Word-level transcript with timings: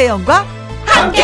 김혜영과 0.00 0.46
함께. 0.86 1.22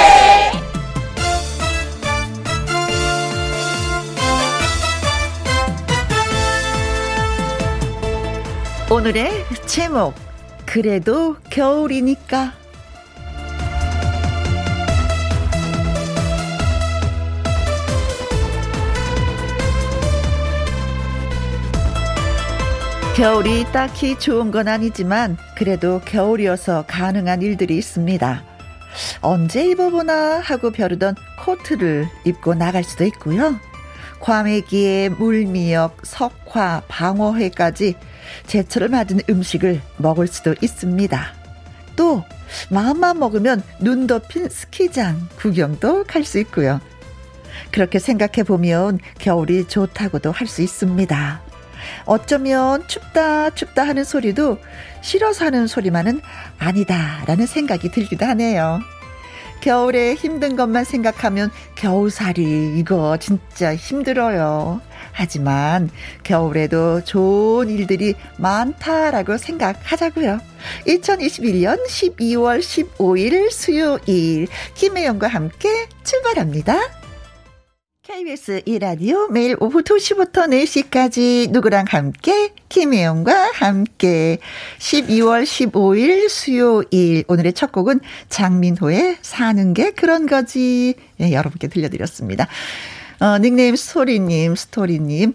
오늘의 8.90 9.30
제목 9.64 10.14
그래도 10.66 11.36
겨울이니까 11.48 12.52
겨울이 23.16 23.64
딱히 23.72 24.18
좋은 24.18 24.50
건 24.50 24.68
아니지만 24.68 25.38
그래도 25.56 26.02
겨울이어서 26.04 26.84
가능한 26.86 27.40
일들이 27.40 27.78
있습니다. 27.78 28.55
언제 29.20 29.64
입어보나 29.66 30.40
하고 30.40 30.70
벼르던 30.70 31.16
코트를 31.44 32.08
입고 32.24 32.54
나갈 32.54 32.84
수도 32.84 33.04
있고요. 33.04 33.58
과메기에 34.20 35.10
물미역, 35.10 35.98
석화, 36.04 36.82
방어회까지 36.88 37.94
제철을 38.46 38.88
맞은 38.88 39.20
음식을 39.28 39.80
먹을 39.98 40.26
수도 40.26 40.54
있습니다. 40.60 41.32
또 41.96 42.24
마음만 42.70 43.18
먹으면 43.18 43.62
눈 43.80 44.06
덮인 44.06 44.48
스키장 44.48 45.28
구경도 45.36 46.04
갈 46.04 46.24
수 46.24 46.38
있고요. 46.40 46.80
그렇게 47.72 47.98
생각해 47.98 48.42
보면 48.44 48.98
겨울이 49.18 49.68
좋다고도 49.68 50.32
할 50.32 50.46
수 50.46 50.62
있습니다. 50.62 51.40
어쩌면 52.04 52.86
춥다 52.88 53.50
춥다 53.50 53.86
하는 53.86 54.02
소리도 54.04 54.58
싫어서 55.06 55.44
하는 55.44 55.68
소리만은 55.68 56.20
아니다라는 56.58 57.46
생각이 57.46 57.92
들기도 57.92 58.26
하네요. 58.26 58.80
겨울에 59.60 60.14
힘든 60.14 60.56
것만 60.56 60.84
생각하면 60.84 61.50
겨우살이 61.76 62.76
이거 62.76 63.16
진짜 63.16 63.74
힘들어요. 63.74 64.80
하지만 65.12 65.90
겨울에도 66.24 67.04
좋은 67.04 67.68
일들이 67.70 68.14
많다라고 68.38 69.38
생각하자고요. 69.38 70.40
2021년 70.88 71.86
12월 71.86 72.58
15일 72.58 73.50
수요일 73.50 74.48
김혜영과 74.74 75.28
함께 75.28 75.86
출발합니다. 76.02 77.05
KBS 78.06 78.62
이라디오 78.66 79.26
매일 79.30 79.56
오후 79.58 79.82
2시부터 79.82 80.46
4시까지 80.48 81.50
누구랑 81.50 81.86
함께 81.88 82.52
김혜영과 82.68 83.50
함께 83.54 84.38
12월 84.78 85.42
15일 85.42 86.28
수요일 86.28 87.24
오늘의 87.26 87.52
첫 87.54 87.72
곡은 87.72 87.98
장민호의 88.28 89.16
사는 89.22 89.74
게 89.74 89.90
그런 89.90 90.26
거지 90.26 90.94
네, 91.16 91.32
여러분께 91.32 91.66
들려드렸습니다. 91.66 92.46
어, 93.18 93.38
닉네임 93.38 93.74
스토리님, 93.74 94.54
스토리님. 94.54 95.32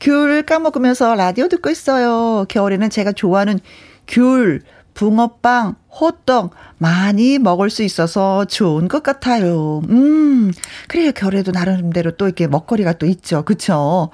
귤 0.00 0.42
까먹으면서 0.42 1.14
라디오 1.14 1.46
듣고 1.46 1.70
있어요. 1.70 2.46
겨울에는 2.48 2.90
제가 2.90 3.12
좋아하는 3.12 3.60
귤, 4.08 4.62
붕어빵, 4.98 5.76
호떡 5.92 6.50
많이 6.78 7.38
먹을 7.38 7.70
수 7.70 7.84
있어서 7.84 8.44
좋은 8.46 8.88
것 8.88 9.04
같아요. 9.04 9.80
음, 9.88 10.50
그래요. 10.88 11.12
겨울에도 11.12 11.52
나름대로 11.52 12.16
또 12.16 12.26
이렇게 12.26 12.48
먹거리가 12.48 12.94
또 12.94 13.06
있죠. 13.06 13.44
그쵸? 13.44 14.10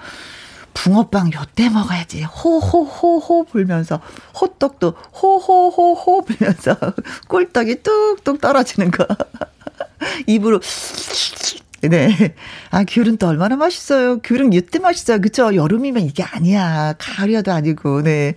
붕어빵 0.75 1.33
요때 1.33 1.71
먹어야지. 1.71 2.25
호호호호 2.25 3.45
불면서 3.45 4.03
호떡도 4.39 4.95
호호호호 5.23 6.25
불면서 6.27 6.77
꿀떡이 7.29 7.77
뚝뚝 7.83 8.43
떨어지는 8.43 8.91
거. 8.91 9.07
입으로 10.29 10.61
네. 11.89 12.35
아, 12.71 12.85
귤은 12.85 13.17
또 13.19 13.29
얼마나 13.29 13.57
맛있어요. 13.57 14.19
귤은 14.21 14.53
이때 14.53 14.79
맛있어요. 14.79 15.21
그쵸? 15.21 15.55
여름이면 15.55 16.03
이게 16.05 16.23
아니야. 16.23 16.95
가을이어도 16.99 17.53
아니고, 17.53 18.03
네. 18.03 18.37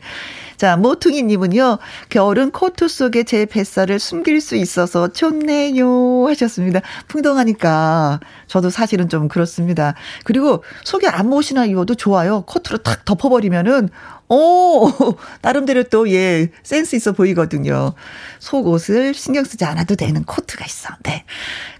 자, 0.57 0.75
모퉁이님은요, 0.75 1.78
겨울은 2.09 2.51
코트 2.51 2.88
속에 2.88 3.23
제 3.23 3.45
뱃살을 3.45 4.00
숨길 4.00 4.41
수 4.41 4.56
있어서 4.56 5.07
좋네요. 5.07 6.28
하셨습니다. 6.28 6.81
풍덩하니까. 7.07 8.19
저도 8.47 8.72
사실은 8.72 9.07
좀 9.07 9.28
그렇습니다. 9.28 9.94
그리고 10.23 10.63
속에 10.84 11.07
아무 11.07 11.38
옷이나 11.38 11.66
입어도 11.66 11.94
좋아요. 11.94 12.41
코트로 12.41 12.79
탁 12.79 13.06
덮어버리면은, 13.06 13.90
오, 14.30 14.90
나름대로 15.42 15.84
또, 15.84 16.10
예, 16.12 16.50
센스 16.64 16.98
있어 16.98 17.14
보이거든요. 17.14 17.94
속옷을 18.40 19.14
신경 19.14 19.46
쓰지 19.46 19.64
않아도 19.64 19.96
되는 19.96 20.24
코트가 20.24 20.66
있어. 20.66 20.90
네. 21.04 21.24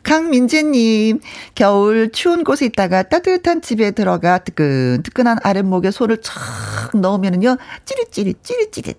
강민재님, 0.04 1.20
겨울 1.56 2.10
추운 2.14 2.46
곳에 2.46 2.66
있다가 2.66 3.04
따뜻한 3.04 3.62
집에 3.62 3.92
들어가 3.92 4.38
뜨끈뜨끈한 4.38 5.40
아랫목에 5.44 5.92
손을 5.92 6.22
촥 6.22 6.98
넣으면은요, 6.98 7.58
찌릿찌릿, 7.84 8.42
찌릿찌릿. 8.44 8.98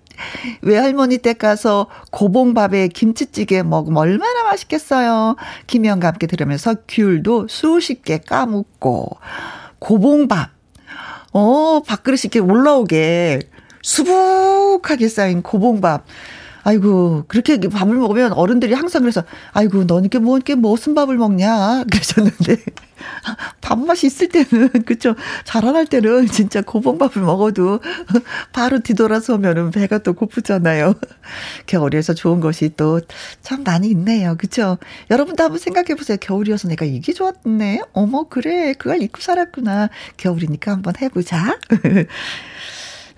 외할머니 0.61 1.17
댁 1.17 1.39
가서 1.39 1.87
고봉밥에 2.11 2.89
김치찌개 2.89 3.63
먹으면 3.63 3.97
얼마나 3.97 4.43
맛있겠어요. 4.43 5.35
김영과 5.65 6.09
함께 6.09 6.27
들으면서 6.27 6.75
귤도 6.87 7.47
수십 7.49 8.03
개 8.03 8.19
까먹고, 8.19 9.17
고봉밥. 9.79 10.58
어, 11.31 11.81
밥그릇이 11.85 12.21
이렇게 12.25 12.39
올라오게 12.39 13.41
수북하게 13.81 15.07
쌓인 15.07 15.41
고봉밥. 15.41 16.05
아이고, 16.63 17.25
그렇게 17.27 17.57
밥을 17.59 17.95
먹으면 17.95 18.33
어른들이 18.33 18.73
항상 18.73 19.01
그래서, 19.01 19.23
아이고, 19.53 19.83
너는 19.85 20.03
이렇게 20.05 20.19
뭐, 20.19 20.37
이렇게 20.37 20.55
무슨 20.55 20.93
밥을 20.95 21.17
먹냐? 21.17 21.83
그러셨는데, 21.91 22.57
밥맛이 23.61 24.07
있을 24.07 24.29
때는, 24.29 24.69
그쵸. 24.85 25.15
자라날 25.45 25.85
때는 25.85 26.27
진짜 26.27 26.61
고봉밥을 26.61 27.21
먹어도 27.21 27.79
바로 28.53 28.79
뒤돌아서면은 28.79 29.71
배가 29.71 29.99
또 29.99 30.13
고프잖아요. 30.13 30.95
겨울에서 31.65 32.13
좋은 32.13 32.39
것이 32.39 32.69
또 32.75 32.99
참 33.41 33.63
많이 33.63 33.89
있네요. 33.89 34.35
그쵸. 34.37 34.77
여러분도 35.09 35.43
한번 35.43 35.59
생각해 35.59 35.95
보세요. 35.95 36.17
겨울이어서 36.19 36.67
내가 36.67 36.85
이게 36.85 37.13
좋았네. 37.13 37.81
어머, 37.93 38.23
그래. 38.29 38.73
그걸 38.73 39.01
입고 39.01 39.21
살았구나. 39.21 39.89
겨울이니까 40.17 40.71
한번 40.71 40.93
해보자. 41.01 41.57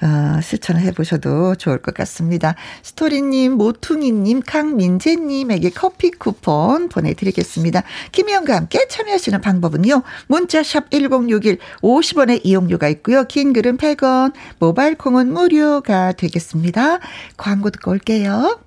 어, 0.02 0.42
실천을 0.42 0.82
해보셔도 0.82 1.56
좋을 1.56 1.82
것 1.82 1.94
같습니다. 1.94 2.56
스토리님, 2.84 3.54
모퉁이님, 3.54 4.42
강민재님에게 4.46 5.70
커피 5.72 6.12
쿠폰 6.12 6.90
보내드리겠습니다. 6.90 7.84
김혜영과 8.12 8.56
함께 8.56 8.88
참여하시는 8.88 9.42
방법은요. 9.42 10.02
문자샵 10.28 10.92
1061 10.92 11.60
50원의 11.82 12.42
이용료가 12.44 12.88
있고요. 12.90 13.26
긴 13.26 13.54
글은 13.54 13.78
100원, 13.78 14.34
모바일 14.60 14.96
콩은 14.96 15.32
무료가 15.32 16.14
되겠습니다. 16.14 17.00
광고 17.38 17.70
듣고 17.70 17.92
올게요. 17.92 18.60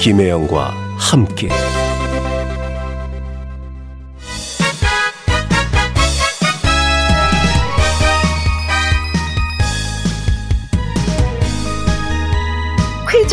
김혜영과 0.00 0.74
함께 0.98 1.48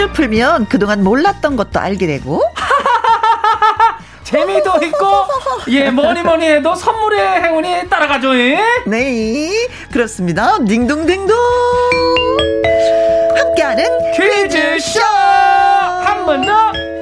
퀴즈 0.01 0.11
풀면 0.13 0.67
그동안 0.67 1.03
몰랐던 1.03 1.55
것도 1.55 1.79
알게 1.79 2.07
되고 2.07 2.41
재미도 4.23 4.83
있고 4.85 5.27
예 5.67 5.91
뭐니 5.91 6.23
뭐니 6.23 6.45
해도 6.45 6.73
선물의 6.73 7.43
행운이 7.43 7.87
따라가죠. 7.89 8.35
예? 8.35 8.57
네 8.87 9.67
그렇습니다. 9.91 10.57
딩동댕동 10.65 11.37
함께하는 13.37 13.85
퀴즈쇼 14.13 15.01
한 15.03 16.25
번 16.25 16.45
더. 16.45 17.00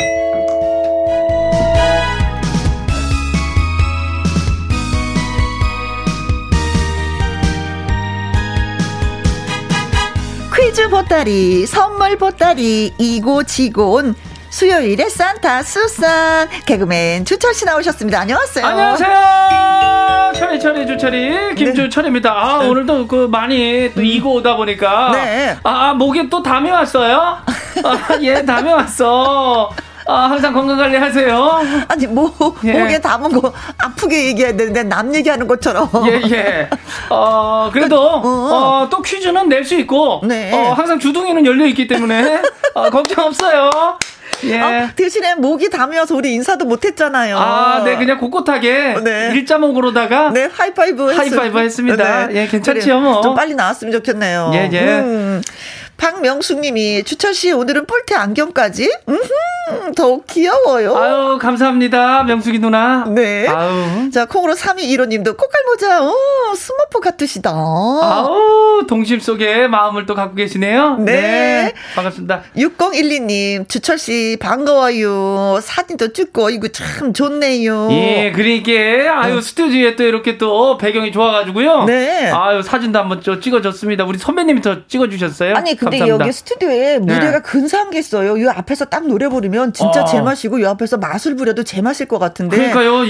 퀴즈 10.60 10.90
보따리, 10.90 11.66
선물 11.66 12.18
보따리, 12.18 12.94
이고 12.98 13.44
지고 13.44 13.94
온 13.94 14.14
수요일에 14.50 15.08
산타 15.08 15.64
수산 15.64 16.50
개그맨 16.66 17.24
주철 17.24 17.54
씨 17.54 17.64
나오셨습니다. 17.64 18.20
안녕하세요. 18.20 18.66
안녕하세요. 18.66 20.34
철이 20.36 20.60
철이 20.60 20.86
주철이 20.86 21.56
김주철입니다. 21.56 22.32
아, 22.32 22.60
네. 22.60 22.68
오늘도 22.68 23.08
그 23.08 23.30
많이 23.32 23.90
또 23.96 24.02
이고 24.02 24.34
오다 24.34 24.58
보니까 24.58 25.12
네. 25.14 25.58
아 25.64 25.94
목에 25.94 26.28
또 26.30 26.44
담이 26.44 26.70
왔어요. 26.70 27.38
아, 27.86 28.18
예 28.22 28.44
담이 28.44 28.70
왔어. 28.70 29.72
아, 30.10 30.28
항상 30.32 30.52
건강 30.54 30.76
관리 30.78 30.98
하세요. 30.98 31.62
아니 31.88 32.08
뭐 32.08 32.34
예. 32.64 32.74
목에 32.74 33.00
담은 33.00 33.32
거 33.32 33.54
아프게 33.78 34.26
얘기해야 34.26 34.56
되는데 34.58 34.82
남 34.84 35.14
얘기하는 35.14 35.48
것처럼. 35.48 35.88
예, 36.08 36.22
예. 36.32 36.70
어, 37.12 37.70
그래도, 37.72 38.00
어. 38.02 38.22
어, 38.24 38.88
또 38.90 39.02
퀴즈는 39.04 39.48
낼 39.48 39.60
수 39.70 39.76
있고, 39.76 40.22
네. 40.24 40.52
어, 40.52 40.74
항상 40.74 40.98
주둥이는 40.98 41.46
열려 41.46 41.66
있기 41.68 41.86
때문에, 41.88 42.42
어, 42.74 42.90
걱정 42.90 43.26
없어요. 43.26 43.70
예. 44.46 44.60
어, 44.62 44.90
대신에 44.96 45.36
목이 45.36 45.70
담여서 45.70 46.16
우리 46.16 46.34
인사도 46.34 46.66
못했잖아요. 46.66 47.38
아, 47.38 47.84
네, 47.84 47.98
그냥 47.98 48.18
꼿꼿하게 48.18 48.96
네. 49.04 49.32
일자목으로다가 49.34 50.32
네, 50.32 50.50
하이파이브 50.52 51.12
하이파이브 51.14 51.60
했습니다. 51.60 52.28
네. 52.28 52.36
예, 52.44 52.48
괜찮지요, 52.48 53.00
뭐. 53.02 53.22
좀 53.22 53.36
빨리 53.36 53.54
나았으면 53.54 53.92
좋겠네요. 53.92 54.52
예, 54.54 54.70
예. 54.72 54.80
음. 55.02 55.42
박명숙님이 56.00 57.04
주철 57.04 57.34
씨 57.34 57.52
오늘은 57.52 57.86
뿔테 57.86 58.16
안경까지? 58.16 58.90
음, 59.10 59.20
더욱 59.96 60.26
귀여워요. 60.28 60.96
아유 60.96 61.38
감사합니다 61.40 62.24
명숙이 62.24 62.58
누나. 62.60 63.06
네. 63.08 63.48
아유. 63.48 64.10
자 64.12 64.26
콩으로 64.26 64.54
3215님도 64.54 65.38
고깔모자, 65.38 66.04
오 66.04 66.56
스머프 66.56 67.02
같으시다. 67.02 67.52
아우 67.52 68.86
동심 68.88 69.20
속에 69.20 69.68
마음을 69.68 70.06
또 70.06 70.16
갖고 70.16 70.36
계시네요. 70.36 70.98
네. 71.00 71.12
네. 71.12 71.74
반갑습니다. 71.96 72.44
6012님 72.56 73.68
주철 73.68 73.98
씨 73.98 74.38
반가워요. 74.40 75.60
사진도 75.62 76.14
찍고 76.14 76.50
이거 76.50 76.70
참 76.70 77.14
좋네요. 77.14 77.90
예, 77.92 78.32
그러니까 78.34 79.22
아유 79.22 79.36
네. 79.36 79.42
스튜디오에 79.42 79.96
또 79.98 80.04
이렇게 80.04 80.38
또 80.38 80.78
배경이 80.78 81.12
좋아가지고요. 81.12 81.84
네. 81.84 82.32
아유 82.32 82.62
사진도 82.62 83.00
한번 83.00 83.22
좀 83.22 83.42
찍어줬습니다. 83.42 84.06
우리 84.06 84.18
선배님이 84.18 84.62
더 84.62 84.88
찍어주셨어요. 84.88 85.56
아니 85.56 85.76
그 85.76 85.89
근데 85.90 86.00
감사합니다. 86.00 86.26
여기 86.26 86.34
스튜디오에 86.34 87.00
무대가 87.00 87.32
네. 87.32 87.42
근사한 87.42 87.92
게 87.92 88.00
있어요. 88.00 88.38
이 88.38 88.48
앞에서 88.48 88.86
딱 88.86 89.08
노래 89.08 89.28
부르면 89.28 89.74
진짜 89.74 90.04
어. 90.04 90.06
제맛이고 90.06 90.60
이 90.60 90.66
앞에서 90.66 90.98
마술 90.98 91.36
부려도 91.36 91.64
제맛일 91.64 92.08
것 92.08 92.20
같은데. 92.20 92.56
그러니까요. 92.56 93.06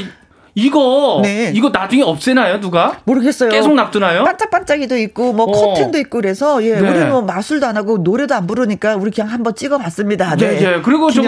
이거 0.60 1.20
네. 1.24 1.52
이거 1.54 1.70
나중에 1.70 2.04
없애나요 2.04 2.60
누가? 2.60 3.00
모르겠어요. 3.06 3.50
계속 3.50 3.74
놔두나요? 3.74 4.24
반짝반짝이도 4.26 4.98
있고 4.98 5.34
뭐 5.34 5.46
어. 5.46 5.52
커튼도 5.52 5.98
있고 6.00 6.20
그래서 6.20 6.64
예 6.64 6.76
네. 6.76 6.90
우리는 6.90 7.10
뭐 7.10 7.22
마술도 7.22 7.66
안 7.66 7.78
하고 7.78 7.98
노래도 7.98 8.36
안 8.36 8.46
부르니까 8.46 8.96
우리 8.96 9.12
그냥 9.12 9.32
한번 9.32 9.56
찍어봤습니다. 9.56 10.36
네, 10.36 10.58
네. 10.58 10.60
네. 10.60 10.82
그리고 10.82 11.12
저기 11.12 11.28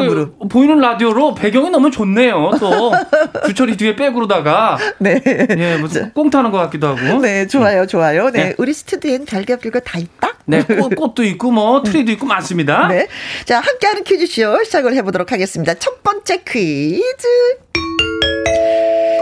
보이는 0.49 0.79
라디오로 0.79 1.35
배경이 1.35 1.69
너무 1.69 1.91
좋네요. 1.91 2.51
또 2.59 2.91
주철이 3.47 3.77
뒤에 3.77 3.95
백으로다가 3.95 4.77
네, 4.99 5.21
예 5.25 5.77
무슨 5.77 6.11
꽁 6.13 6.29
타는 6.29 6.51
것 6.51 6.57
같기도 6.57 6.87
하고. 6.87 7.21
네, 7.21 7.47
좋아요, 7.47 7.87
좋아요. 7.87 8.29
네, 8.31 8.43
네. 8.43 8.55
우리 8.57 8.73
스튜디오엔 8.73 9.25
별거 9.25 9.79
다 9.79 9.97
있다. 9.97 10.33
네, 10.45 10.63
꽃, 10.63 11.15
도 11.15 11.23
있고 11.23 11.51
뭐 11.51 11.81
트리도 11.83 12.11
있고 12.13 12.25
많습니다. 12.25 12.87
네, 12.87 13.07
자 13.45 13.59
함께하는 13.59 14.03
퀴즈쇼 14.03 14.63
시작을 14.63 14.95
해보도록 14.95 15.31
하겠습니다. 15.31 15.73
첫 15.75 16.03
번째 16.03 16.43
퀴즈. 16.45 17.27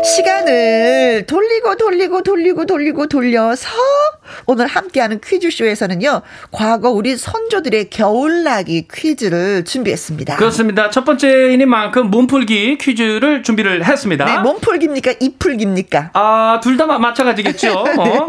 시간을 0.04 1.26
돌리고 1.28 1.76
돌리고 1.76 2.24
돌리고 2.24 2.66
돌리고 2.66 3.08
돌려서 3.08 3.68
오늘 4.46 4.68
함께하는 4.68 5.20
퀴즈쇼에서는요, 5.22 6.22
과거 6.52 6.90
우리 6.92 7.18
선조들의 7.18 7.90
겨울나기 7.90 8.88
퀴즈를 8.92 9.64
준비했습니다. 9.66 10.36
그렇습니다. 10.38 10.90
첫 10.90 11.04
번째이니만큼 11.06 12.10
몸풀기 12.10 12.78
퀴즈를 12.80 13.44
준비를 13.44 13.86
했습니다. 13.86 14.26
네, 14.26 14.38
몸풀기입니까? 14.40 15.14
입풀기입니까? 15.20 16.12
아, 16.14 16.60
둘 16.64 16.78
다 16.80 16.86
마찬가지겠죠. 16.86 17.74
어. 18.00 18.28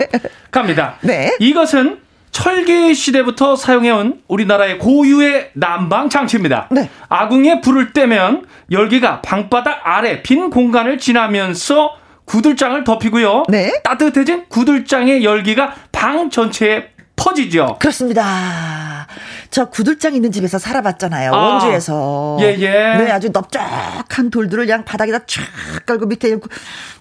갑니다. 0.50 0.96
네. 1.02 1.36
이것은 1.38 1.98
철기 2.40 2.94
시대부터 2.94 3.54
사용해온 3.54 4.22
우리나라의 4.26 4.78
고유의 4.78 5.50
난방 5.52 6.08
장치입니다. 6.08 6.68
네. 6.70 6.88
아궁이에 7.10 7.60
불을 7.60 7.92
떼면 7.92 8.46
열기가 8.70 9.20
방바닥 9.20 9.80
아래 9.84 10.22
빈 10.22 10.48
공간을 10.48 10.96
지나면서 10.98 11.96
구들장을 12.24 12.82
덮이고요. 12.84 13.44
네. 13.48 13.72
따뜻해진 13.84 14.46
구들장의 14.48 15.22
열기가 15.22 15.74
방 15.92 16.30
전체에 16.30 16.88
퍼지죠. 17.20 17.76
그렇습니다. 17.78 19.06
저 19.50 19.66
구들장 19.66 20.14
있는 20.14 20.32
집에서 20.32 20.58
살아봤잖아요. 20.58 21.32
아, 21.32 21.36
원주에서. 21.36 22.38
예, 22.40 22.56
예. 22.58 22.70
네, 22.96 23.10
아주 23.10 23.28
넓적한 23.30 24.30
돌들을 24.30 24.64
그냥 24.64 24.84
바닥에다 24.84 25.18
쫙 25.26 25.42
깔고 25.86 26.06
밑에 26.06 26.36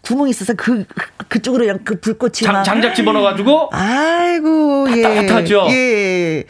구멍이 0.02 0.32
있어서 0.32 0.54
그, 0.56 0.84
그쪽으로 1.30 1.64
그냥 1.64 1.80
그 1.84 2.00
불꽃이. 2.00 2.34
장, 2.34 2.64
장작 2.64 2.96
집어넣어가지고. 2.96 3.70
아이고, 3.72 4.88
예. 4.98 5.02
따뜻하죠. 5.02 5.68
예. 5.70 6.46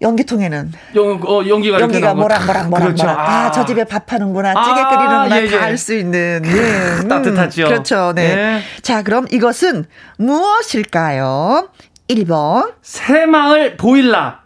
연기통에는 0.00 0.72
연, 0.96 1.20
어, 1.26 1.46
연기가 1.46 1.80
연기가 1.80 2.14
뭐랑 2.14 2.46
뭐랑 2.46 2.70
뭐랑 2.70 2.86
그렇죠. 2.88 3.04
뭐랑 3.04 3.20
아, 3.20 3.50
저 3.50 3.64
집에 3.64 3.84
밥 3.84 4.10
하는구나 4.12 4.54
찌개 4.64 4.80
아, 4.80 4.88
끓이는구나 4.88 5.40
예, 5.40 5.42
예. 5.44 5.50
다알 5.50 5.76
수 5.76 5.94
있는 5.94 6.42
예. 6.44 7.08
따뜻하죠. 7.08 7.62
음, 7.64 7.68
그렇죠. 7.68 8.12
네. 8.14 8.22
예. 8.22 8.80
자, 8.82 9.02
그럼 9.02 9.26
이것은 9.30 9.84
무엇일까요? 10.18 11.68
1번 12.08 12.72
새마을 12.82 13.76
보일러 13.76 14.18
어? 14.18 14.39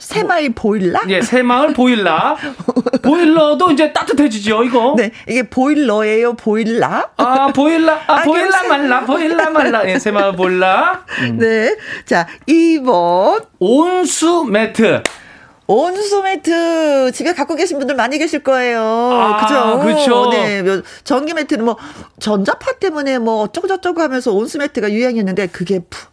새마을 0.00 0.50
보일러? 0.54 1.00
예, 1.08 1.20
새마을 1.20 1.74
보일러. 1.74 2.36
보일러도 3.02 3.70
이제 3.70 3.92
따뜻해지죠, 3.92 4.64
이거. 4.64 4.94
네, 4.96 5.12
이게 5.28 5.42
보일러예요, 5.48 6.34
보일러? 6.34 7.10
아, 7.16 7.48
보일러, 7.48 7.92
아, 7.92 8.04
아 8.06 8.22
보일러 8.22 8.68
말라, 8.68 9.00
보일러 9.04 9.50
말라. 9.50 9.88
예, 9.88 9.98
새마을 9.98 10.34
보일러. 10.34 10.98
음. 11.20 11.38
네. 11.38 11.76
자, 12.06 12.26
2번. 12.48 13.46
온수 13.58 14.44
매트. 14.44 15.02
온수 15.66 16.22
매트 16.22 17.12
집에 17.12 17.32
갖고 17.32 17.54
계신 17.54 17.78
분들 17.78 17.94
많이 17.94 18.18
계실 18.18 18.42
거예요. 18.42 18.80
아, 18.82 19.36
그죠? 19.36 19.78
그렇죠. 19.78 20.30
네. 20.30 20.64
전기 21.04 21.32
매트는 21.32 21.64
뭐 21.64 21.76
전자파 22.18 22.72
때문에 22.80 23.18
뭐 23.18 23.42
어쩌고 23.42 23.68
저쩌고 23.68 24.00
하면서 24.00 24.32
온수 24.32 24.58
매트가 24.58 24.90
유행했는데 24.90 25.46
그게 25.48 25.78
푸, 25.78 26.08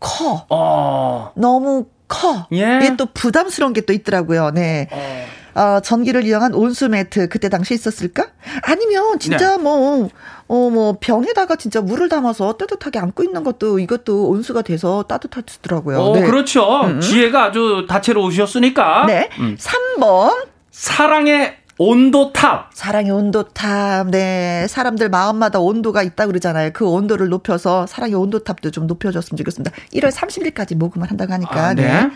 커. 0.00 0.46
어. 0.48 1.32
너무 1.36 1.86
커. 2.08 2.46
예. 2.52 2.78
이게 2.82 2.96
또 2.96 3.06
부담스러운 3.06 3.72
게 3.72 3.80
또 3.82 3.92
있더라고요. 3.92 4.50
네. 4.52 4.88
어. 4.92 5.26
어, 5.58 5.80
전기를 5.80 6.24
이용한 6.26 6.52
온수 6.52 6.86
매트 6.88 7.28
그때 7.30 7.48
당시 7.48 7.72
있었을까? 7.72 8.26
아니면 8.62 9.18
진짜 9.18 9.56
네. 9.56 9.62
뭐, 9.62 10.10
어, 10.48 10.70
뭐 10.70 10.98
병에다가 11.00 11.56
진짜 11.56 11.80
물을 11.80 12.10
담아서 12.10 12.52
따뜻하게 12.58 12.98
안고 12.98 13.24
있는 13.24 13.42
것도 13.42 13.78
이것도 13.78 14.28
온수가 14.28 14.60
돼서 14.62 15.04
따뜻하더라고요. 15.08 15.98
어, 15.98 16.14
네. 16.14 16.26
그렇죠. 16.26 16.82
음. 16.82 17.00
지혜가 17.00 17.44
아주 17.44 17.86
다채로우셨으니까. 17.88 19.04
네. 19.06 19.30
음. 19.38 19.56
3번. 19.58 20.46
사랑의 20.70 21.56
온도탑. 21.78 22.70
사랑의 22.72 23.10
온도탑. 23.12 24.08
네. 24.08 24.66
사람들 24.68 25.08
마음마다 25.08 25.60
온도가 25.60 26.02
있다 26.02 26.26
그러잖아요. 26.26 26.70
그 26.72 26.86
온도를 26.86 27.28
높여서 27.28 27.86
사랑의 27.86 28.14
온도탑도 28.14 28.70
좀 28.70 28.86
높여줬으면 28.86 29.36
좋겠습니다. 29.36 29.76
1월 29.92 30.10
30일까지 30.10 30.76
모금을 30.76 31.10
한다고 31.10 31.32
하니까. 31.34 31.66
아, 31.66 31.74
네. 31.74 31.82
네. 31.82 32.10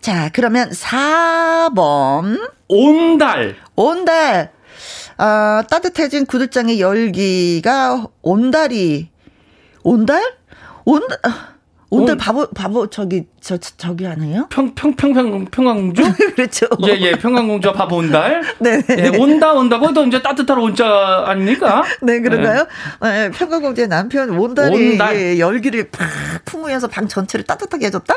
자, 0.00 0.30
그러면 0.32 0.70
4번. 0.70 2.50
온달. 2.68 3.56
온달. 3.74 4.52
어, 5.18 5.62
따뜻해진 5.68 6.24
구들장의 6.26 6.80
열기가 6.80 8.06
온달이 8.22 9.10
온달? 9.82 10.22
온달 10.84 11.18
온달 11.90 12.16
바보 12.16 12.46
바보 12.50 12.86
저기 12.88 13.24
저 13.40 13.56
저 13.58 13.94
기 13.96 14.06
아니에요? 14.06 14.46
평평 14.50 14.94
평평 14.94 15.44
평강공주? 15.46 16.02
그렇죠. 16.36 16.66
예예 16.86 17.00
예, 17.00 17.12
평강공주 17.12 17.72
바보 17.72 17.96
온달. 17.96 18.42
네. 18.60 18.80
예, 18.96 19.08
온다 19.18 19.52
온다고 19.52 19.92
또 19.92 20.04
이제 20.04 20.22
따뜻한 20.22 20.56
온자 20.58 21.24
아닙니까? 21.26 21.82
네 22.02 22.20
그런가요? 22.20 22.66
네. 23.02 23.28
네, 23.28 23.30
평강공주의 23.30 23.88
남편 23.88 24.30
온달이 24.30 24.92
온달. 24.92 25.16
예, 25.16 25.38
열기를 25.40 25.90
팍 25.90 26.08
품으면서 26.44 26.86
방 26.86 27.08
전체를 27.08 27.44
따뜻하게 27.44 27.86
해줬다. 27.86 28.14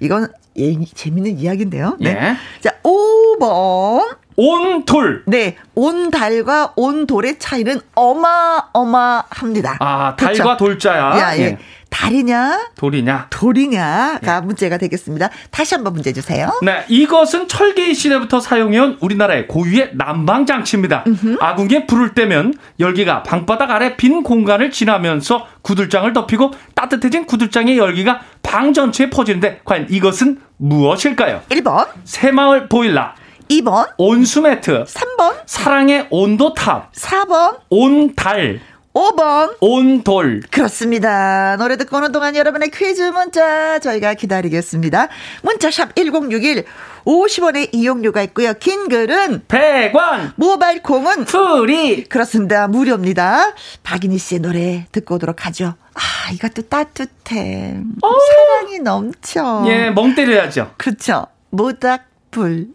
이건 0.00 0.28
예, 0.58 0.72
재밌는 0.94 1.38
이야기인데요. 1.38 1.96
네. 2.00 2.10
예. 2.10 2.36
자 2.60 2.70
5번. 2.84 4.16
온돌. 4.38 5.22
네. 5.26 5.56
온달과 5.74 6.74
온돌의 6.76 7.38
차이는 7.38 7.80
어마어마합니다. 7.94 9.78
아, 9.80 10.14
달과 10.16 10.42
그렇죠? 10.42 10.56
돌자야. 10.58 11.18
야, 11.18 11.36
예. 11.38 11.40
예. 11.42 11.58
달이냐? 11.96 12.72
돌이냐? 12.76 13.28
돌이냐가 13.30 14.40
네. 14.40 14.46
문제가 14.46 14.76
되겠습니다. 14.76 15.30
다시 15.50 15.74
한번 15.74 15.94
문제 15.94 16.12
주세요. 16.12 16.52
네, 16.62 16.84
이것은 16.88 17.48
철기 17.48 17.94
시대부터 17.94 18.38
사용해온 18.38 18.98
우리나라의 19.00 19.48
고유의 19.48 19.92
난방 19.94 20.44
장치입니다. 20.44 21.04
아궁이에 21.40 21.86
불을 21.86 22.12
떼면 22.14 22.54
열기가 22.78 23.22
방바닥 23.22 23.70
아래 23.70 23.96
빈 23.96 24.22
공간을 24.22 24.70
지나면서 24.70 25.46
구들장을 25.62 26.12
덮이고 26.12 26.52
따뜻해진 26.74 27.24
구들장의 27.24 27.78
열기가 27.78 28.20
방 28.42 28.74
전체에 28.74 29.08
퍼지는데 29.08 29.62
과연 29.64 29.86
이것은 29.88 30.38
무엇일까요? 30.58 31.42
1번 31.48 31.88
새마을 32.04 32.68
보일러 32.68 33.12
2번 33.48 33.88
온수 33.96 34.42
매트 34.42 34.84
3번 34.84 35.34
사랑의 35.46 36.08
온도탑 36.10 36.92
4번 36.92 37.58
온달 37.70 38.60
5번 38.96 39.58
온돌 39.60 40.40
그렇습니다. 40.50 41.56
노래 41.58 41.76
듣고 41.76 41.98
오는 41.98 42.12
동안 42.12 42.34
여러분의 42.34 42.70
퀴즈 42.70 43.02
문자 43.02 43.78
저희가 43.78 44.14
기다리겠습니다. 44.14 45.08
문자샵 45.42 45.94
1061 45.96 46.64
50원의 47.04 47.68
이용료가 47.74 48.22
있고요. 48.22 48.54
긴 48.54 48.88
글은 48.88 49.42
100원 49.48 50.32
모바일 50.36 50.82
콩은 50.82 51.26
free 51.26 52.04
그렇습니다. 52.04 52.68
무료입니다. 52.68 53.52
박인희 53.82 54.16
씨의 54.16 54.40
노래 54.40 54.86
듣고 54.92 55.16
오도록 55.16 55.44
하죠. 55.44 55.74
아 55.92 56.32
이것도 56.32 56.62
따뜻해. 56.62 57.78
오. 58.02 58.08
사랑이 58.08 58.78
넘쳐. 58.78 59.64
예, 59.68 59.90
멍 59.90 60.14
때려야죠. 60.14 60.72
그렇죠. 60.78 61.26
모닥불 61.50 62.68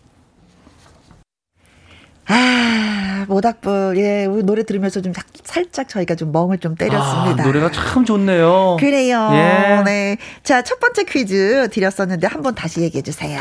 아, 2.28 2.91
모닥불, 3.28 3.98
예, 3.98 4.28
노래 4.28 4.64
들으면서 4.64 5.02
좀 5.02 5.14
살짝 5.44 5.90
저희가 5.90 6.16
좀 6.16 6.32
멍을 6.32 6.60
좀 6.60 6.76
때렸습니다. 6.76 7.44
아, 7.44 7.46
노래가 7.46 7.72
참 7.72 8.06
좋네요. 8.06 8.78
그래요. 8.80 9.30
예. 9.34 9.82
네. 9.84 10.18
자, 10.44 10.64
첫 10.64 10.80
번째 10.80 11.04
퀴즈 11.04 11.70
드렸었는데 11.72 12.28
한번 12.28 12.56
다시 12.56 12.82
얘기해 12.82 13.02
주세요. 13.02 13.40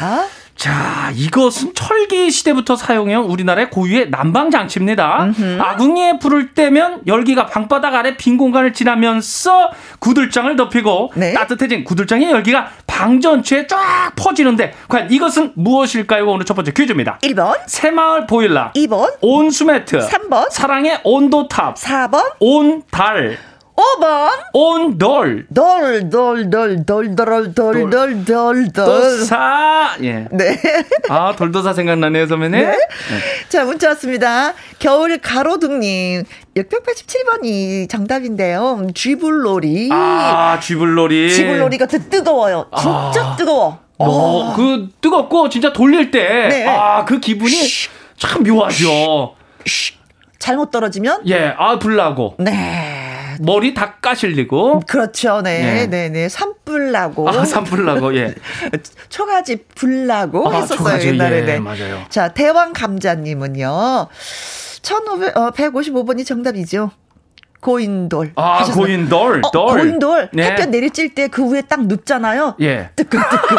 자, 0.60 1.10
이것은 1.14 1.72
철기 1.74 2.30
시대부터 2.30 2.76
사용해온 2.76 3.24
우리나라의 3.24 3.70
고유의 3.70 4.10
난방 4.10 4.50
장치입니다. 4.50 5.32
아궁이에 5.58 6.18
불을 6.18 6.52
떼면 6.52 7.04
열기가 7.06 7.46
방바닥 7.46 7.94
아래 7.94 8.14
빈 8.18 8.36
공간을 8.36 8.74
지나면서 8.74 9.70
구들장을 10.00 10.54
덮이고 10.56 11.14
네. 11.16 11.32
따뜻해진 11.32 11.82
구들장의 11.84 12.30
열기가 12.30 12.68
방 12.86 13.22
전체에 13.22 13.66
쫙 13.68 14.12
퍼지는데 14.16 14.74
과연 14.88 15.10
이것은 15.10 15.52
무엇일까요? 15.54 16.26
오늘 16.26 16.44
첫 16.44 16.52
번째 16.52 16.72
퀴즈입니다. 16.72 17.20
1번. 17.22 17.56
새마을 17.66 18.26
보일러. 18.26 18.70
2번. 18.72 19.14
온수매트. 19.22 19.98
3번. 19.98 20.50
사랑의 20.50 21.00
온도탑. 21.04 21.76
4번. 21.76 22.32
온달 22.38 23.38
5번 23.80 24.30
온돌 24.52 25.46
돌 25.54 26.10
돌 26.10 26.10
돌 26.10 26.50
돌 26.50 26.84
돌 26.84 27.16
돌 27.16 27.54
돌 27.54 27.90
돌돌 27.90 28.72
돌사 28.72 29.96
예. 30.02 30.26
네. 30.30 30.60
아 31.08 31.34
돌도사 31.36 31.72
생각나네요 31.72 32.26
선배님. 32.26 32.60
네. 32.60 32.66
네. 32.66 32.76
자 33.48 33.64
문자 33.64 33.88
왔습니다. 33.88 34.52
겨울 34.78 35.18
가로등님 35.18 36.24
687번이 36.56 37.88
정답인데요. 37.88 38.86
쥐불놀이. 38.94 39.88
아 39.92 40.58
쥐불놀이. 40.60 41.32
쥐불놀이가 41.32 41.86
더 41.86 41.98
뜨거워요. 41.98 42.66
진짜 42.76 43.32
아. 43.32 43.36
뜨거워. 43.36 43.78
어, 44.02 44.54
그 44.56 44.88
뜨겁고 45.02 45.50
진짜 45.50 45.74
돌릴 45.74 46.10
때, 46.10 46.48
네. 46.48 46.66
아, 46.66 47.04
그 47.04 47.20
기분이 47.20 47.54
참 48.16 48.42
묘하죠. 48.42 49.34
잘못 50.38 50.70
떨어지면? 50.70 51.20
예, 51.26 51.54
아, 51.58 51.78
불나고. 51.78 52.36
네. 52.38 53.09
머리 53.40 53.74
다 53.74 53.94
까실리고. 54.00 54.82
그렇죠. 54.86 55.40
네. 55.42 55.60
네, 55.62 55.86
네. 55.86 56.08
네. 56.08 56.28
산불 56.28 56.92
나고. 56.92 57.28
아, 57.28 57.44
산불 57.44 57.84
나고. 57.84 58.14
예. 58.16 58.34
초가지 59.08 59.64
불 59.74 60.06
나고 60.06 60.48
아, 60.48 60.54
했었어요, 60.54 60.78
초가지, 60.78 61.08
옛날에. 61.08 61.38
예, 61.38 61.42
네. 61.42 61.58
맞아요. 61.58 62.04
자, 62.08 62.28
대왕 62.28 62.72
감자 62.72 63.14
님은요. 63.14 64.08
1555번이 64.82 66.26
정답이죠. 66.26 66.90
고인돌. 67.60 68.32
아, 68.36 68.60
하셨어요. 68.60 68.84
고인돌. 68.84 69.42
어, 69.44 69.50
돌. 69.50 69.80
고인돌. 69.80 70.30
네. 70.32 70.44
햇볕 70.44 70.70
내리칠 70.70 71.14
때그 71.14 71.52
위에 71.52 71.62
딱 71.62 71.86
눕잖아요. 71.86 72.56
예. 72.60 72.90
뜨끈뜨끈. 72.96 73.58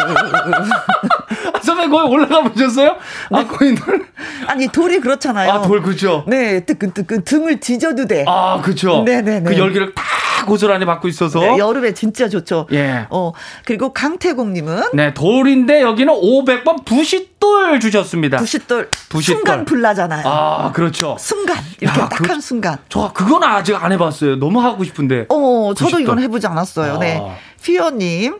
선배 1.62 1.88
거기 1.88 2.08
올라가 2.12 2.42
보셨어요? 2.42 2.96
아, 3.30 3.38
네. 3.38 3.44
고인돌. 3.46 4.06
아니, 4.46 4.68
돌이 4.68 5.00
그렇잖아요. 5.00 5.50
아, 5.50 5.62
돌, 5.62 5.82
그죠? 5.82 6.24
네, 6.26 6.60
뜨끈뜨끈. 6.64 7.24
등을 7.24 7.60
뒤져도 7.60 8.06
돼. 8.06 8.24
아, 8.26 8.60
그죠. 8.62 9.02
네네네. 9.04 9.48
그 9.50 9.58
열기를 9.58 9.94
다 9.94 10.02
고스란히 10.46 10.84
받고 10.84 11.08
있어서. 11.08 11.38
네, 11.40 11.58
여름에 11.58 11.94
진짜 11.94 12.28
좋죠. 12.28 12.66
예. 12.72 13.06
어, 13.10 13.32
그리고 13.64 13.92
강태공님은. 13.92 14.82
네, 14.94 15.14
돌인데 15.14 15.82
여기는 15.82 16.12
500번 16.12 16.84
부싯돌 16.84 17.78
주셨습니다. 17.80 18.38
부싯돌. 18.38 18.88
부싯돌. 19.08 19.22
순간 19.22 19.64
불나잖아요. 19.64 20.26
아, 20.26 20.72
그렇죠. 20.72 21.16
순간. 21.18 21.56
이렇게 21.80 22.00
야, 22.00 22.08
딱한 22.08 22.36
그, 22.36 22.40
순간. 22.40 22.78
저, 22.88 23.12
그건 23.12 23.44
아직 23.44 23.74
안 23.82 23.92
해봤어요. 23.92 24.36
너무 24.36 24.60
하고 24.60 24.82
싶은데. 24.84 25.26
어, 25.28 25.72
저도 25.76 26.00
이건 26.00 26.18
해보지 26.20 26.46
않았어요. 26.46 26.98
네. 26.98 27.18
아. 27.18 27.22
네. 27.24 27.36
피어님. 27.62 28.38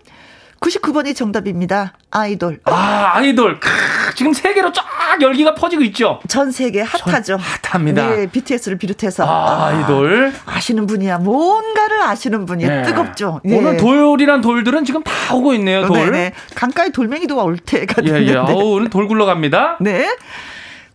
99번이 0.62 1.14
정답입니다. 1.16 1.92
아이돌. 2.11 2.61
아, 2.64 3.11
아이돌. 3.14 3.59
크, 3.59 3.69
지금 4.14 4.33
세계로 4.33 4.73
쫙 4.73 4.85
열기가 5.21 5.54
퍼지고 5.54 5.83
있죠? 5.85 6.21
전 6.28 6.52
세계 6.52 6.83
핫하죠. 6.83 7.37
핫합니다. 7.64 8.09
네, 8.11 8.26
BTS를 8.28 8.78
비롯해서. 8.78 9.25
아, 9.26 9.73
이돌 9.73 10.33
아, 10.47 10.61
시는 10.61 10.87
분이야. 10.87 11.19
뭔가를 11.19 12.02
아시는 12.02 12.47
분이 12.47 12.64
네. 12.64 12.83
뜨겁죠. 12.85 13.40
예. 13.45 13.57
오늘 13.57 13.76
돌이란 13.76 14.40
돌들은 14.40 14.85
지금 14.85 15.02
다 15.02 15.35
오고 15.35 15.52
있네요, 15.54 15.85
돌. 15.87 15.99
네네. 15.99 16.11
네. 16.11 16.33
강가에 16.54 16.90
돌멩이도 16.90 17.42
올 17.42 17.59
때가 17.59 18.00
됐는데. 18.00 18.26
예, 18.26 18.33
예. 18.33 18.37
어우, 18.37 18.76
오늘 18.76 18.88
돌 18.88 19.09
굴러갑니다. 19.09 19.78
네. 19.81 20.16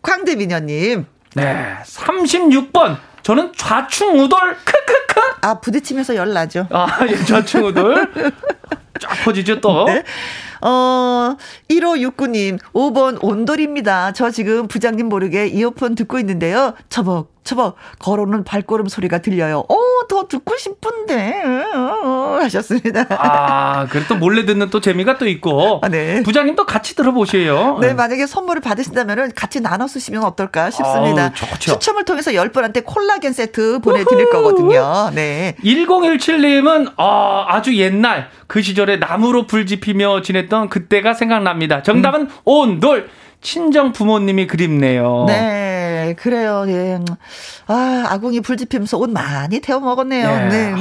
광대민녀님. 0.02 1.06
네. 1.36 1.76
36번. 1.84 2.98
저는 3.22 3.52
좌충우돌 3.58 4.56
크크크. 4.64 5.22
아 5.42 5.60
부딪히면서 5.60 6.16
열 6.16 6.32
나죠. 6.34 6.68
아 6.72 6.88
예, 7.10 7.18
좌충우돌. 7.26 8.14
쫙 9.00 9.10
퍼지죠 9.24 9.62
또. 9.62 9.86
네. 9.86 10.04
어, 10.62 11.38
1569님, 11.70 12.60
5번 12.74 13.24
온돌입니다. 13.24 14.12
저 14.13 14.32
지금 14.32 14.68
부장님 14.68 15.08
모르게 15.08 15.48
이어폰 15.48 15.96
듣고 15.96 16.20
있는데요. 16.20 16.74
처벅, 16.89 17.37
처벅, 17.48 17.75
걸어오는 18.00 18.44
발걸음 18.44 18.88
소리가 18.88 19.20
들려요. 19.20 19.63
어, 19.70 19.77
더 20.10 20.27
듣고 20.27 20.58
싶은데. 20.58 21.42
어, 21.74 22.39
하셨습니다. 22.42 23.06
아, 23.10 23.88
그래도 23.88 24.18
몰래 24.18 24.46
듣는 24.46 24.70
또 24.70 24.82
재미가 24.82 25.18
또 25.18 25.27
있고. 25.27 25.80
아, 25.82 25.88
네. 25.88 26.22
부장님도 26.24 26.66
같이 26.66 26.96
들어보세요. 26.96 27.77
네, 27.80 27.88
네. 27.88 27.94
만약에 27.94 28.27
선물을 28.27 28.62
받으신다면 28.62 29.32
같이 29.34 29.62
나눠 29.62 29.88
쓰시면 29.88 30.24
어떨까 30.25 30.70
싶습니다. 30.70 31.24
아우, 31.24 31.60
추첨을 31.60 32.04
통해서 32.04 32.32
10분한테 32.32 32.84
콜라겐 32.84 33.32
세트 33.32 33.80
보내드릴 33.80 34.30
거거든요. 34.30 35.10
네. 35.16 35.56
1017님은, 35.63 36.94
어, 36.98 37.46
아주 37.48 37.77
옛날 37.77 38.30
그 38.48 38.62
시절에 38.62 38.98
나무로 38.98 39.48
불 39.48 39.66
지피며 39.66 40.22
지냈던 40.22 40.68
그때가 40.68 41.13
생각납니다. 41.13 41.82
정답은 41.82 42.22
음. 42.22 42.30
온돌. 42.44 43.10
친정 43.42 43.92
부모님이 43.92 44.48
그립네요. 44.48 45.25
네, 45.27 45.34
그래요. 46.14 46.66
예. 46.68 47.00
아, 47.68 48.06
아궁이 48.10 48.42
불지피면서 48.42 48.98
옷 48.98 49.10
많이 49.10 49.60
태워 49.60 49.80
먹었네요. 49.80 50.28
예. 50.28 50.50
네. 50.50 50.74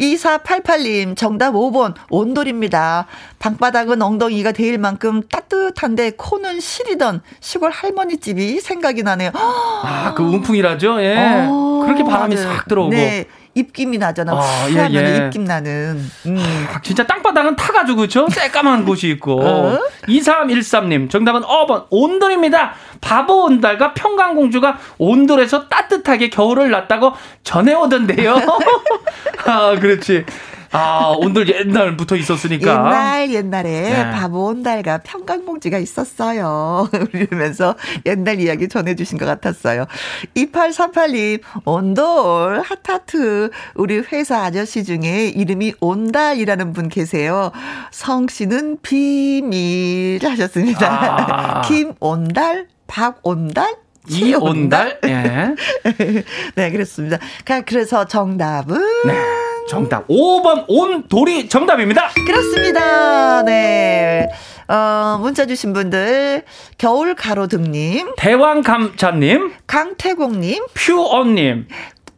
2488님, 0.00 1.16
정답 1.16 1.54
5번, 1.54 1.94
온돌입니다. 2.08 3.06
방바닥은 3.40 4.00
엉덩이가 4.00 4.52
데일 4.52 4.78
만큼 4.78 5.22
따뜻한데 5.28 6.12
코는 6.16 6.60
시리던 6.60 7.20
시골 7.40 7.70
할머니 7.70 8.18
집이 8.18 8.60
생각이 8.60 9.02
나네요. 9.02 9.30
아, 9.34 10.14
그 10.16 10.22
움풍이라죠? 10.22 11.02
예. 11.02 11.46
어, 11.48 11.82
그렇게 11.84 12.04
바람이 12.04 12.36
맞아요. 12.36 12.48
싹 12.54 12.68
들어오고. 12.68 12.90
네. 12.90 13.26
입김이 13.58 13.98
나잖아. 13.98 14.32
아, 14.34 14.66
예, 14.70 14.88
예. 14.92 15.16
입김 15.26 15.44
나는. 15.44 16.00
음. 16.26 16.66
아, 16.72 16.80
진짜 16.82 17.06
땅바닥은 17.06 17.56
타가지고, 17.56 18.02
그쵸? 18.02 18.26
새까만 18.30 18.84
곳이 18.84 19.08
있고. 19.10 19.40
어? 19.44 19.78
2313님, 20.06 21.10
정답은 21.10 21.42
5번, 21.42 21.86
온돌입니다. 21.90 22.74
바보 23.00 23.44
온달과 23.44 23.94
평강공주가 23.94 24.78
온돌에서 24.98 25.68
따뜻하게 25.68 26.30
겨울을 26.30 26.70
났다고 26.70 27.12
전해오던데요. 27.42 28.36
아, 29.46 29.76
그렇지. 29.78 30.24
아, 30.72 31.14
온돌 31.16 31.48
옛날부터 31.48 32.16
있었으니까. 32.16 32.70
옛날, 32.70 33.30
옛날에 33.32 33.70
네. 33.70 34.10
바보 34.12 34.46
온달과 34.46 34.98
평강봉지가 34.98 35.78
있었어요. 35.78 36.88
이러면서 37.12 37.74
옛날 38.06 38.40
이야기 38.40 38.68
전해주신 38.68 39.18
것 39.18 39.26
같았어요. 39.26 39.86
2838님, 40.34 41.40
온돌, 41.64 42.60
하타트. 42.60 43.50
우리 43.74 43.98
회사 44.12 44.44
아저씨 44.44 44.84
중에 44.84 45.28
이름이 45.28 45.74
온달이라는 45.80 46.72
분 46.72 46.88
계세요. 46.88 47.50
성 47.90 48.28
씨는 48.28 48.78
비밀 48.82 50.20
하셨습니다. 50.22 50.88
아. 50.88 51.62
김온달, 51.68 52.68
박온달, 52.86 53.76
이온달? 54.08 54.98
예. 55.04 55.54
네, 56.54 56.70
그렇습니다. 56.70 57.18
그래서 57.66 58.06
정답은. 58.06 58.78
네. 59.06 59.47
정답. 59.68 60.06
5번 60.08 60.64
온돌이 60.66 61.48
정답입니다. 61.48 62.10
그렇습니다. 62.26 63.42
네. 63.42 64.28
어, 64.66 65.18
문자 65.20 65.46
주신 65.46 65.72
분들, 65.72 66.42
겨울 66.76 67.14
가로등님, 67.14 68.14
대왕감자님, 68.16 69.52
강태공님, 69.66 70.66
퓨언님, 70.74 71.68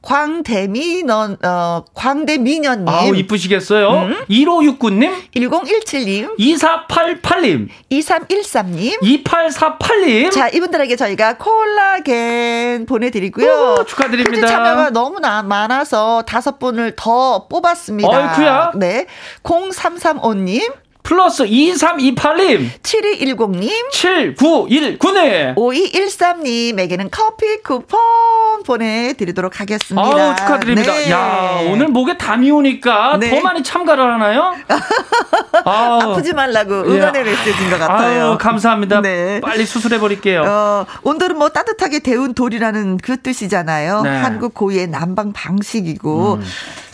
광대미 0.02 1.02
넌, 1.02 1.36
어, 1.44 1.84
광대미녀님. 1.94 2.88
아우, 2.88 3.14
이쁘시겠어요? 3.14 3.90
음? 3.90 4.16
1569님. 4.30 5.12
1017님. 5.34 6.38
2488님. 6.38 7.68
2313님. 7.90 9.00
2848님. 9.24 10.30
자, 10.30 10.48
이분들에게 10.48 10.96
저희가 10.96 11.36
콜라겐 11.36 12.86
보내드리고요. 12.86 13.76
오, 13.80 13.84
축하드립니다. 13.84 14.46
참여가 14.46 14.90
너무나 14.90 15.42
많아서 15.42 16.22
다섯 16.26 16.58
분을 16.58 16.94
더 16.96 17.46
뽑았습니다. 17.48 18.08
어이쿠야. 18.08 18.72
네. 18.76 19.06
0335님. 19.42 20.72
플러스 21.02 21.44
2328님, 21.44 22.68
7210님, 22.82 23.70
7919님, 23.92 25.54
5213님에게는 25.56 27.08
커피 27.10 27.62
쿠폰 27.62 28.62
보내드리도록 28.64 29.60
하겠습니다. 29.60 30.02
아우, 30.02 30.36
축하드립니다. 30.36 30.92
네. 30.92 31.10
야 31.10 31.60
오늘 31.68 31.88
목에 31.88 32.16
담이 32.16 32.50
오니까 32.50 33.16
네. 33.18 33.30
더 33.30 33.40
많이 33.40 33.62
참가를 33.62 34.04
하나요? 34.04 34.54
아프지 35.64 36.32
말라고 36.32 36.74
응원의 36.74 37.24
메시지인 37.24 37.70
것 37.70 37.78
같아요. 37.78 38.30
아유, 38.30 38.38
감사합니다. 38.38 39.00
네. 39.00 39.40
빨리 39.40 39.64
수술해 39.66 39.98
버릴게요. 39.98 40.42
어, 40.46 40.86
온도는 41.02 41.38
뭐 41.38 41.48
따뜻하게 41.48 42.00
데운 42.00 42.34
돌이라는 42.34 42.98
그 42.98 43.20
뜻이잖아요. 43.20 44.02
네. 44.02 44.10
한국 44.10 44.54
고유의 44.54 44.88
난방 44.88 45.32
방식이고, 45.32 46.34
음. 46.34 46.44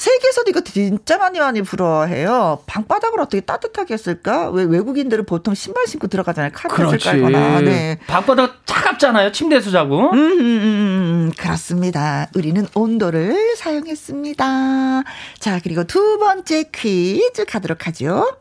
세계에서도 0.06 0.50
이거 0.50 0.60
진짜 0.60 1.18
많이 1.18 1.40
많이 1.40 1.62
부러워해요. 1.62 2.60
방바닥을 2.66 3.18
어떻게 3.20 3.40
따뜻하게 3.40 3.94
했을까? 3.94 4.50
왜 4.50 4.62
외국인들은 4.62 5.26
보통 5.26 5.52
신발 5.54 5.88
신고 5.88 6.06
들어가잖아요. 6.06 6.52
카펫을 6.54 6.98
깔거나. 6.98 7.60
네. 7.62 7.98
방바닥 8.06 8.64
차갑잖아요. 8.66 9.32
침대에서 9.32 9.72
자고. 9.72 10.12
음, 10.12 10.16
음, 10.16 10.38
음, 10.40 10.40
음, 10.40 11.32
그렇습니다. 11.36 12.28
우리는 12.36 12.68
온도를 12.74 13.56
사용했습니다. 13.56 15.02
자, 15.40 15.60
그리고 15.64 15.82
두 15.82 16.18
번째 16.18 16.70
퀴즈 16.72 17.44
가도록 17.44 17.88
하죠. 17.88 18.36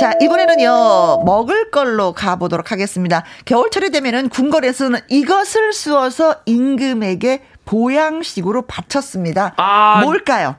자, 0.00 0.12
이번에는요, 0.20 1.22
먹을 1.24 1.70
걸로 1.70 2.12
가보도록 2.12 2.72
하겠습니다. 2.72 3.24
겨울철이 3.44 3.90
되면은 3.90 4.28
궁궐에서는 4.30 4.98
이것을 5.08 5.72
쑤어서 5.72 6.40
임금에게 6.46 7.42
보양식으로 7.66 8.62
바쳤습니다. 8.62 9.52
아, 9.58 10.00
뭘까요? 10.02 10.56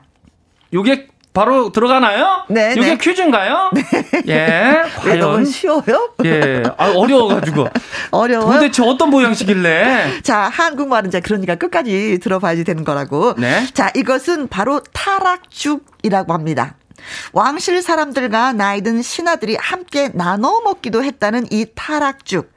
요게 0.72 1.08
바로 1.32 1.70
들어가나요? 1.70 2.44
네. 2.48 2.72
이게 2.72 2.80
네. 2.80 2.98
퀴즈인가요? 2.98 3.70
네. 3.74 3.82
예. 4.26 4.82
과연 4.96 5.18
너무 5.20 5.44
쉬워요? 5.44 6.10
예. 6.24 6.62
아, 6.76 6.92
어려워가지고. 6.94 7.68
어려워. 8.10 8.52
도대체 8.52 8.82
어떤 8.82 9.10
모양식일래? 9.10 10.20
자, 10.22 10.50
한국말은 10.52 11.10
자 11.10 11.20
그러니까 11.20 11.54
끝까지 11.54 12.18
들어봐야 12.20 12.62
되는 12.64 12.84
거라고. 12.84 13.34
네. 13.36 13.66
자, 13.72 13.90
이것은 13.94 14.48
바로 14.48 14.80
타락죽이라고 14.92 16.32
합니다. 16.32 16.74
왕실 17.32 17.82
사람들과 17.82 18.52
나이든 18.54 19.02
신하들이 19.02 19.56
함께 19.60 20.10
나눠 20.14 20.60
먹기도 20.62 21.04
했다는 21.04 21.46
이 21.52 21.66
타락죽. 21.74 22.50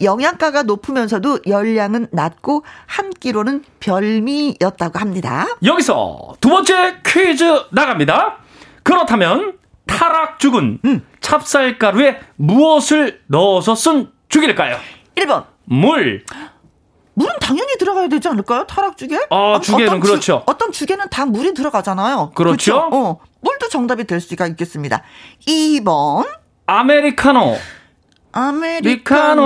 영양가가 0.00 0.62
높으면서도 0.64 1.40
열량은 1.46 2.08
낮고 2.12 2.64
한 2.86 3.10
끼로는 3.10 3.64
별미였다고 3.80 4.98
합니다. 4.98 5.46
여기서 5.64 6.34
두 6.40 6.48
번째 6.48 6.98
퀴즈 7.04 7.44
나갑니다. 7.70 8.38
그렇다면 8.82 9.58
타락 9.86 10.38
죽은 10.38 10.80
음. 10.84 11.06
찹쌀가루에 11.20 12.20
무엇을 12.36 13.20
넣어서 13.26 13.74
쓴 13.74 14.10
죽일까요? 14.28 14.78
1번. 15.16 15.44
물. 15.64 16.24
물은 17.14 17.34
당연히 17.40 17.76
들어가야 17.78 18.08
되지 18.08 18.28
않을까요? 18.28 18.66
타락죽에? 18.66 19.26
아, 19.30 19.60
죽에는 19.62 20.00
그렇죠. 20.00 20.20
주, 20.20 20.42
어떤 20.46 20.72
죽에는 20.72 21.08
다 21.10 21.26
물이 21.26 21.52
들어가잖아요. 21.54 22.32
그렇죠. 22.34 22.88
그렇죠? 22.88 22.96
어, 22.96 23.20
물도 23.40 23.68
정답이 23.68 24.04
될 24.04 24.20
수가 24.20 24.46
있겠습니다. 24.46 25.02
2번. 25.46 26.26
아메리카노. 26.66 27.56
아메리카노 28.32 29.42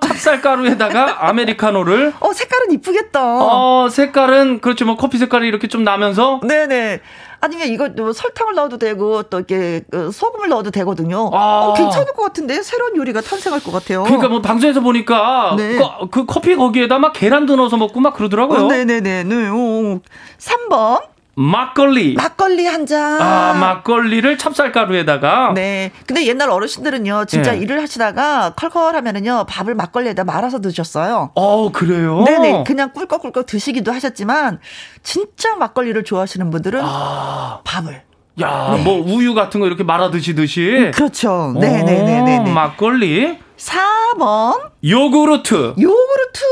찹쌀가루에다가 0.00 1.26
아메리카노를 1.28 2.14
어 2.20 2.32
색깔은 2.32 2.72
이쁘겠다. 2.72 3.20
어 3.22 3.88
색깔은 3.88 4.60
그렇죠 4.60 4.84
뭐 4.84 4.96
커피 4.96 5.18
색깔이 5.18 5.48
이렇게 5.48 5.68
좀 5.68 5.84
나면서 5.84 6.40
네네 6.46 7.00
아니면 7.40 7.68
이거 7.68 7.88
뭐 7.96 8.12
설탕을 8.12 8.54
넣어도 8.54 8.78
되고 8.78 9.22
또 9.24 9.38
이렇게 9.38 9.82
그 9.90 10.10
소금을 10.10 10.48
넣어도 10.48 10.70
되거든요. 10.70 11.30
아. 11.32 11.66
어, 11.66 11.74
괜찮을 11.74 12.12
것 12.12 12.22
같은데 12.22 12.62
새로운 12.62 12.96
요리가 12.96 13.20
탄생할 13.20 13.60
것 13.60 13.72
같아요. 13.72 14.02
그러니까 14.04 14.28
뭐 14.28 14.42
방송에서 14.42 14.80
보니까 14.80 15.54
네. 15.56 15.78
그, 15.78 16.08
그, 16.10 16.26
커피 16.26 16.56
거기에다 16.56 16.98
막 16.98 17.12
계란도 17.12 17.56
넣어서 17.56 17.76
먹고 17.76 18.00
막 18.00 18.14
그러더라고요. 18.14 18.66
어, 18.66 18.68
네네네. 18.68 19.24
네. 19.24 19.48
어, 19.48 20.00
3번 20.38 21.02
막걸리. 21.40 22.14
막걸리 22.14 22.66
한 22.66 22.84
잔. 22.84 23.22
아, 23.22 23.54
막걸리를 23.54 24.38
찹쌀가루에다가. 24.38 25.52
네. 25.54 25.92
근데 26.04 26.26
옛날 26.26 26.50
어르신들은요, 26.50 27.26
진짜 27.26 27.52
네. 27.52 27.58
일을 27.58 27.80
하시다가 27.80 28.54
컬컬 28.56 28.96
하면은요, 28.96 29.46
밥을 29.48 29.76
막걸리에다 29.76 30.24
말아서 30.24 30.60
드셨어요. 30.60 31.30
어, 31.36 31.70
그래요? 31.70 32.24
네네. 32.24 32.64
그냥 32.66 32.90
꿀꺽꿀꺽 32.92 33.46
드시기도 33.46 33.92
하셨지만, 33.92 34.58
진짜 35.04 35.54
막걸리를 35.54 36.02
좋아하시는 36.02 36.50
분들은 36.50 36.80
아. 36.82 37.60
밥을. 37.62 38.02
야, 38.40 38.74
네. 38.76 38.82
뭐 38.82 39.00
우유 39.00 39.34
같은 39.34 39.60
거 39.60 39.66
이렇게 39.68 39.84
말아 39.84 40.10
드시듯이. 40.10 40.86
음, 40.86 40.90
그렇죠. 40.92 41.54
네네네네. 41.56 42.50
막걸리. 42.52 43.38
4번. 43.58 44.70
요구르트. 44.84 45.74
요구르트. 45.78 46.44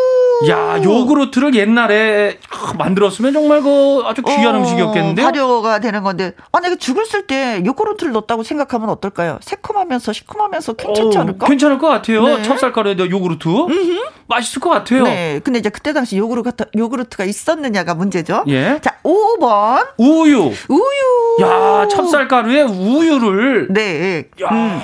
야, 0.50 0.82
요구르트를 0.82 1.54
옛날에 1.54 2.38
만들었으면 2.76 3.32
정말 3.32 3.62
그 3.62 4.02
아주 4.04 4.22
귀한 4.22 4.54
어, 4.54 4.58
음식이었겠는데. 4.58 5.22
발효가 5.22 5.78
되는 5.78 6.02
건데. 6.02 6.32
만약에 6.52 6.76
죽을 6.76 7.06
쓸때 7.06 7.62
요구르트를 7.64 8.12
넣었다고 8.12 8.42
생각하면 8.42 8.90
어떨까요? 8.90 9.38
새콤하면서 9.40 10.12
시큼하면서 10.12 10.72
괜찮지 10.74 11.16
어, 11.16 11.20
않을까? 11.22 11.46
괜찮을 11.46 11.78
것 11.78 11.86
같아요. 11.88 12.24
네. 12.26 12.42
찹쌀가루에다 12.42 13.08
요구르트. 13.08 13.48
음흠. 13.48 14.00
맛있을 14.28 14.60
것 14.60 14.70
같아요. 14.70 15.04
네. 15.04 15.40
근데 15.44 15.60
이제 15.60 15.70
그때 15.70 15.92
당시 15.92 16.18
요구르트, 16.18 16.64
요구르트가 16.76 17.24
있었느냐가 17.24 17.94
문제죠. 17.94 18.42
예. 18.48 18.80
자, 18.82 18.96
5번. 19.04 19.86
우유. 19.98 20.50
우유. 20.68 21.36
야, 21.42 21.86
찹쌀가루에 21.88 22.62
우유를. 22.62 23.68
네. 23.70 24.24
야. 24.42 24.48
음. 24.50 24.80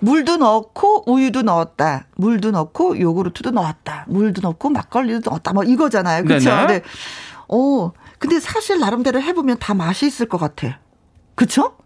물도 0.00 0.38
넣고 0.38 1.04
우유도 1.10 1.42
넣 1.42 1.65
었다. 1.66 2.06
물도 2.16 2.50
넣고 2.50 2.98
요구르트도 2.98 3.50
넣었다. 3.50 4.04
물도 4.08 4.40
넣고 4.42 4.70
막걸리도 4.70 5.30
넣었다. 5.30 5.52
뭐 5.52 5.64
이거잖아요. 5.64 6.24
그렇죠? 6.24 6.50
네. 6.66 6.82
어. 7.48 7.92
근데 8.18 8.40
사실 8.40 8.78
나름대로 8.78 9.20
해 9.20 9.34
보면 9.34 9.58
다 9.58 9.74
맛이 9.74 10.06
있을 10.06 10.26
것 10.28 10.38
같아. 10.38 10.78
그렇죠? 11.34 11.76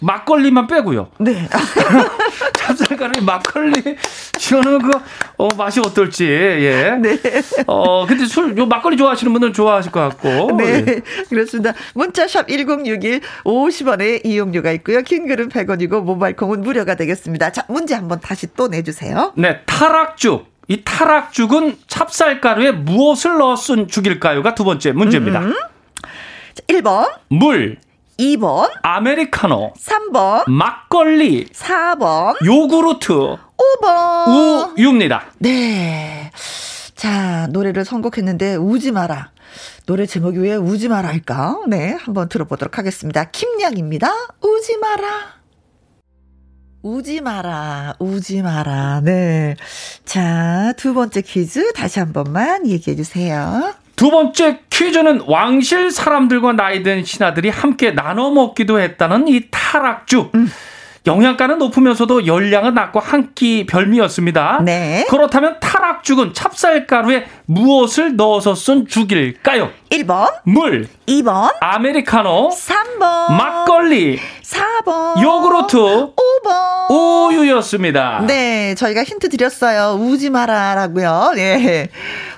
막걸리만 0.00 0.66
빼고요. 0.66 1.08
네. 1.18 1.48
찹쌀가루에 2.58 3.22
막걸리 3.22 3.96
저는 4.38 4.78
그 4.82 4.90
어, 5.38 5.48
맛이 5.56 5.80
어떨지 5.80 6.24
예. 6.26 6.96
네. 7.00 7.18
어 7.66 8.06
근데 8.06 8.24
술 8.26 8.56
요 8.58 8.66
막걸리 8.66 8.96
좋아하시는 8.96 9.32
분들은 9.32 9.52
좋아하실 9.52 9.92
것 9.92 10.00
같고. 10.00 10.56
네. 10.56 10.84
예. 10.86 11.02
그렇습니다. 11.28 11.72
문자샵 11.94 12.48
1061 12.48 13.20
50원의 13.44 14.24
이용료가 14.24 14.72
있고요. 14.72 15.02
긴 15.02 15.26
글은 15.28 15.48
100원이고 15.48 16.02
모바일 16.02 16.36
콩은 16.36 16.62
무료가 16.62 16.94
되겠습니다. 16.94 17.52
자, 17.52 17.64
문제 17.68 17.94
한번 17.94 18.20
다시 18.20 18.46
또 18.54 18.68
내주세요. 18.68 19.32
네, 19.36 19.60
타락죽. 19.66 20.46
이 20.68 20.82
타락죽은 20.84 21.76
찹쌀가루에 21.86 22.72
무엇을 22.72 23.38
넣어 23.38 23.54
쓴 23.56 23.86
죽일까요가 23.88 24.54
두 24.54 24.64
번째 24.64 24.92
문제입니다. 24.92 25.40
음. 25.40 25.54
1번. 26.68 27.08
물. 27.28 27.78
2번 28.18 28.70
아메리카노 28.82 29.74
3번 29.74 30.48
막걸리 30.50 31.46
4번 31.48 32.44
요구르트 32.44 33.12
5번 33.12 34.76
우유입니다. 34.78 35.24
네. 35.38 36.30
자, 36.94 37.46
노래를 37.48 37.84
선곡했는데 37.84 38.56
우지 38.56 38.92
마라. 38.92 39.30
노래 39.86 40.06
제목이 40.06 40.38
왜 40.38 40.56
우지 40.56 40.88
마라 40.88 41.08
할까? 41.08 41.58
네, 41.68 41.96
한번 42.00 42.28
들어보도록 42.28 42.78
하겠습니다. 42.78 43.24
김양입니다. 43.24 44.10
우지 44.42 44.76
마라. 44.78 45.36
우지 46.82 47.20
마라, 47.20 47.94
우지 47.98 48.42
마라. 48.42 49.00
네. 49.02 49.56
자, 50.04 50.72
두 50.76 50.94
번째 50.94 51.20
퀴즈 51.20 51.72
다시 51.72 51.98
한 51.98 52.12
번만 52.12 52.66
얘기해 52.66 52.96
주세요. 52.96 53.74
두 53.96 54.10
번째 54.10 54.60
퀴즈는 54.70 55.22
왕실 55.26 55.90
사람들과 55.90 56.52
나이 56.52 56.82
든 56.82 57.04
신하들이 57.04 57.48
함께 57.48 57.90
나눠 57.90 58.30
먹기도 58.30 58.78
했다는 58.78 59.28
이 59.28 59.48
타락주. 59.50 60.30
음. 60.34 60.50
영양가는 61.06 61.58
높으면서도 61.58 62.26
열량은 62.26 62.74
낮고 62.74 63.00
한 63.00 63.26
끼 63.34 63.66
별미였습니다. 63.66 64.60
네. 64.64 65.04
그렇다면 65.10 65.58
타락죽은 65.60 66.32
찹쌀가루에 66.32 67.26
무엇을 67.44 68.16
넣어서 68.16 68.54
쓴 68.54 68.86
죽일까요? 68.86 69.70
1번 69.90 70.32
물 70.44 70.88
2번 71.06 71.52
아메리카노 71.60 72.48
3번 72.50 73.32
막걸리 73.32 74.18
4번 74.42 75.20
요구르트 75.22 75.76
5번 75.76 76.90
우유였습니다. 76.90 78.24
네, 78.26 78.74
저희가 78.76 79.04
힌트 79.04 79.28
드렸어요. 79.28 79.98
우지 80.00 80.30
마라라고요. 80.30 81.32
예. 81.36 81.88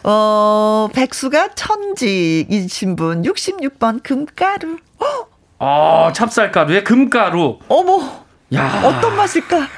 어, 0.02 0.88
백수가 0.94 1.50
천직이신 1.54 2.96
분 2.96 3.22
66번 3.22 4.02
금가루. 4.02 4.78
어, 5.60 6.10
찹쌀가루에 6.12 6.82
금가루. 6.82 7.58
어머. 7.68 8.27
야. 8.54 8.82
어떤 8.84 9.16
맛일까? 9.16 9.68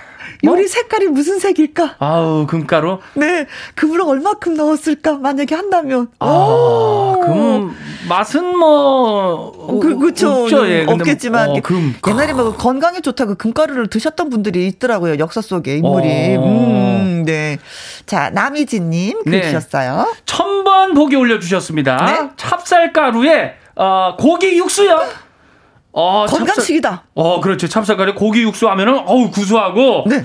요리 0.45 0.63
뭐? 0.63 0.69
색깔이 0.69 1.09
무슨 1.09 1.39
색일까? 1.39 1.97
아우, 1.99 2.47
금가루? 2.47 3.01
네. 3.15 3.47
금을 3.75 4.01
얼마큼 4.01 4.55
넣었을까? 4.55 5.19
만약에 5.19 5.55
한다면. 5.55 6.09
아, 6.19 7.15
금, 7.23 7.75
맛은 8.09 8.57
뭐 8.57 9.53
어, 9.55 9.79
그, 9.81 9.99
그쵸 9.99 10.31
없죠. 10.31 10.67
예. 10.67 10.87
없겠지만 10.87 11.51
어, 11.51 11.61
금. 11.63 11.95
옛날에 12.09 12.33
뭐 12.33 12.55
건강에 12.55 13.01
좋다고 13.01 13.35
금가루를 13.35 13.89
드셨던 13.89 14.31
분들이 14.31 14.67
있더라고요. 14.69 15.19
역사 15.19 15.43
속에 15.43 15.77
인물이. 15.77 16.37
어. 16.39 16.43
음, 16.43 17.25
네. 17.27 17.59
자 18.07 18.31
남이진님 18.31 19.25
글 19.25 19.33
네. 19.33 19.43
주셨어요. 19.43 20.11
천번 20.25 20.95
보기 20.95 21.17
올려주셨습니다. 21.17 22.07
네? 22.07 22.31
찹쌀가루에 22.37 23.55
어, 23.77 24.17
고기 24.19 24.57
육수요. 24.57 25.01
어, 25.93 26.27
건강식이다. 26.27 26.89
찹쌀, 26.91 27.05
어, 27.15 27.41
그렇죠. 27.41 27.67
찹쌀가루 27.69 28.15
고기 28.15 28.43
육수 28.43 28.69
하면은 28.69 29.01
어우 29.07 29.31
구수하고 29.31 30.05
네. 30.09 30.23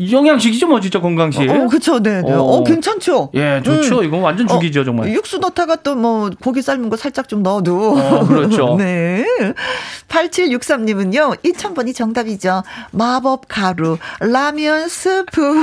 영양식이죠, 0.00 0.66
뭐 0.66 0.80
진짜 0.80 1.00
건강식. 1.00 1.48
어, 1.50 1.66
그렇죠, 1.68 2.00
네, 2.00 2.22
네. 2.22 2.32
어, 2.32 2.40
어 2.40 2.64
괜찮죠. 2.64 3.30
예, 3.34 3.62
좋죠. 3.64 4.00
음. 4.00 4.04
이거 4.04 4.16
완전 4.18 4.46
죽이죠, 4.48 4.80
어, 4.80 4.84
정말. 4.84 5.12
육수 5.12 5.38
넣다가 5.38 5.76
또 5.76 5.92
뭐 6.02 6.30
고기 6.42 6.62
삶은 6.62 6.88
거 6.88 6.96
살짝 6.96 7.28
좀 7.28 7.42
넣어도. 7.42 7.96
어, 7.96 8.26
그렇죠. 8.26 8.74
네. 8.80 9.24
8763님은요, 10.08 11.36
2000번이 11.42 11.94
정답이죠. 11.94 12.62
마법 12.90 13.44
가루, 13.48 13.98
라면 14.20 14.88
스프. 14.88 15.62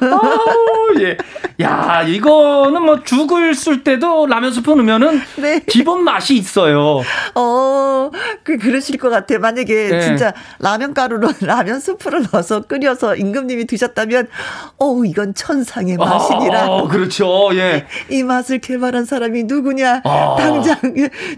아 0.00 1.00
예. 1.00 1.16
야, 1.60 2.02
이거는 2.02 2.82
뭐 2.82 3.02
죽을 3.02 3.54
쓸 3.54 3.84
때도 3.84 4.26
라면 4.26 4.52
스프 4.52 4.70
넣으면은 4.70 5.20
네. 5.36 5.60
기본 5.66 6.04
맛이 6.04 6.36
있어요. 6.36 7.02
어, 7.34 8.10
그 8.42 8.58
그러실 8.58 8.98
것 8.98 9.10
같아요. 9.10 9.38
만약에 9.38 9.88
네. 9.88 10.00
진짜 10.00 10.32
라면 10.58 10.94
가루로 10.94 11.30
라면 11.40 11.80
스프를 11.80 12.26
넣어서 12.32 12.62
끓여서 12.62 13.16
임금님 13.16 13.59
선생님이 13.60 13.66
드셨다면, 13.66 14.28
어 14.78 15.04
이건 15.04 15.34
천상의 15.34 15.96
아, 16.00 16.04
맛이니라. 16.04 16.62
아, 16.62 16.82
그렇죠. 16.88 17.50
예. 17.54 17.86
이 18.08 18.22
맛을 18.22 18.58
개발한 18.58 19.04
사람이 19.04 19.44
누구냐? 19.44 20.02
아. 20.04 20.36
당장 20.38 20.76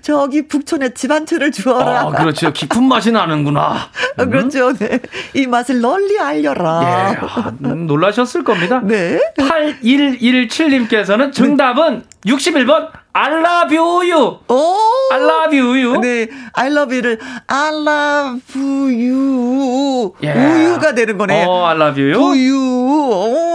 저기 0.03 0.47
북촌에 0.47 0.95
집한 0.95 1.27
채를 1.27 1.51
주어라. 1.53 2.01
아, 2.03 2.11
그렇죠. 2.11 2.53
깊은 2.53 2.85
맛이 2.85 3.11
나는구나. 3.13 3.77
음. 4.21 4.31
그렇죠. 4.31 4.73
네. 4.75 5.01
이 5.35 5.47
맛을 5.47 5.81
널리 5.81 6.19
알려라. 6.19 6.81
예. 6.83 7.17
아, 7.27 7.53
음, 7.65 7.87
놀라셨을 7.87 8.45
겁니다. 8.45 8.81
네. 8.85 9.19
8117님께서는 9.39 11.33
정답은 11.33 12.05
네. 12.25 12.33
61번 12.33 12.91
I 13.14 13.31
love 13.31 13.77
you. 13.77 14.38
오. 14.48 14.77
I 15.12 15.20
love 15.20 15.59
you. 15.59 16.01
네. 16.01 16.29
I 16.55 16.68
love 16.70 16.94
you를 16.96 17.18
I 17.46 17.68
love 17.68 18.40
you. 18.57 20.14
예. 20.22 20.33
우유가 20.33 20.94
되는 20.94 21.18
거네. 21.18 21.44
어, 21.44 21.66
I 21.66 21.77
love 21.77 22.03
you. 22.03 22.18
우유. 22.18 22.57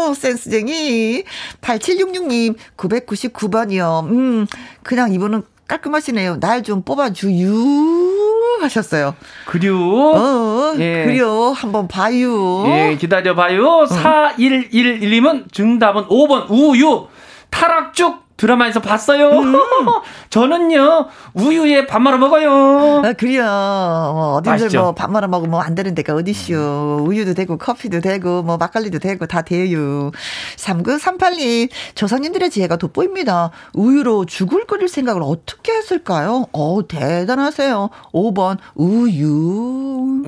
오, 0.10 0.14
센스쟁이. 0.14 1.24
8766님 1.62 2.56
999번이요. 2.78 4.04
음. 4.10 4.48
그냥 4.84 5.12
이분은 5.14 5.44
깔끔하시네요. 5.68 6.40
날 6.40 6.62
좀 6.64 6.84
뽑아주유 6.84 8.58
하셨어요. 8.62 9.16
그려. 9.46 9.76
어, 9.76 10.76
예. 10.80 11.04
그려. 11.06 11.50
한번 11.52 11.88
봐요. 11.88 12.64
예, 12.68 12.96
기다려봐요. 13.00 13.66
어. 13.66 13.86
4111님은 13.86 15.52
정답은 15.52 16.06
5번 16.08 16.46
우유. 16.50 17.08
타락죽 17.50 18.27
드라마에서 18.38 18.80
봤어요. 18.80 19.30
음. 19.32 19.56
저는요 20.30 21.08
우유에 21.34 21.88
밥 21.88 22.00
말아 22.00 22.18
먹어요. 22.18 23.02
아, 23.04 23.14
그래요. 23.14 23.44
뭐 23.44 24.36
어딘들 24.36 24.70
뭐밥 24.80 25.12
말아 25.12 25.28
먹으면 25.28 25.60
안 25.60 25.74
되는 25.74 25.96
데가 25.96 26.14
어디시오. 26.14 27.04
우유도 27.08 27.34
되고 27.34 27.58
커피도 27.58 28.00
되고 28.00 28.44
뭐 28.44 28.58
막걸리도 28.58 29.00
되고 29.00 29.26
다 29.26 29.42
돼요. 29.42 30.12
3938님 30.56 31.70
조상님들의 31.96 32.52
지혜가 32.52 32.76
돋보입니다. 32.78 33.50
우유로 33.74 34.26
죽을 34.26 34.66
끓일 34.66 34.88
생각을 34.88 35.24
어떻게 35.24 35.72
했을까요? 35.74 36.46
어 36.54 36.80
대단하세요. 36.88 37.90
5번 38.14 38.58
우유. 38.76 39.26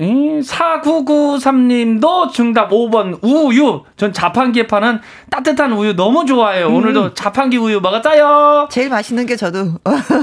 음, 0.00 0.40
4993님도 0.40 2.32
정답 2.32 2.70
5번 2.70 3.22
우유. 3.22 3.82
전 3.96 4.12
자판기에 4.12 4.66
파는 4.66 5.00
따뜻한 5.30 5.72
우유 5.74 5.94
너무 5.94 6.26
좋아해요. 6.26 6.66
음. 6.68 6.74
오늘도 6.74 7.14
자판기 7.14 7.56
우유 7.56 7.80
먹었 7.80 7.99
짜요. 8.02 8.68
제일 8.70 8.88
맛있는 8.88 9.26
게 9.26 9.36
저도. 9.36 9.74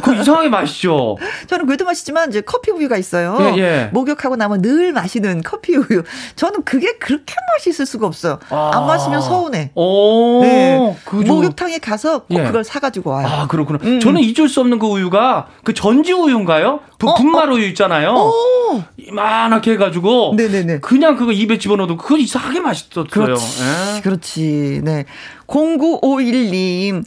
그 0.04 0.16
이상하게 0.16 0.50
맛있죠. 0.50 1.18
저는 1.48 1.66
그래도 1.66 1.86
맛있지만 1.86 2.30
이제 2.30 2.42
커피 2.42 2.72
우유가 2.72 2.98
있어요. 2.98 3.38
예, 3.40 3.58
예. 3.58 3.90
목욕하고 3.94 4.36
나면 4.36 4.62
늘 4.62 4.94
마시는 4.94 5.42
커피 5.44 5.76
우유. 5.76 6.04
저는 6.36 6.64
그게 6.64 6.94
그렇게 6.98 7.34
맛있을 7.56 7.86
수가 7.86 8.08
없어요. 8.08 8.40
아. 8.50 8.72
안 8.74 8.88
마시면 8.88 9.22
서운해. 9.22 9.72
오. 9.76 10.42
네. 10.42 10.98
그죠. 11.06 11.34
목욕탕에 11.34 11.80
가서 11.80 12.20
꼭 12.20 12.40
예. 12.40 12.44
그걸 12.44 12.64
사가지고 12.64 13.12
와요. 13.12 13.28
아 13.28 13.48
그렇구나. 13.48 13.80
음. 13.84 14.00
저는 14.00 14.22
잊을 14.22 14.50
수 14.50 14.60
없는 14.62 14.80
그 14.80 14.88
우유가 14.88 15.48
그 15.64 15.74
전지 15.74 16.14
우유인가요? 16.14 16.80
부, 16.98 17.10
어, 17.10 17.16
분말 17.16 17.50
어? 17.50 17.54
우유 17.56 17.66
있잖아요. 17.68 18.14
어. 18.16 18.84
이만하게 18.98 19.74
해가지고. 19.74 20.34
네네네. 20.36 20.80
그냥 20.80 21.16
그거 21.16 21.32
입에 21.32 21.58
집어넣어도 21.58 21.98
그거 21.98 22.18
이상하게 22.18 22.60
맛있었어요. 22.60 23.06
그렇지. 23.10 23.64
예. 23.64 24.02
그렇지. 24.02 24.82
네. 24.84 25.06
0951님. 25.48 27.04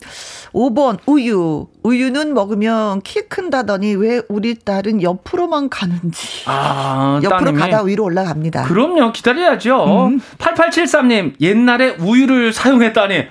5번 0.53 0.99
우유. 1.07 1.67
우유는 1.83 2.35
먹으면 2.35 3.03
키 3.03 3.23
큰다더니 3.23 3.95
왜 3.95 4.21
우리 4.29 4.57
딸은 4.57 5.03
옆으로만 5.03 5.69
가는지. 5.69 6.43
아, 6.47 7.21
옆으로 7.23 7.39
따님이. 7.39 7.59
가다 7.59 7.83
위로 7.85 8.05
올라갑니다. 8.05 8.65
그럼요. 8.65 9.13
기다려야죠. 9.13 10.07
음. 10.09 10.21
8873님, 10.39 11.35
옛날에 11.41 11.91
우유를 11.99 12.53
사용했다니. 12.53 13.25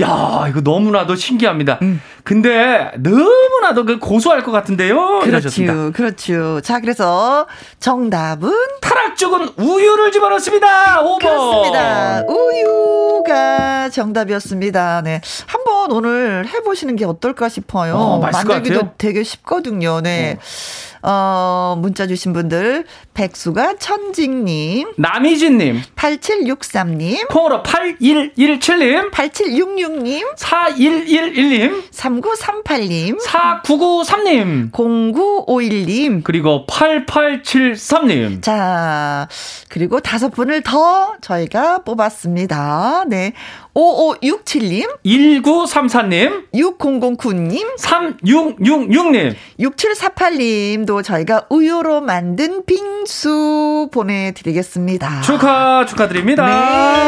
야, 0.00 0.46
이거 0.48 0.60
너무나도 0.60 1.16
신기합니다. 1.16 1.78
음. 1.82 2.00
근데 2.24 2.90
너무나도 2.98 3.84
그 3.84 3.98
고소할 3.98 4.42
것 4.42 4.52
같은데요. 4.52 5.20
그렇죠. 5.20 5.92
그렇죠. 5.92 6.60
자, 6.62 6.80
그래서 6.80 7.46
정답은 7.80 8.52
타락 8.80 9.16
쪽은 9.16 9.50
우유를 9.56 10.12
집어넣습니다. 10.12 11.02
5번. 11.02 11.18
그렇습니다. 11.20 12.24
우유가 12.28 13.88
정답이었습니다. 13.90 15.02
네. 15.02 15.20
한번 15.46 15.92
오늘 15.92 16.46
해 16.46 16.60
보시는 16.60 16.96
게 16.96 17.04
어떨까 17.04 17.48
싶어요. 17.48 17.94
어, 17.96 18.18
만들기도 18.18 18.92
되게 18.98 19.22
쉽거든요. 19.22 20.00
네. 20.00 20.36
어. 20.38 20.88
어, 21.02 21.76
문자 21.78 22.06
주신 22.06 22.32
분들, 22.32 22.84
백수가 23.14 23.76
천직님, 23.78 24.92
남희진님, 24.96 25.80
8763님, 25.94 27.28
콩으로 27.28 27.62
8117님, 27.62 29.10
8766님, 29.12 30.36
4111님, 30.36 31.82
3938님, 32.20 33.18
4993님, 33.24 34.70
0951님, 34.72 36.22
그리고 36.24 36.66
8873님. 36.66 38.42
자, 38.42 39.28
그리고 39.68 40.00
다섯 40.00 40.30
분을 40.30 40.62
더 40.62 41.14
저희가 41.20 41.78
뽑았습니다. 41.78 43.04
네. 43.08 43.32
5567님, 43.78 44.88
1934님, 45.04 46.48
6009님, 46.52 47.78
3666님, 47.78 49.34
6748님도 49.60 51.04
저희가 51.04 51.46
우유로 51.48 52.00
만든 52.00 52.64
빙수 52.64 53.88
보내드리겠습니다. 53.92 55.20
축하, 55.20 55.86
축하드립니다. 55.86 56.44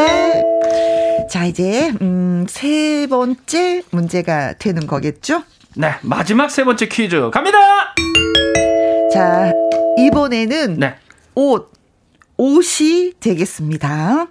네. 0.06 0.44
자, 1.28 1.44
이제, 1.44 1.92
음, 2.00 2.46
세 2.48 3.08
번째 3.10 3.82
문제가 3.90 4.52
되는 4.54 4.86
거겠죠? 4.86 5.42
네, 5.76 5.94
마지막 6.02 6.50
세 6.50 6.62
번째 6.62 6.86
퀴즈 6.86 7.30
갑니다! 7.30 7.58
자, 9.12 9.52
이번에는 9.98 10.78
네. 10.78 10.94
옷, 11.34 11.72
옷이 12.36 13.14
되겠습니다. 13.18 14.28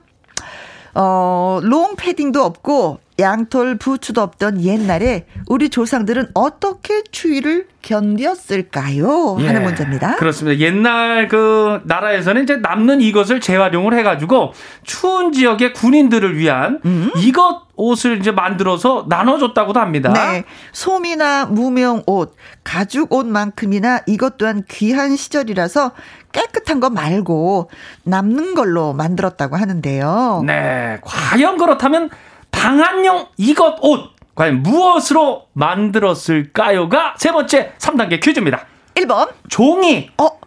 어, 0.95 1.59
롱 1.63 1.95
패딩도 1.95 2.43
없고 2.43 2.99
양털 3.19 3.75
부츠도 3.77 4.21
없던 4.21 4.61
옛날에 4.61 5.25
우리 5.47 5.69
조상들은 5.69 6.29
어떻게 6.33 7.03
추위를 7.11 7.67
견뎠을까요? 7.81 9.37
하는 9.37 9.61
예, 9.61 9.65
문제입니다. 9.65 10.15
그렇습니다. 10.17 10.59
옛날 10.59 11.27
그 11.27 11.81
나라에서는 11.85 12.43
이제 12.43 12.57
남는 12.57 13.01
이것을 13.01 13.39
재활용을 13.39 13.97
해가지고 13.97 14.53
추운 14.83 15.31
지역의 15.31 15.73
군인들을 15.73 16.37
위한 16.37 16.79
음. 16.85 17.09
이것 17.17 17.69
옷을 17.75 18.19
이제 18.19 18.31
만들어서 18.31 19.05
나눠줬다고도 19.07 19.79
합니다. 19.79 20.11
네. 20.11 20.43
솜이나 20.73 21.45
무명 21.45 22.03
옷, 22.07 22.35
가죽 22.65 23.13
옷만큼이나 23.13 24.01
이것 24.05 24.37
또한 24.37 24.63
귀한 24.67 25.15
시절이라서 25.15 25.91
깨끗한 26.33 26.81
거 26.81 26.89
말고 26.89 27.71
남는 28.03 28.53
걸로 28.53 28.93
만들었다고 28.93 29.55
하는데요. 29.55 30.43
네. 30.45 30.97
과연 31.01 31.57
그렇다면 31.57 32.09
방한용 32.59 33.27
이것 33.37 33.77
옷 33.81 34.11
과연 34.35 34.63
무엇으로 34.63 35.47
만들었을까요가 35.53 37.15
세 37.17 37.31
번째 37.31 37.71
3단계 37.77 38.21
퀴즈입니다. 38.21 38.65
1번 38.95 39.29
종이. 39.47 40.09
어 40.17 40.38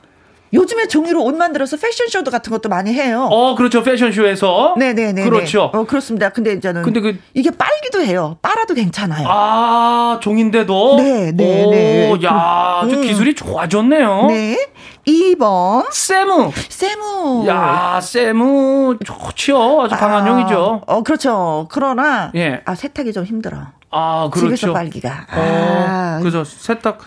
요즘에 0.54 0.86
종이로 0.86 1.24
옷 1.24 1.34
만들어서 1.34 1.76
패션쇼도 1.78 2.30
같은 2.30 2.50
것도 2.50 2.68
많이 2.68 2.92
해요. 2.92 3.26
어, 3.30 3.54
그렇죠. 3.54 3.82
패션쇼에서. 3.82 4.74
네네네. 4.78 5.24
그렇죠. 5.24 5.70
어, 5.72 5.84
그렇습니다. 5.84 6.28
근데 6.28 6.52
이제는. 6.52 6.82
근데 6.82 7.00
그. 7.00 7.18
이게 7.34 7.50
빨기도 7.50 8.02
해요. 8.02 8.36
빨아도 8.42 8.74
괜찮아요. 8.74 9.26
아, 9.28 10.18
종인데도? 10.20 10.96
네네네. 10.96 11.66
네. 11.70 12.12
야, 12.24 12.80
아주 12.82 12.96
음. 12.96 13.02
기술이 13.02 13.34
좋아졌네요. 13.34 14.26
네. 14.26 14.58
2번. 15.06 15.86
세무. 15.90 16.52
세무. 16.68 17.44
야, 17.48 17.98
세무 18.02 18.98
좋지요. 19.04 19.82
아주 19.82 19.96
강한 19.96 20.24
아, 20.24 20.28
용이죠. 20.28 20.82
어, 20.86 21.02
그렇죠. 21.02 21.66
그러나. 21.70 22.30
예. 22.34 22.60
아, 22.66 22.74
세탁이 22.74 23.12
좀 23.12 23.24
힘들어. 23.24 23.58
아, 23.90 24.28
그렇죠. 24.32 24.56
집에서 24.56 24.72
빨기가. 24.74 25.08
어, 25.32 25.84
아. 25.88 26.18
그래서 26.20 26.44
세탁. 26.44 26.98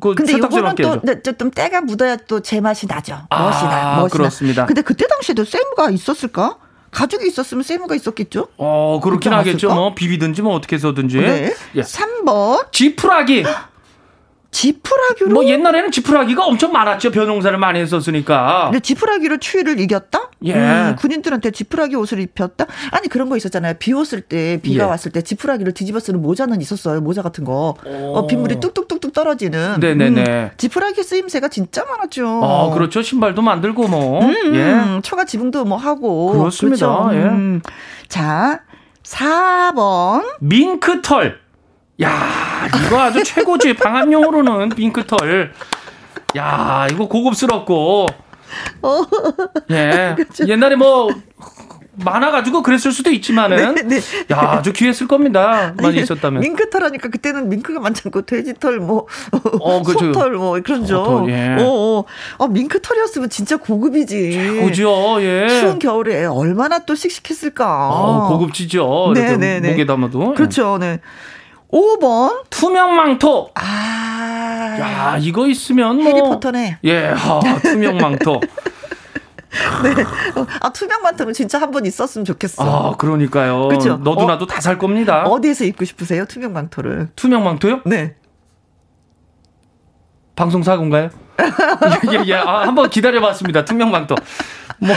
그 0.00 0.14
근데 0.14 0.38
요거는 0.38 0.74
또, 0.76 1.00
네, 1.02 1.20
좀 1.22 1.50
때가 1.50 1.80
묻어야 1.82 2.16
또 2.16 2.40
제맛이 2.40 2.86
나죠. 2.86 3.18
아, 3.30 3.42
멋이나, 3.42 3.96
멋이나. 3.96 4.08
그렇습니다. 4.08 4.66
근데 4.66 4.82
그때 4.82 5.06
당시에도 5.06 5.44
세무가 5.44 5.90
있었을까? 5.90 6.56
가족이 6.90 7.26
있었으면 7.26 7.62
세무가 7.62 7.94
있었겠죠? 7.94 8.48
어, 8.58 9.00
그렇긴 9.02 9.32
하겠죠. 9.32 9.74
뭐, 9.74 9.94
비비든지 9.94 10.42
뭐, 10.42 10.54
어떻게 10.54 10.76
해서든지. 10.76 11.18
네. 11.18 11.54
예. 11.74 11.80
3번. 11.80 12.70
지푸라기. 12.70 13.44
지푸라기로? 14.52 15.30
뭐 15.30 15.44
옛날에는 15.46 15.90
지푸라기가 15.90 16.44
엄청 16.44 16.72
많았죠. 16.72 17.10
벼농사를 17.10 17.56
많이 17.58 17.80
했었으니까. 17.80 18.66
근데 18.66 18.80
지푸라기로 18.80 19.38
추위를 19.38 19.80
이겼다? 19.80 20.30
예. 20.44 20.54
음, 20.54 20.96
군인들한테 20.98 21.50
지푸라기 21.50 21.96
옷을 21.96 22.20
입혔다? 22.20 22.66
아니 22.90 23.08
그런 23.08 23.28
거 23.30 23.36
있었잖아요. 23.36 23.74
비 23.78 23.92
왔을 23.94 24.20
때 24.20 24.60
비가 24.62 24.84
예. 24.84 24.88
왔을 24.88 25.10
때 25.10 25.22
지푸라기를 25.22 25.72
뒤집어 25.72 25.98
쓰는 26.00 26.20
모자는 26.20 26.60
있었어요. 26.60 27.00
모자 27.00 27.22
같은 27.22 27.44
거. 27.44 27.74
어, 27.84 28.26
빗물이 28.26 28.60
뚝뚝뚝뚝 28.60 29.12
떨어지는. 29.14 29.80
네네네. 29.80 30.24
음, 30.24 30.50
지푸라기 30.58 31.02
쓰임새가 31.02 31.48
진짜 31.48 31.84
많았죠. 31.86 32.40
아 32.44 32.74
그렇죠. 32.74 33.00
신발도 33.02 33.40
만들고 33.40 33.88
뭐. 33.88 34.22
음, 34.22 34.54
예. 34.54 35.00
초가 35.02 35.24
지붕도 35.24 35.64
뭐 35.64 35.78
하고. 35.78 36.32
그렇습니다. 36.32 36.86
그렇죠? 36.86 37.10
예. 37.14 37.22
음. 37.24 37.62
자 38.08 38.60
4번 39.02 40.24
밍크털. 40.40 41.41
야, 42.02 42.68
이거 42.86 43.00
아주 43.00 43.22
최고지. 43.22 43.74
방한용으로는 43.74 44.70
핑크털. 44.70 45.52
야, 46.36 46.86
이거 46.90 47.06
고급스럽고. 47.08 48.06
어. 48.82 49.02
예. 49.70 50.14
그렇죠. 50.16 50.46
옛날에 50.48 50.76
뭐 50.76 51.08
많아가지고 51.94 52.62
그랬을 52.62 52.90
수도 52.90 53.10
있지만은 53.10 53.74
네, 53.74 53.82
네. 53.82 53.96
야 54.32 54.38
아주 54.52 54.72
귀했을 54.72 55.06
겁니다 55.06 55.74
많이 55.76 55.98
있었다면 55.98 56.40
밍크털 56.40 56.82
하니까 56.84 57.10
그때는 57.10 57.50
밍크가 57.50 57.80
많지 57.80 58.02
않고 58.06 58.22
돼지털 58.22 58.78
뭐 58.78 59.06
어, 59.60 59.82
그렇죠. 59.82 60.06
소털 60.06 60.32
뭐 60.32 60.58
그런죠 60.62 61.04
소털, 61.04 61.30
예. 61.30 61.62
어, 61.62 61.66
어. 61.66 62.04
아, 62.38 62.48
밍크털이었으면 62.48 63.28
진짜 63.28 63.58
고급이지 63.58 64.62
그죠 64.64 65.18
예. 65.20 65.48
추운 65.48 65.78
겨울에 65.78 66.24
얼마나 66.24 66.78
또 66.78 66.94
씩씩했을까 66.94 67.90
어, 67.90 68.28
고급지죠 68.28 69.12
네네네 69.14 69.60
네, 69.60 69.70
목에 69.72 69.84
담아도 69.84 70.32
그렇죠 70.32 70.78
네 70.78 70.98
5번. 71.72 72.44
투명 72.50 72.94
망토. 72.94 73.50
아. 73.54 74.76
야, 74.78 75.16
이거 75.18 75.46
있으면 75.48 75.96
뭐. 75.96 76.04
해리포터네. 76.06 76.78
예, 76.84 77.08
아, 77.16 77.40
투명 77.62 77.96
망토. 77.96 78.40
네. 79.82 80.04
아, 80.60 80.72
투명 80.72 81.02
망토는 81.02 81.32
진짜 81.34 81.60
한 81.60 81.70
번 81.70 81.84
있었으면 81.86 82.24
좋겠어. 82.24 82.62
아, 82.92 82.96
그러니까요. 82.96 83.68
그죠? 83.68 83.96
너도 83.98 84.22
어, 84.22 84.26
나도 84.26 84.46
다 84.46 84.60
살 84.60 84.78
겁니다. 84.78 85.24
어디에서 85.24 85.64
입고 85.64 85.84
싶으세요? 85.84 86.24
투명 86.26 86.52
망토를. 86.52 87.08
투명 87.16 87.44
망토요? 87.44 87.80
네. 87.86 88.14
방송사고인가요? 90.36 91.10
예, 92.12 92.18
예, 92.18 92.22
예. 92.26 92.34
아, 92.34 92.62
한번 92.66 92.88
기다려봤습니다. 92.88 93.64
투명망토. 93.64 94.14
뭐, 94.82 94.96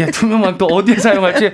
예, 0.00 0.06
투명망토 0.06 0.64
어디에 0.66 0.96
사용할지 0.96 1.50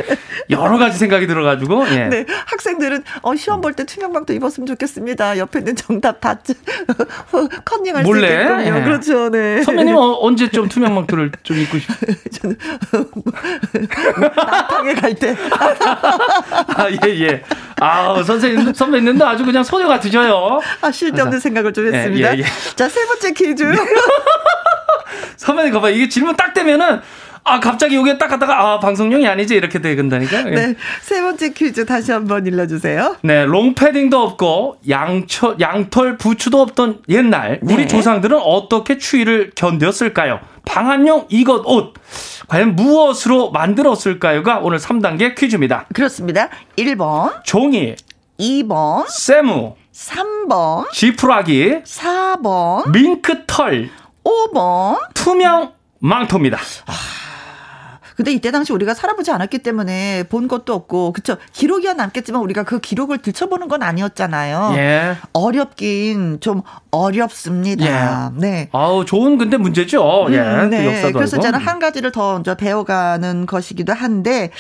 여러 0.51 0.79
가지 0.79 0.97
생각이 0.99 1.27
들어가지고, 1.27 1.87
예. 1.91 2.05
네, 2.09 2.25
학생들은, 2.47 3.03
어, 3.23 3.35
시험 3.35 3.61
볼 3.61 3.75
때 3.75 3.85
투명망토 3.85 4.33
입었으면 4.33 4.67
좋겠습니다. 4.69 5.39
옆에 5.39 5.59
있는 5.59 5.75
정답 5.75 6.21
다, 6.21 6.39
컨닝할 7.65 8.05
몰래? 8.05 8.29
수 8.29 8.33
있겠군요. 8.53 8.79
예. 8.79 8.85
그렇죠, 8.85 9.29
네. 9.31 9.63
선배님 9.63 9.97
어, 9.97 10.19
언제 10.21 10.49
좀 10.51 10.69
투명망토를 10.69 11.33
좀 11.43 11.59
입고 11.59 11.79
싶 11.79 11.89
저는, 12.41 12.57
나탕에 14.37 14.95
갈 14.95 15.15
때. 15.15 15.35
아, 16.77 16.87
예, 17.05 17.21
예. 17.21 17.43
아 17.81 18.23
선생님, 18.23 18.73
선배님도 18.73 19.27
아주 19.27 19.45
그냥 19.45 19.65
소녀 19.65 19.89
같으셔요. 19.89 20.61
아, 20.81 20.91
쉴데 20.91 21.21
없는 21.23 21.41
생각을 21.41 21.73
좀 21.73 21.93
했습니다. 21.93 22.35
예, 22.35 22.39
예, 22.39 22.43
예. 22.43 22.45
자, 22.77 22.89
세 22.89 23.05
번째 23.07 23.33
퀴즈. 23.33 23.65
선배님, 25.37 25.73
봐봐. 25.75 25.91
이게 25.91 26.09
질문 26.09 26.37
딱 26.37 26.55
되면은, 26.55 27.01
아, 27.47 27.61
갑자기 27.61 27.95
여기에 27.97 28.17
딱 28.17 28.29
갔다가, 28.29 28.59
아, 28.59 28.81
방송용이 28.81 29.29
아니지. 29.29 29.55
이렇게 29.55 29.79
되간다니까. 29.81 30.43
네. 30.45 30.75
세 31.03 31.21
번째 31.21 31.51
퀴즈 31.53 31.85
다시 31.85 32.11
한번 32.11 32.47
일러주세요. 32.47 33.17
네. 33.23 33.45
롱패딩도 33.45 34.19
없고, 34.19 34.79
양철, 34.89 35.57
양털 35.61 36.17
부츠도 36.17 36.61
없던 36.63 37.03
옛날, 37.11 37.61
네. 37.63 37.75
우리 37.75 37.87
조상들은 37.87 38.39
어떻게 38.39 38.97
추위를 38.97 39.51
견뎠을까요? 39.51 40.41
방한용 40.65 41.27
이것 41.29 41.63
옷. 41.67 41.93
과연 42.49 42.77
무엇으로 42.77 43.51
만들었을까요가 43.51 44.61
오늘 44.61 44.79
3단계 44.79 45.35
퀴즈입니다. 45.35 45.85
그렇습니다. 45.93 46.49
1번. 46.79 47.45
종이. 47.45 47.95
2번. 48.41 49.05
세무. 49.09 49.77
3번. 49.93 50.91
지푸라기. 50.93 51.83
4번. 51.85 52.91
밍크털. 52.91 53.91
5번. 54.25 54.99
투명 55.13 55.73
망토입니다. 55.99 56.59
아. 56.87 57.24
근데 58.17 58.33
이때 58.33 58.51
당시 58.51 58.73
우리가 58.73 58.95
살아보지 58.95 59.31
않았기 59.31 59.59
때문에 59.59 60.25
본 60.29 60.49
것도 60.49 60.73
없고 60.73 61.13
그쵸 61.13 61.37
기록이야 61.53 61.95
남겠지만 61.95 62.41
우리가 62.43 62.63
그 62.63 62.81
기록을 62.81 63.19
들춰보는 63.19 63.69
건 63.69 63.83
아니었잖아요. 63.83 64.73
예. 64.77 65.17
어렵긴 65.33 66.39
좀 66.41 66.63
어렵습니다. 66.91 68.33
예. 68.37 68.41
네. 68.41 68.69
아우 68.73 69.05
좋은 69.05 69.37
근데 69.39 69.57
문제죠. 69.57 70.27
예. 70.31 70.39
음, 70.39 70.71
네. 70.71 70.87
역사도 70.87 71.15
그래서 71.15 71.41
저는 71.41 71.59
한 71.59 71.79
가지를 71.79 72.13
더 72.13 72.43
배워가는 72.57 73.47
것이기도 73.47 73.93
한데 73.93 74.51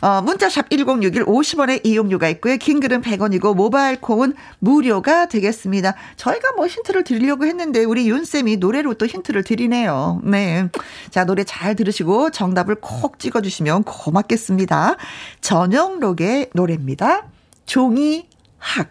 어, 0.00 0.22
문자샵 0.22 0.70
1061 0.70 1.24
50원의 1.24 1.84
이용료가 1.84 2.28
있고요. 2.30 2.56
긴 2.56 2.80
글은 2.80 3.02
100원이고 3.02 3.54
모바일 3.54 4.00
콩은 4.00 4.34
무료가 4.58 5.26
되겠습니다. 5.26 5.94
저희가 6.16 6.52
뭐 6.52 6.66
힌트를 6.66 7.04
드리려고 7.04 7.44
했는데 7.44 7.84
우리 7.84 8.08
윤쌤이 8.08 8.56
노래로 8.56 8.94
또 8.94 9.06
힌트를 9.06 9.44
드리네요. 9.44 10.20
네. 10.24 10.68
자, 11.10 11.24
노래 11.24 11.44
잘 11.44 11.74
들으시고 11.76 12.30
정답을 12.30 12.76
콕 12.76 13.18
찍어 13.18 13.42
주시면 13.42 13.84
고맙겠습니다. 13.84 14.96
전영록의 15.40 16.50
노래입니다. 16.54 17.26
종이 17.66 18.28
학. 18.58 18.88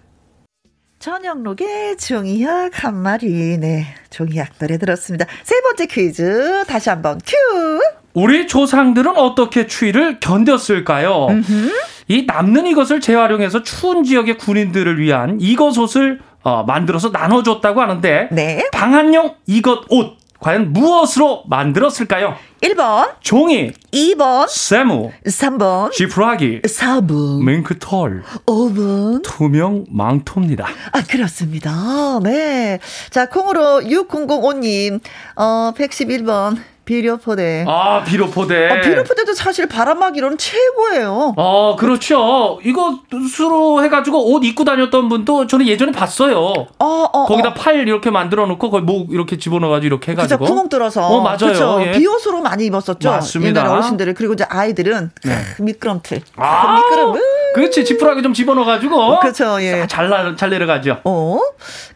전영록의 1.00 1.98
종이학 1.98 2.84
한 2.84 2.96
마리. 2.96 3.58
네. 3.58 3.88
종이학 4.10 4.60
노래 4.60 4.78
들었습니다. 4.78 5.26
세 5.44 5.60
번째 5.62 5.86
퀴즈 5.86 6.66
다시 6.68 6.90
한번 6.90 7.20
큐! 7.26 7.80
우리 8.14 8.48
조상들은 8.48 9.18
어떻게 9.18 9.68
추위를 9.68 10.20
견뎠을까요? 10.20 11.30
음흠. 11.30 11.72
이 12.08 12.24
남는 12.26 12.68
이것을 12.68 13.02
재활용해서 13.02 13.62
추운 13.64 14.04
지역의 14.04 14.38
군인들을 14.38 15.00
위한 15.00 15.38
이것 15.40 15.78
옷을 15.78 16.20
어, 16.42 16.64
만들어서 16.64 17.10
나눠줬다고 17.10 17.82
하는데 17.82 18.30
네. 18.32 18.68
방한용 18.72 19.36
이것 19.46 19.84
옷 19.90 20.18
과연 20.40 20.72
무엇으로 20.72 21.44
만들었을까요? 21.48 22.34
1번 22.62 23.14
종이 23.20 23.72
2번 23.92 24.48
세무 24.50 25.12
3번 25.26 25.92
지푸라기 25.92 26.62
4번 26.62 27.44
밍크털 27.44 28.24
5번 28.46 29.22
투명 29.22 29.86
망토입니다. 29.90 30.66
아 30.94 31.04
그렇습니다. 31.04 32.20
네. 32.24 32.80
자 33.10 33.28
콩으로 33.28 33.82
6005님 33.82 35.02
어 35.36 35.74
111번 35.78 36.58
비료포대. 36.90 37.66
아, 37.68 38.04
비료포대. 38.04 38.68
아, 38.68 38.82
비료포대도 38.82 39.36
사실 39.36 39.68
바람막이로는 39.68 40.40
최고예요. 40.40 41.36
아, 41.38 41.76
그렇죠. 41.78 42.60
이거 42.64 43.02
수로 43.32 43.84
해가지고 43.84 44.34
옷 44.34 44.44
입고 44.44 44.64
다녔던 44.64 45.08
분도 45.08 45.46
저는 45.46 45.68
예전에 45.68 45.92
봤어요. 45.92 46.40
어, 46.40 46.66
어, 46.80 47.26
거기다 47.26 47.50
어. 47.50 47.54
팔 47.54 47.88
이렇게 47.88 48.10
만들어 48.10 48.48
놓고 48.48 48.72
거기 48.72 48.84
목 48.84 49.12
이렇게 49.12 49.38
집어넣어가지고 49.38 49.86
이렇게 49.86 50.14
해가지고. 50.14 50.40
그쵸, 50.40 50.52
구멍 50.52 50.68
뚫어서. 50.68 51.06
어, 51.06 51.22
맞아요. 51.22 51.86
예. 51.86 51.92
비옷으로 51.92 52.42
많이 52.42 52.66
입었었죠. 52.66 53.08
맞습니다. 53.08 53.62
옛날 53.62 53.76
어르신들이. 53.76 54.16
그리고 54.16 54.34
이제 54.34 54.46
아이들은 54.50 55.12
네. 55.26 55.36
미끄럼틀. 55.60 56.22
아, 56.38 56.76
미끄럼. 56.76 57.20
그렇지. 57.54 57.86
지푸라기 57.86 58.22
좀 58.22 58.34
집어넣어가지고. 58.34 59.00
어, 59.00 59.20
그렇죠. 59.20 59.62
예. 59.62 59.88
잘, 59.88 60.10
내려가죠. 60.50 61.02
어. 61.04 61.40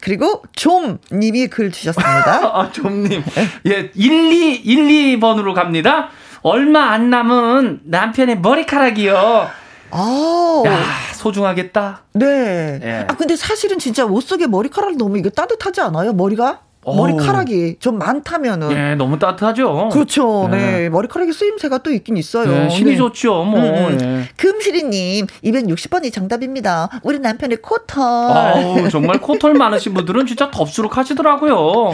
그리고 0.00 0.42
좀 0.54 0.98
님이 1.12 1.48
글 1.48 1.70
주셨습니다. 1.70 2.40
아, 2.44 2.70
좀님. 2.72 3.22
예, 3.66 3.90
1, 3.94 4.32
2, 4.32 4.54
1, 4.54 5.18
2번으로 5.18 5.54
갑니다. 5.54 6.10
얼마 6.42 6.90
안 6.90 7.10
남은 7.10 7.80
남편의 7.84 8.40
머리카락이요. 8.40 9.48
아, 9.90 10.62
야, 10.66 10.78
소중하겠다. 11.14 12.02
네. 12.14 12.80
예. 12.82 13.06
아 13.08 13.16
근데 13.16 13.36
사실은 13.36 13.78
진짜 13.78 14.04
옷 14.04 14.22
속에 14.22 14.46
머리카락 14.46 14.96
너무 14.96 15.16
이게 15.18 15.30
따뜻하지 15.30 15.80
않아요? 15.80 16.12
머리가? 16.12 16.60
머리카락이 16.86 17.76
좀 17.80 17.98
많다면은 17.98 18.72
예, 18.72 18.94
너무 18.94 19.18
따뜻하죠. 19.18 19.88
그렇죠. 19.92 20.48
네. 20.50 20.56
네. 20.56 20.88
머리카락에 20.88 21.32
쓰임새가 21.32 21.78
또 21.78 21.92
있긴 21.92 22.16
있어요. 22.16 22.50
네, 22.50 22.68
신이 22.70 22.92
네. 22.92 22.96
좋죠. 22.96 23.44
뭐. 23.44 23.60
음, 23.60 23.64
음. 23.64 23.98
네. 23.98 24.28
금실이 24.36 24.84
님 24.84 25.26
260번이 25.44 26.12
정답입니다. 26.12 26.88
우리 27.02 27.18
남편의 27.18 27.58
코털. 27.62 28.02
아우, 28.02 28.88
정말 28.90 29.20
코털 29.20 29.54
많으신 29.54 29.94
분들은 29.94 30.26
진짜 30.26 30.50
덥수룩 30.50 30.96
하시더라고요. 30.96 31.92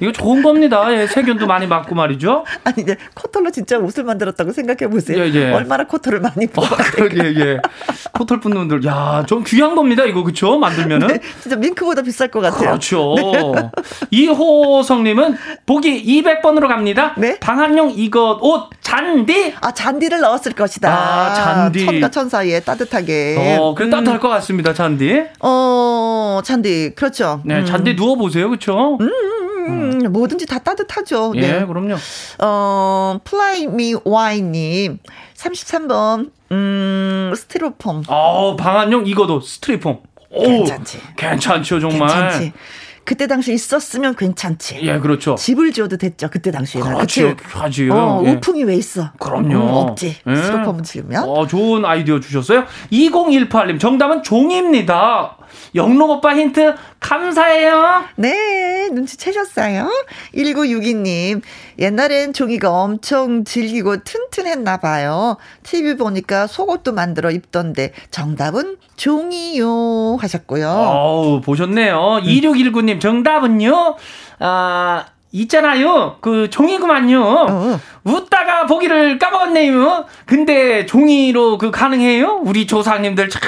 이거 0.00 0.12
좋은 0.12 0.42
겁니다. 0.42 0.92
예, 0.92 1.06
세균도 1.06 1.46
많이 1.46 1.66
맞고 1.66 1.94
말이죠. 1.94 2.44
아니 2.64 2.82
이제 2.82 2.96
코털로 3.14 3.50
진짜 3.50 3.78
옷을 3.78 4.04
만들었다고 4.04 4.52
생각해 4.52 4.90
보세요. 4.90 5.18
예, 5.18 5.32
예. 5.32 5.52
얼마나 5.52 5.84
코털을 5.84 6.20
많이 6.20 6.46
뽑아. 6.46 6.66
아, 6.66 7.08
예, 7.14 7.28
예. 7.40 7.58
코털 8.12 8.40
뽑는 8.40 8.68
분들, 8.68 8.84
야, 8.88 9.24
좀 9.26 9.42
귀한 9.46 9.74
겁니다. 9.74 10.04
이거 10.04 10.22
그렇죠? 10.22 10.58
만들면은. 10.58 11.08
네, 11.08 11.20
진짜 11.40 11.56
밍크보다 11.56 12.02
비쌀 12.02 12.28
것 12.28 12.40
같아요. 12.40 12.70
그렇죠. 12.70 13.14
네. 13.16 13.70
이호성님은 14.10 15.36
보기 15.66 16.04
200번으로 16.22 16.68
갑니다. 16.68 17.14
네? 17.16 17.38
방한용 17.38 17.92
이것 17.96 18.38
옷 18.40 18.70
잔디. 18.80 19.54
아 19.60 19.72
잔디를 19.72 20.20
넣었을 20.20 20.52
것이다. 20.52 20.90
아 20.92 21.34
잔디. 21.34 21.84
천과 21.84 22.10
천 22.10 22.28
사이에 22.28 22.60
따뜻하게. 22.60 23.56
어, 23.58 23.74
그 23.74 23.84
음. 23.84 23.90
따뜻할 23.90 24.20
것 24.20 24.28
같습니다. 24.28 24.72
잔디. 24.74 25.24
어, 25.40 26.40
잔디. 26.44 26.92
그렇죠. 26.94 27.40
네, 27.44 27.64
잔디 27.64 27.92
음. 27.92 27.96
누워 27.96 28.16
보세요. 28.16 28.48
그렇죠? 28.48 28.98
음. 29.00 29.10
음, 29.68 30.00
음, 30.04 30.12
뭐든지 30.12 30.46
다 30.46 30.58
따뜻하죠. 30.60 31.32
예, 31.36 31.40
네. 31.40 31.66
그럼요. 31.66 31.96
어, 32.38 33.18
플라이 33.24 33.66
미 33.66 33.94
와인님, 34.04 34.98
33번, 35.36 36.30
음, 36.52 37.32
스티로폼. 37.36 38.04
어, 38.08 38.56
방한용 38.56 39.06
이거도 39.06 39.40
스티로폼. 39.40 39.98
괜찮지. 40.32 41.00
괜찮죠, 41.16 41.80
정말. 41.80 42.08
괜찮지. 42.08 42.52
그때 43.06 43.28
당시 43.28 43.54
있었으면 43.54 44.16
괜찮지. 44.16 44.80
예, 44.82 44.98
그렇죠. 44.98 45.36
집을 45.36 45.72
지어도 45.72 45.96
됐죠. 45.96 46.28
그때 46.28 46.50
당시에는. 46.50 46.92
그렇죠. 46.92 47.36
하지요. 47.44 47.94
어, 47.94 48.22
예. 48.26 48.32
우풍이 48.32 48.64
왜 48.64 48.74
있어? 48.74 49.12
그럼요. 49.18 49.54
음, 49.54 49.60
없지. 49.60 50.16
예. 50.26 50.34
스티로폼 50.34 50.82
지으면. 50.82 51.22
어, 51.24 51.46
좋은 51.46 51.84
아이디어 51.84 52.18
주셨어요. 52.18 52.64
2018님 52.92 53.78
정답은 53.78 54.24
종입니다. 54.24 55.36
영록 55.74 56.10
오빠 56.10 56.34
힌트 56.36 56.74
감사해요. 57.00 58.04
네, 58.16 58.88
눈치채셨어요? 58.92 59.88
1962님, 60.34 61.42
옛날엔 61.78 62.32
종이가 62.32 62.70
엄청 62.70 63.44
질기고 63.44 64.04
튼튼했나 64.04 64.78
봐요. 64.78 65.36
TV 65.62 65.96
보니까 65.96 66.46
속옷도 66.46 66.92
만들어 66.92 67.30
입던데 67.30 67.92
정답은 68.10 68.76
종이요 68.96 70.16
하셨고요. 70.20 70.68
어우, 70.68 71.40
보셨네요. 71.42 72.20
음. 72.22 72.24
2619님 72.24 73.00
정답은요? 73.00 73.96
아, 74.38 75.06
있잖아요. 75.40 76.16
그 76.20 76.48
종이구만요. 76.50 77.22
어. 77.22 77.80
웃다가 78.04 78.66
보기를 78.66 79.18
까먹었네요. 79.18 80.04
근데 80.26 80.86
종이로 80.86 81.58
그 81.58 81.70
가능해요? 81.70 82.40
우리 82.44 82.66
조상님들 82.66 83.28
참 83.28 83.42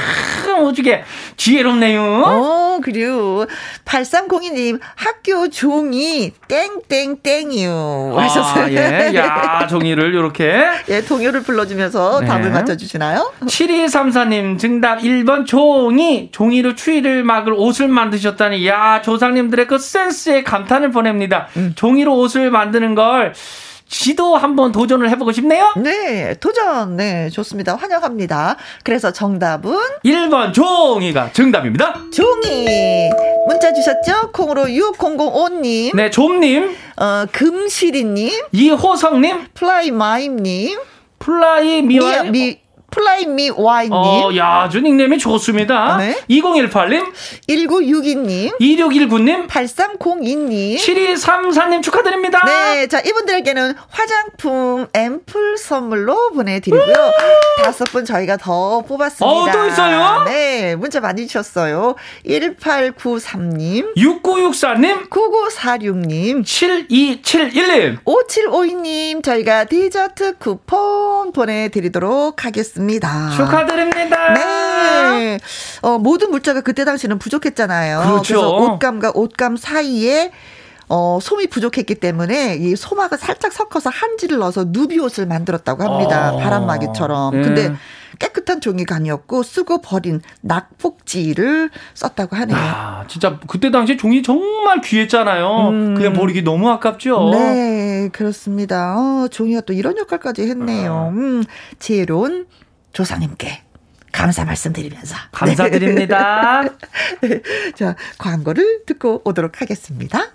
오지게 0.65 1.05
지혜롭네요. 1.37 2.03
어, 2.03 2.81
그래요. 2.83 3.47
8302님, 3.85 4.81
학교 4.97 5.49
종이 5.49 6.33
땡땡땡이요. 6.49 8.15
아, 8.17 8.23
하셨어요. 8.23 8.73
예. 8.73 9.13
야, 9.15 9.67
종이를 9.69 10.13
요렇게. 10.15 10.65
예, 10.91 11.01
동요를 11.03 11.43
불러 11.43 11.65
주면서 11.67 12.21
네. 12.21 12.27
답을 12.27 12.51
맞춰 12.51 12.77
주시나요? 12.77 13.33
7234님, 13.43 14.59
정답 14.59 14.99
1번 14.99 15.47
종이. 15.47 16.31
종이로 16.33 16.75
추위를 16.75 17.23
막을 17.23 17.53
옷을 17.53 17.87
만드셨다니, 17.89 18.67
야, 18.67 19.01
조상님들의 19.03 19.69
그 19.69 19.79
센스에 19.79 20.43
감탄을 20.43 20.91
보냅니다. 20.91 21.47
음. 21.57 21.73
종이로 21.79 22.19
옷을 22.19 22.51
만드는 22.51 22.97
걸 22.97 23.33
지도 23.87 24.37
한번 24.37 24.73
도전을 24.73 25.09
해보고 25.11 25.31
싶네요. 25.31 25.73
네, 25.77 26.35
도전. 26.35 26.97
네, 26.97 27.31
좋습니다. 27.31 27.77
환영합니다. 27.77 28.57
그래서 28.83 29.13
정답은 29.13 29.79
1번 30.05 30.53
종이가 30.53 31.33
정답입니다. 31.33 31.95
종이. 32.13 32.67
문자 33.47 33.73
주셨죠? 33.73 34.33
콩으로 34.33 34.65
6005님. 34.65 35.95
네, 35.95 36.11
좀님. 36.11 36.77
어, 36.97 37.25
금실이님. 37.31 38.31
이호성님. 38.51 39.47
플라이마임님. 39.55 40.79
플라이 41.21 41.83
미와 41.83 42.25
미, 42.25 42.31
미, 42.31 42.61
플라이미 42.91 43.51
와이님. 43.51 43.93
어, 43.93 44.31
야, 44.37 44.63
아주 44.65 44.81
닉네임이 44.81 45.19
좋습니다. 45.19 45.99
네. 45.99 46.17
2018님. 46.31 47.13
1962님. 47.49 48.59
2619님. 48.59 49.47
8302님. 49.47 50.77
7234님 50.79 51.83
축하드립니다. 51.83 52.41
네. 52.47 52.87
자, 52.87 53.01
이분들에게는 53.01 53.75
화장품 53.91 54.87
앰플 54.95 55.59
선물로 55.59 56.31
보내드리고요. 56.33 56.95
다섯 57.63 57.85
분 57.93 58.05
저희가 58.07 58.39
더 58.39 58.81
뽑았습니다. 58.83 59.27
어, 59.27 59.53
또 59.53 59.67
있어요? 59.67 60.25
네. 60.25 60.75
문자 60.77 61.01
많이 61.01 61.27
주셨어요. 61.27 61.95
1893님. 62.27 63.95
6964님. 63.97 65.11
9946님. 65.11 66.43
7271님. 66.43 67.99
5752님. 68.05 69.23
저희가 69.23 69.65
디저트 69.65 70.39
쿠폰 70.39 71.33
보내드리도록 71.33 72.45
하겠습니다. 72.47 72.78
있습니다. 72.79 73.31
축하드립니다. 73.37 74.35
네. 74.35 75.39
어, 75.83 75.99
모든 75.99 76.31
물자가 76.31 76.61
그때 76.61 76.85
당시는 76.85 77.19
부족했잖아요. 77.19 78.01
그렇죠. 78.01 78.23
그래서 78.23 78.57
옷감과 78.57 79.13
옷감 79.15 79.57
사이에 79.57 80.31
어, 80.89 81.19
솜이 81.21 81.49
부족했기 81.49 81.97
때문에 81.97 82.57
이 82.57 82.75
솜하고 82.75 83.17
살짝 83.17 83.53
섞어서 83.53 83.91
한지를 83.91 84.39
넣어서 84.39 84.65
누비 84.69 84.99
옷을 84.99 85.27
만들었다고 85.27 85.83
합니다. 85.83 86.33
어. 86.33 86.39
바람막이처럼. 86.39 87.37
네. 87.37 87.43
근데 87.43 87.75
깨끗한 88.19 88.63
종이가 88.63 88.97
아니었고 88.97 89.43
쓰고 89.43 89.83
버린 89.83 90.23
낙폭지를 90.41 91.71
썼다고 91.93 92.37
하네요. 92.37 92.57
아, 92.59 93.05
진짜 93.07 93.39
그때 93.47 93.71
당시에 93.71 93.99
종이 93.99 94.23
정말 94.23 94.81
귀했잖아요. 94.81 95.69
음. 95.69 95.95
그냥 95.95 96.15
버리기 96.15 96.43
너무 96.43 96.71
아깝죠. 96.71 97.31
네, 97.33 98.09
그렇습니다. 98.13 98.97
어, 98.97 99.29
종이가 99.29 99.61
또 99.63 99.75
이런 99.75 99.99
역할까지 99.99 100.43
했네요. 100.49 100.93
아. 100.93 101.09
음, 101.11 101.45
지혜로운 101.79 102.47
조상님께 102.99 103.63
감사 104.11 104.45
말씀드리면서. 104.45 105.15
감사드립니다. 105.31 106.63
네. 107.21 107.41
자, 107.77 107.95
광고를 108.19 108.83
듣고 108.87 109.23
오도록 109.25 109.61
하겠습니다. 109.61 110.33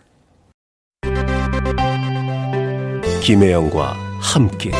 김혜영과 3.21 3.97
함께. 4.21 4.71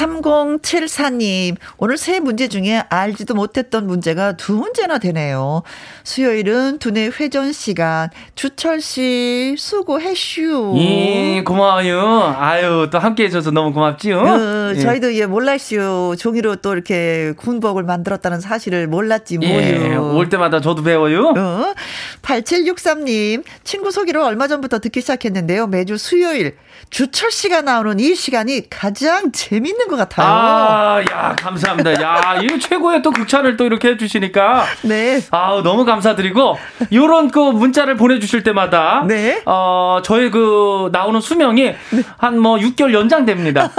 3074님, 0.00 1.56
오늘 1.76 1.98
세 1.98 2.20
문제 2.20 2.48
중에 2.48 2.82
알지도 2.88 3.34
못했던 3.34 3.86
문제가 3.86 4.32
두 4.32 4.54
문제나 4.54 4.98
되네요. 4.98 5.62
수요일은 6.04 6.78
두뇌 6.78 7.10
회전 7.18 7.52
시간. 7.52 8.08
주철 8.34 8.80
씨, 8.80 9.56
수고해슈. 9.58 10.74
예, 10.78 11.42
고마워요. 11.44 12.34
아유, 12.38 12.88
또 12.90 12.98
함께 12.98 13.24
해줘서 13.24 13.50
너무 13.50 13.72
고맙지요. 13.72 14.18
어, 14.20 14.59
예. 14.76 14.80
저희도 14.80 15.14
예, 15.14 15.26
몰랐슈. 15.26 16.16
종이로 16.18 16.56
또 16.56 16.72
이렇게 16.72 17.32
군복을 17.36 17.82
만들었다는 17.84 18.40
사실을 18.40 18.86
몰랐지, 18.86 19.38
뭐요. 19.38 19.52
예, 19.52 19.96
올 19.96 20.28
때마다 20.28 20.60
저도 20.60 20.82
배워요. 20.82 21.34
어, 21.36 21.74
8763님, 22.22 23.44
친구 23.64 23.90
소개로 23.90 24.24
얼마 24.24 24.48
전부터 24.48 24.78
듣기 24.78 25.00
시작했는데요. 25.00 25.66
매주 25.66 25.96
수요일. 25.96 26.56
주철 26.90 27.30
씨가 27.30 27.60
나오는 27.62 28.00
이 28.00 28.14
시간이 28.14 28.68
가장 28.70 29.30
재밌는 29.32 29.86
것 29.88 29.96
같아요. 29.96 30.26
아, 30.26 31.00
야, 31.10 31.36
감사합니다. 31.38 32.02
야, 32.02 32.40
이 32.42 32.58
최고의 32.58 33.02
또 33.02 33.10
극찬을 33.12 33.56
또 33.56 33.64
이렇게 33.64 33.88
해주시니까. 33.90 34.64
네. 34.82 35.20
아, 35.30 35.60
너무 35.62 35.84
감사드리고, 35.84 36.58
요런 36.92 37.30
그 37.30 37.38
문자를 37.38 37.96
보내주실 37.96 38.42
때마다. 38.42 39.04
네. 39.06 39.42
어, 39.46 40.00
저의 40.02 40.30
그 40.30 40.88
나오는 40.92 41.20
수명이 41.20 41.62
네. 41.62 42.02
한뭐 42.18 42.56
6개월 42.58 42.92
연장됩니다. 42.92 43.70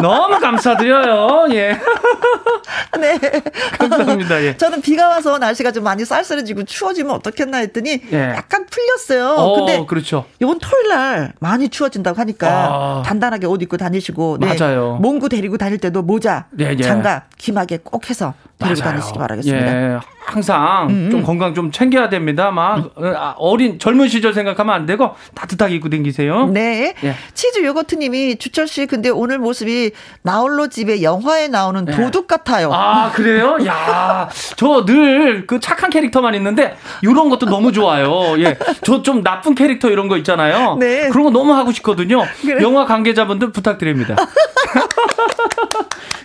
너무 0.00 0.31
감사드려요. 0.40 1.46
예. 1.54 1.78
네. 3.00 3.18
감사합니다. 3.78 4.42
예. 4.42 4.56
저는 4.56 4.80
비가 4.80 5.08
와서 5.08 5.38
날씨가 5.38 5.72
좀 5.72 5.84
많이 5.84 6.04
쌀쌀해지고 6.04 6.64
추워지면 6.64 7.14
어떻겠나 7.16 7.58
했더니 7.58 8.00
예. 8.12 8.34
약간 8.36 8.66
풀렸어요. 8.66 9.28
어, 9.28 9.56
근데 9.56 9.84
그렇죠. 9.86 10.24
이번 10.40 10.58
토요일 10.58 10.88
날 10.88 11.32
많이 11.40 11.68
추워진다고 11.68 12.18
하니까 12.20 12.48
아. 12.48 13.02
단단하게 13.04 13.46
옷 13.46 13.62
입고 13.62 13.76
다니시고 13.76 14.38
네. 14.40 14.56
맞아요. 14.58 14.98
몽구 15.00 15.28
데리고 15.28 15.56
다닐 15.58 15.78
때도 15.78 16.02
모자, 16.02 16.46
네, 16.50 16.74
네. 16.74 16.82
장갑, 16.82 17.36
기막에 17.36 17.78
꼭 17.82 18.08
해서 18.10 18.34
맞아요. 18.62 18.74
다니시기 18.76 19.18
바라겠습니다. 19.18 19.94
예. 19.94 19.98
항상 20.24 20.86
음음. 20.88 21.10
좀 21.10 21.22
건강 21.24 21.52
좀 21.52 21.72
챙겨야 21.72 22.08
됩니다. 22.08 22.50
막 22.52 22.92
음. 22.98 23.12
아, 23.16 23.34
어린 23.38 23.78
젊은 23.80 24.08
시절 24.08 24.32
생각하면 24.32 24.72
안 24.74 24.86
되고 24.86 25.14
따뜻하게 25.34 25.74
입고 25.74 25.88
댕기세요. 25.90 26.46
네. 26.46 26.94
예. 27.02 27.14
치즈 27.34 27.64
요거트님이 27.64 28.36
주철 28.36 28.68
씨 28.68 28.86
근데 28.86 29.08
오늘 29.08 29.38
모습이 29.38 29.90
나홀로 30.22 30.68
집에 30.68 31.02
영화에 31.02 31.48
나오는 31.48 31.84
네. 31.84 31.92
도둑 31.96 32.28
같아요. 32.28 32.70
아 32.72 33.10
그래요? 33.12 33.58
야, 33.66 34.28
저 34.56 34.84
늘 34.86 35.44
그 35.46 35.58
착한 35.60 35.90
캐릭터만 35.90 36.34
있는데 36.36 36.76
이런 37.02 37.28
것도 37.28 37.46
너무 37.46 37.72
좋아요. 37.72 38.38
예, 38.38 38.56
저 38.84 39.02
좀 39.02 39.24
나쁜 39.24 39.54
캐릭터 39.56 39.90
이런 39.90 40.06
거 40.06 40.16
있잖아요. 40.18 40.76
네. 40.78 41.08
그런 41.08 41.24
거 41.24 41.30
너무 41.30 41.52
하고 41.54 41.72
싶거든요. 41.72 42.22
그래. 42.42 42.62
영화 42.62 42.84
관계자분들 42.86 43.50
부탁드립니다. 43.50 44.14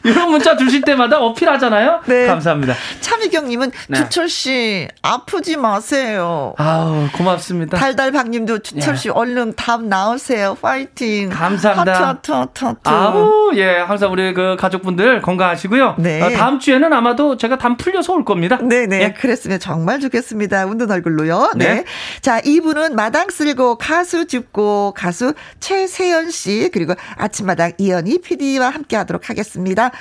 이런 0.07 0.31
문자 0.31 0.55
주실 0.55 0.81
때마다 0.81 1.19
어필하잖아요. 1.19 2.01
네. 2.05 2.25
감사합니다. 2.27 2.73
차미경님은 3.01 3.71
네. 3.89 3.97
주철 3.97 4.29
씨 4.29 4.87
아프지 5.01 5.57
마세요. 5.57 6.53
아우 6.57 7.07
고맙습니다. 7.13 7.77
달달박님도 7.77 8.59
주철 8.59 8.97
씨 8.97 9.09
예. 9.09 9.11
얼른 9.11 9.53
담 9.55 9.83
나으세요. 9.83 10.57
파이팅. 10.61 11.29
감사합니다. 11.29 12.07
하트 12.07 12.31
하트 12.31 12.65
하트 12.65 12.89
아우 12.89 13.51
예 13.55 13.77
항상 13.77 14.11
우리 14.11 14.33
그 14.33 14.55
가족분들 14.57 15.21
건강하시고요. 15.21 15.95
네. 15.99 16.21
어, 16.21 16.29
다음 16.31 16.59
주에는 16.59 16.91
아마도 16.93 17.37
제가 17.37 17.57
담 17.57 17.77
풀려서 17.77 18.13
올 18.13 18.25
겁니다. 18.25 18.57
네네 18.57 18.87
네. 18.87 19.03
예. 19.03 19.13
그랬으면 19.13 19.59
정말 19.59 19.99
좋겠습니다. 19.99 20.65
운동 20.65 20.89
얼굴로요. 20.89 21.51
네. 21.55 21.65
네. 21.67 21.83
자 22.21 22.39
이분은 22.39 22.95
마당 22.95 23.29
쓸고 23.29 23.77
가수 23.77 24.27
줍고 24.27 24.93
가수 24.95 25.33
최세연 25.59 26.31
씨 26.31 26.69
그리고 26.73 26.93
아침마당 27.17 27.73
이연희 27.77 28.21
PD와 28.21 28.69
함께하도록 28.69 29.29
하겠습니다. 29.29 29.91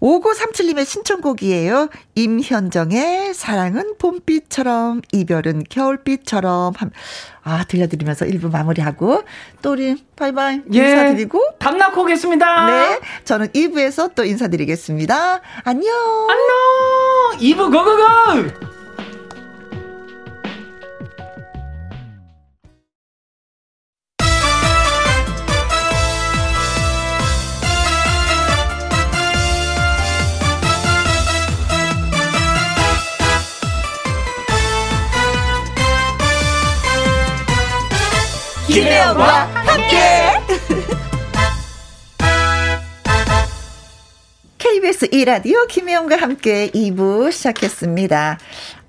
5937님의 0.00 0.84
신청곡이에요. 0.84 1.88
임현정의 2.14 3.32
사랑은 3.32 3.94
봄빛처럼, 3.98 5.00
이별은 5.12 5.64
겨울빛처럼. 5.70 6.74
아, 7.42 7.64
들려드리면서 7.64 8.26
1부 8.26 8.50
마무리하고, 8.50 9.22
또 9.62 9.72
우리 9.72 9.96
바이바이 10.16 10.60
예, 10.74 10.90
인사드리고. 10.90 11.40
담나고 11.58 12.02
오겠습니다. 12.02 12.66
네. 12.66 13.00
저는 13.24 13.48
2부에서 13.48 14.14
또 14.14 14.24
인사드리겠습니다. 14.24 15.40
안녕. 15.64 15.94
안녕. 16.28 17.40
2부 17.40 17.72
고고고! 17.72 18.73
김혜영과 38.66 39.24
함께. 39.54 40.32
KBS 44.58 45.08
2라디오 45.10 45.68
김혜영과 45.68 46.16
함께 46.16 46.70
2부 46.70 47.30
시작했습니다. 47.30 48.38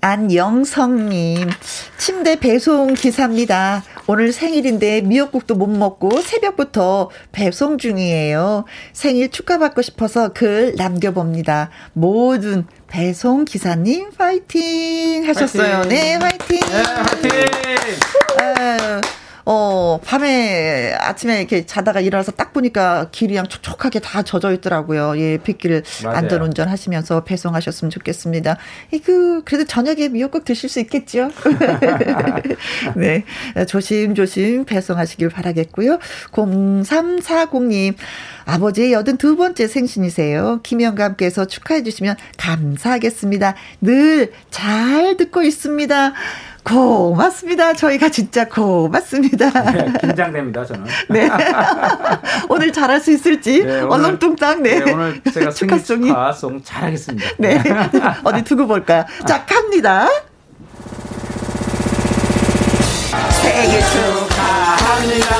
안영성님, 0.00 1.50
침대 1.98 2.40
배송 2.40 2.94
기사입니다. 2.94 3.84
오늘 4.06 4.32
생일인데 4.32 5.02
미역국도 5.02 5.54
못 5.54 5.66
먹고 5.66 6.22
새벽부터 6.22 7.10
배송 7.32 7.76
중이에요. 7.76 8.64
생일 8.92 9.30
축하받고 9.30 9.82
싶어서 9.82 10.30
글 10.32 10.74
남겨봅니다. 10.76 11.70
모든 11.92 12.66
배송 12.86 13.44
기사님 13.44 14.10
파이팅 14.16 15.28
하셨어요. 15.28 15.82
파이팅. 15.82 15.88
네, 15.88 16.18
파이팅. 16.18 16.60
네, 16.60 16.82
파이팅. 18.32 19.25
어, 19.46 20.00
밤에 20.04 20.92
아침에 20.98 21.38
이렇게 21.38 21.64
자다가 21.64 22.00
일어나서 22.00 22.32
딱 22.32 22.52
보니까 22.52 23.08
길이 23.12 23.34
그냥 23.34 23.46
촉촉하게 23.46 24.00
다 24.00 24.22
젖어 24.22 24.52
있더라고요. 24.52 25.18
예, 25.18 25.38
빗길 25.38 25.82
안전 26.04 26.42
운전 26.42 26.68
하시면서 26.68 27.22
배송하셨으면 27.24 27.90
좋겠습니다. 27.90 28.58
그 29.04 29.42
그래도 29.44 29.64
저녁에 29.64 30.08
미역국 30.08 30.44
드실 30.44 30.68
수 30.68 30.80
있겠죠? 30.80 31.30
네. 32.96 33.24
조심조심 33.68 34.64
배송하시길 34.64 35.28
바라겠고요. 35.28 35.98
0340님. 36.32 37.94
아버지의 38.46 38.92
여든 38.92 39.16
두 39.16 39.36
번째 39.36 39.66
생신이세요. 39.66 40.60
김영과 40.62 41.02
함께해서 41.04 41.46
축하해 41.46 41.82
주시면 41.82 42.16
감사하겠습니다. 42.36 43.54
늘 43.80 44.32
잘 44.50 45.16
듣고 45.16 45.42
있습니다. 45.42 46.12
고맙습니다. 46.66 47.72
저희가 47.74 48.08
진짜 48.08 48.48
고맙습니다. 48.48 49.50
네, 49.72 49.92
긴장됩니다, 50.00 50.64
저는. 50.66 50.84
네. 51.08 51.30
오늘 52.50 52.72
잘할 52.72 53.00
수 53.00 53.12
있을지 53.12 53.64
네, 53.64 53.80
얼렁뚱땅. 53.82 54.62
네. 54.62 54.80
네. 54.80 54.92
오늘 54.92 55.22
제가 55.32 55.52
생일 55.52 55.84
축하송 55.84 56.62
잘하겠습니다. 56.64 57.28
네. 57.38 57.62
어디 58.24 58.42
두고 58.42 58.66
볼까요? 58.66 59.04
자, 59.26 59.46
갑니다. 59.46 60.08
생일 63.42 63.80
축하합니다. 63.80 65.36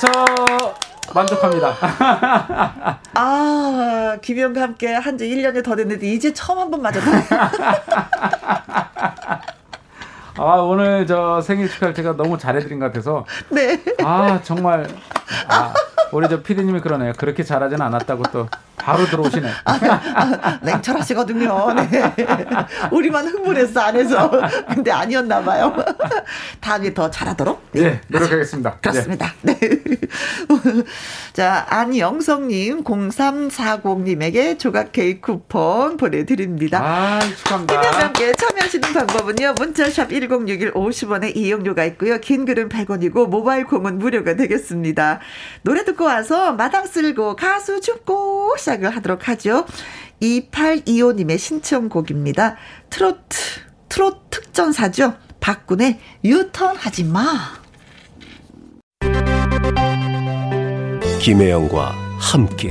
저 0.00 0.74
만족합니다. 1.14 1.74
아, 3.14 4.16
김희영과 4.22 4.62
함께 4.62 4.92
한 4.94 5.16
지 5.18 5.24
1년이 5.28 5.64
더 5.64 5.74
됐는데 5.74 6.06
이제 6.06 6.32
처음 6.32 6.58
한 6.58 6.70
번 6.70 6.82
맞았다. 6.82 7.50
아, 10.38 10.54
오늘 10.60 11.06
저 11.06 11.40
생일 11.40 11.68
축하를 11.68 11.94
제가 11.94 12.16
너무 12.16 12.38
잘해드린 12.38 12.78
것 12.78 12.86
같아서. 12.86 13.24
네. 13.50 13.82
아, 14.02 14.40
정말. 14.42 14.88
아, 15.48 15.74
우리 16.12 16.28
저 16.28 16.42
피디님이 16.42 16.80
그러네요. 16.80 17.12
그렇게 17.16 17.42
잘하진 17.42 17.80
않았다고 17.82 18.22
또 18.32 18.48
바로 18.76 19.04
들어오시네. 19.04 19.50
아, 19.66 20.00
아, 20.14 20.58
냉철하시거든요. 20.62 21.74
네. 21.74 22.14
우리만 22.90 23.26
흥분했어, 23.26 23.80
안에서. 23.80 24.30
근데 24.72 24.90
아니었나 24.90 25.42
봐요. 25.42 25.74
다음에 26.60 26.94
더 26.94 27.10
잘하도록. 27.10 27.72
네, 27.72 27.82
네 27.82 28.00
노력하겠습니다. 28.08 28.78
그렇습니다. 28.80 29.34
네. 29.42 29.58
자, 31.34 31.66
안영성님, 31.68 32.84
0340님에게 32.84 34.58
조각 34.58 34.92
케이크 34.92 35.20
쿠폰 35.20 35.96
보내드립니다. 35.96 36.80
아, 36.82 37.20
축하합니다. 37.20 37.80
김현정께 37.80 38.32
참여하시는 38.32 38.92
방법은요. 38.94 39.54
문자샵 39.58 40.12
1061 40.28 40.72
50원의 40.72 41.36
이용료가 41.36 41.84
있고요. 41.86 42.18
긴 42.20 42.44
글은 42.44 42.68
100원이고 42.68 43.28
모바일 43.28 43.64
콩은 43.64 43.98
무료가 43.98 44.36
되겠습니다. 44.36 45.20
노래 45.62 45.84
듣고 45.84 46.04
와서 46.04 46.52
마당 46.52 46.86
쓸고 46.86 47.36
가수 47.36 47.80
줍고 47.80 48.56
시작을 48.58 48.90
하도록 48.96 49.28
하죠. 49.28 49.66
2825님의 50.22 51.38
신청곡입니다. 51.38 52.56
트로트, 52.90 53.38
트로트 53.88 54.28
특전사죠. 54.58 55.14
박군의 55.40 55.98
유턴 56.24 56.76
하지 56.76 57.04
마. 57.04 57.24
김혜영과 61.20 61.94
함께. 62.18 62.70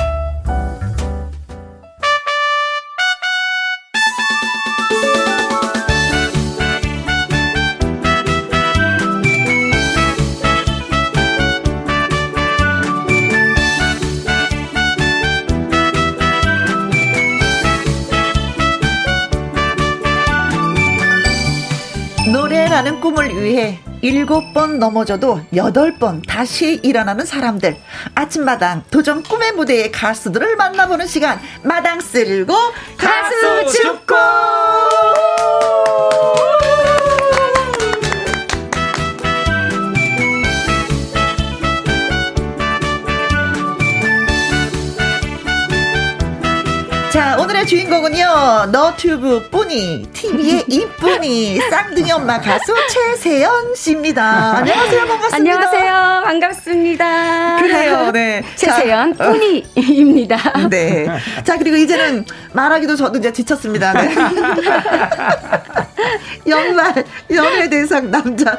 노래라는 22.81 22.99
꿈을 22.99 23.41
위해 23.41 23.79
일곱 24.01 24.53
번 24.53 24.79
넘어져도 24.79 25.41
여덟 25.55 25.95
번 25.97 26.21
다시 26.23 26.79
일어나는 26.83 27.25
사람들. 27.25 27.77
아침마당 28.15 28.83
도전 28.91 29.23
꿈의 29.23 29.53
무대의 29.53 29.91
가수들을 29.91 30.55
만나보는 30.55 31.07
시간. 31.07 31.39
마당 31.63 32.01
쓸고 32.01 32.53
가수 32.97 33.71
축구! 33.71 34.15
오늘의 47.61 47.67
주인공은요, 47.67 48.69
너튜브 48.71 49.47
뿌니, 49.51 50.07
TV의 50.13 50.65
이뿌니, 50.69 51.59
쌍둥이 51.69 52.11
엄마 52.11 52.39
가수 52.39 52.73
최세연 52.89 53.75
씨입니다. 53.75 54.57
안녕하세요, 54.57 55.05
반갑습니다. 55.07 55.35
안녕하세요, 55.35 56.21
반갑습니다. 56.25 57.57
그래요, 57.61 58.11
네. 58.13 58.43
최세연 58.55 59.15
뿌니입니다. 59.15 60.37
네. 60.69 61.07
자, 61.43 61.57
그리고 61.57 61.75
이제는 61.77 62.25
말하기도 62.53 62.95
저도 62.95 63.19
이제 63.19 63.31
지쳤습니다. 63.31 63.93
네. 63.93 64.15
연말, 66.47 67.05
연예 67.29 67.69
대상 67.69 68.09
남자. 68.09 68.57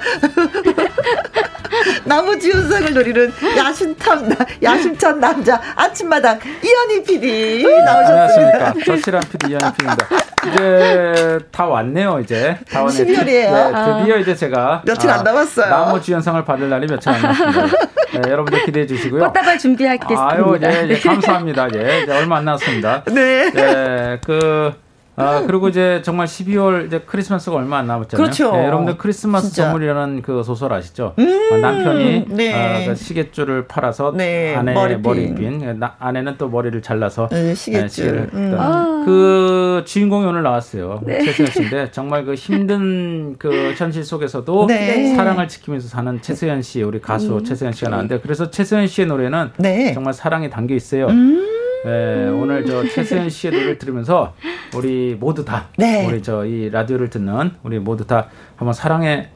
나무지훈상을 2.04 2.94
노리는 2.94 3.32
야심탐, 3.56 4.28
야심찬 4.62 5.20
남자, 5.20 5.60
아침마당 5.74 6.38
이현희 6.62 7.02
PD 7.04 7.62
나오셨습니다. 7.84 8.52
안녕하십니까. 8.54 8.84
저실한 8.84 9.22
PD 9.30 9.50
이현희 9.52 9.72
PD입니다. 9.72 10.06
이제 10.48 11.38
다 11.50 11.66
왔네요, 11.66 12.18
이제. 12.20 12.58
다 12.70 12.82
왔네요. 12.82 13.04
12월이에요. 13.04 13.24
네, 13.24 14.00
드디어 14.00 14.16
이제 14.18 14.34
제가. 14.34 14.82
며칠 14.84 15.08
안 15.10 15.22
남았어요. 15.24 15.66
나무주연상을 15.70 16.44
받을 16.44 16.68
날이 16.68 16.86
며칠 16.86 17.10
안 17.10 17.22
남았습니다. 17.22 17.76
네, 18.12 18.30
여러분들 18.30 18.64
기대해 18.64 18.86
주시고요. 18.86 19.20
꽃다발 19.20 19.58
준비하겠습니다. 19.58 20.30
아유, 20.30 20.58
예, 20.62 20.86
예, 20.88 20.98
감사합니다. 20.98 21.68
예, 21.74 22.02
이제 22.02 22.12
얼마 22.12 22.36
안 22.38 22.44
남았습니다. 22.44 23.04
네. 23.12 23.50
예, 23.56 24.18
그, 24.24 24.74
아, 25.14 25.44
그리고 25.46 25.68
이제 25.68 26.00
정말 26.02 26.26
12월 26.26 26.86
이제 26.86 27.00
크리스마스가 27.00 27.56
얼마 27.56 27.78
안 27.78 27.86
남았잖아요. 27.86 28.24
그렇죠. 28.24 28.52
네, 28.52 28.64
여러분들 28.66 28.96
크리스마스 28.96 29.48
진짜. 29.48 29.64
선물이라는 29.64 30.22
그 30.22 30.42
소설 30.42 30.72
아시죠? 30.72 31.14
음~ 31.18 31.60
남편이 31.60 32.26
네. 32.28 32.84
어, 32.84 32.88
그 32.88 32.94
시계줄을 32.94 33.66
팔아서 33.66 34.12
네. 34.16 34.54
아내 34.56 34.72
머리핀, 34.72 35.02
머리핀 35.02 35.78
나, 35.78 35.96
아내는 35.98 36.36
또 36.38 36.48
머리를 36.48 36.80
잘라서 36.80 37.28
네, 37.30 37.54
시계줄. 37.54 38.30
음. 38.32 38.56
아~ 38.58 39.02
그 39.04 39.82
주인공이 39.86 40.24
오늘 40.24 40.42
나왔어요. 40.42 41.02
네. 41.04 41.22
최수연 41.22 41.50
씨인데 41.50 41.90
정말 41.90 42.24
그 42.24 42.34
힘든 42.34 43.36
그 43.38 43.74
현실 43.76 44.04
속에서도 44.04 44.66
네. 44.66 45.14
사랑을 45.14 45.46
지키면서 45.46 45.88
사는 45.88 46.22
최수연 46.22 46.62
씨, 46.62 46.82
우리 46.82 47.00
가수 47.00 47.36
음. 47.36 47.44
최수연 47.44 47.72
씨가 47.72 47.90
나왔는데 47.90 48.20
그래서 48.20 48.50
최수연 48.50 48.86
씨의 48.86 49.08
노래는 49.08 49.50
네. 49.58 49.92
정말 49.92 50.14
사랑이 50.14 50.48
담겨 50.48 50.74
있어요. 50.74 51.08
음~ 51.08 51.61
네, 51.84 52.28
오늘 52.28 52.64
저 52.66 52.86
최수연 52.88 53.28
씨의 53.30 53.52
노래를 53.52 53.78
들으면서 53.78 54.34
우리 54.74 55.16
모두 55.18 55.44
다 55.44 55.68
네. 55.76 56.06
우리 56.06 56.22
저 56.22 56.44
이 56.46 56.70
라디오를 56.70 57.10
듣는 57.10 57.52
우리 57.62 57.78
모두 57.78 58.06
다 58.06 58.28
한번 58.56 58.72
사랑에 58.74 59.28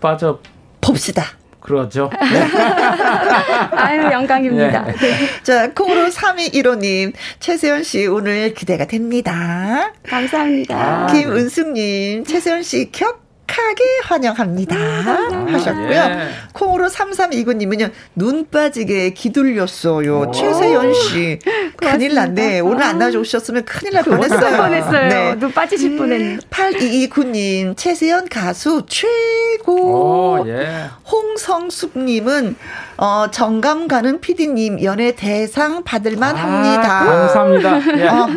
빠져 0.00 0.40
봅시다. 0.80 1.22
그러죠. 1.60 2.08
아유, 3.72 4.10
영광입니다. 4.12 4.84
네. 4.84 4.94
자, 5.42 5.72
콩으로 5.74 6.08
3215님, 6.08 7.12
최세연 7.40 7.82
씨 7.82 8.06
오늘 8.06 8.54
기대가 8.54 8.86
됩니다. 8.86 9.92
감사합니다. 10.08 10.76
아, 11.04 11.06
김은숙님, 11.12 12.24
최세연 12.24 12.62
씨 12.62 12.90
격, 12.92 13.20
격하게 13.48 13.84
환영합니다. 14.04 14.76
아, 14.76 15.46
하셨고요. 15.48 15.90
예. 15.90 16.28
콩으로 16.52 16.88
3329님은요, 16.88 17.90
눈 18.14 18.48
빠지게 18.48 19.10
기둘렸어요. 19.10 20.28
오. 20.28 20.30
최세연 20.30 20.94
씨. 20.94 21.38
큰일 21.76 22.14
났네. 22.14 22.60
오늘 22.60 22.82
안 22.82 22.98
나오셨으면 22.98 23.64
큰일 23.64 23.94
날 23.94 24.04
뻔했어요. 24.04 24.56
뻔했어요. 24.56 25.08
네. 25.08 25.34
눈 25.38 25.52
빠지실 25.52 25.96
뻔했네. 25.96 26.38
8229님, 26.50 27.76
최세연 27.76 28.28
가수 28.28 28.84
최고. 28.86 30.40
오, 30.40 30.48
예. 30.48 30.84
홍성숙님은, 31.10 32.56
어, 32.98 33.26
정감 33.30 33.88
가는 33.88 34.20
피디님 34.20 34.82
연예 34.84 35.12
대상 35.12 35.82
받을만 35.84 36.36
아, 36.36 36.38
합니다. 36.38 37.04
감사합니다. 37.04 37.98
예. 37.98 38.08
어, 38.08 38.28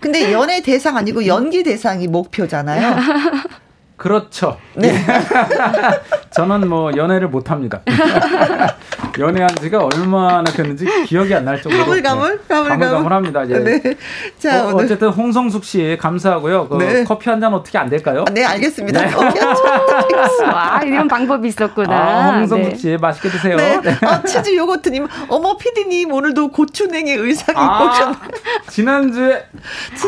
근데 0.00 0.32
연예 0.32 0.60
대상 0.62 0.96
아니고 0.96 1.26
연기 1.26 1.62
대상이 1.62 2.06
목표잖아요. 2.06 2.96
그렇죠. 3.96 4.58
네. 4.74 4.92
저는 6.30 6.68
뭐 6.68 6.90
연애를 6.96 7.28
못 7.28 7.50
합니다. 7.50 7.80
연애한 9.18 9.48
지가 9.56 9.82
얼마나 9.84 10.44
됐는지 10.44 10.84
기억이 11.06 11.34
안 11.34 11.46
날 11.46 11.62
정도로 11.62 11.84
가물가물 11.84 12.40
네. 12.48 12.54
가물가물합니다. 12.54 13.48
예. 13.50 13.58
네. 13.60 13.80
자, 14.38 14.66
어, 14.66 14.84
쨌든 14.86 15.08
홍성숙 15.10 15.64
씨 15.64 15.96
감사하고요. 16.00 16.68
그 16.68 16.76
네. 16.76 17.04
커피 17.04 17.30
한 17.30 17.40
잔 17.40 17.54
어떻게 17.54 17.78
안 17.78 17.88
될까요? 17.88 18.24
네, 18.32 18.44
알겠습니다. 18.44 19.00
네. 19.00 19.10
커피 19.12 19.38
한 19.38 19.54
잔. 19.54 20.48
와, 20.52 20.80
이런 20.84 21.06
방법이 21.08 21.46
있었구나. 21.48 21.94
아, 21.96 22.38
홍성숙 22.38 22.70
네. 22.72 22.76
씨 22.76 22.96
맛있게 23.00 23.28
드세요. 23.30 23.56
네. 23.56 23.80
네. 23.80 23.92
어, 24.06 24.22
치즈 24.26 24.54
요거트님, 24.56 25.06
어머 25.28 25.56
피디님 25.56 26.12
오늘도 26.12 26.48
고추냉이 26.48 27.12
의상 27.12 27.54
아, 27.56 27.64
입고 27.84 27.84
오셨. 27.90 28.16
지난주에 28.70 29.44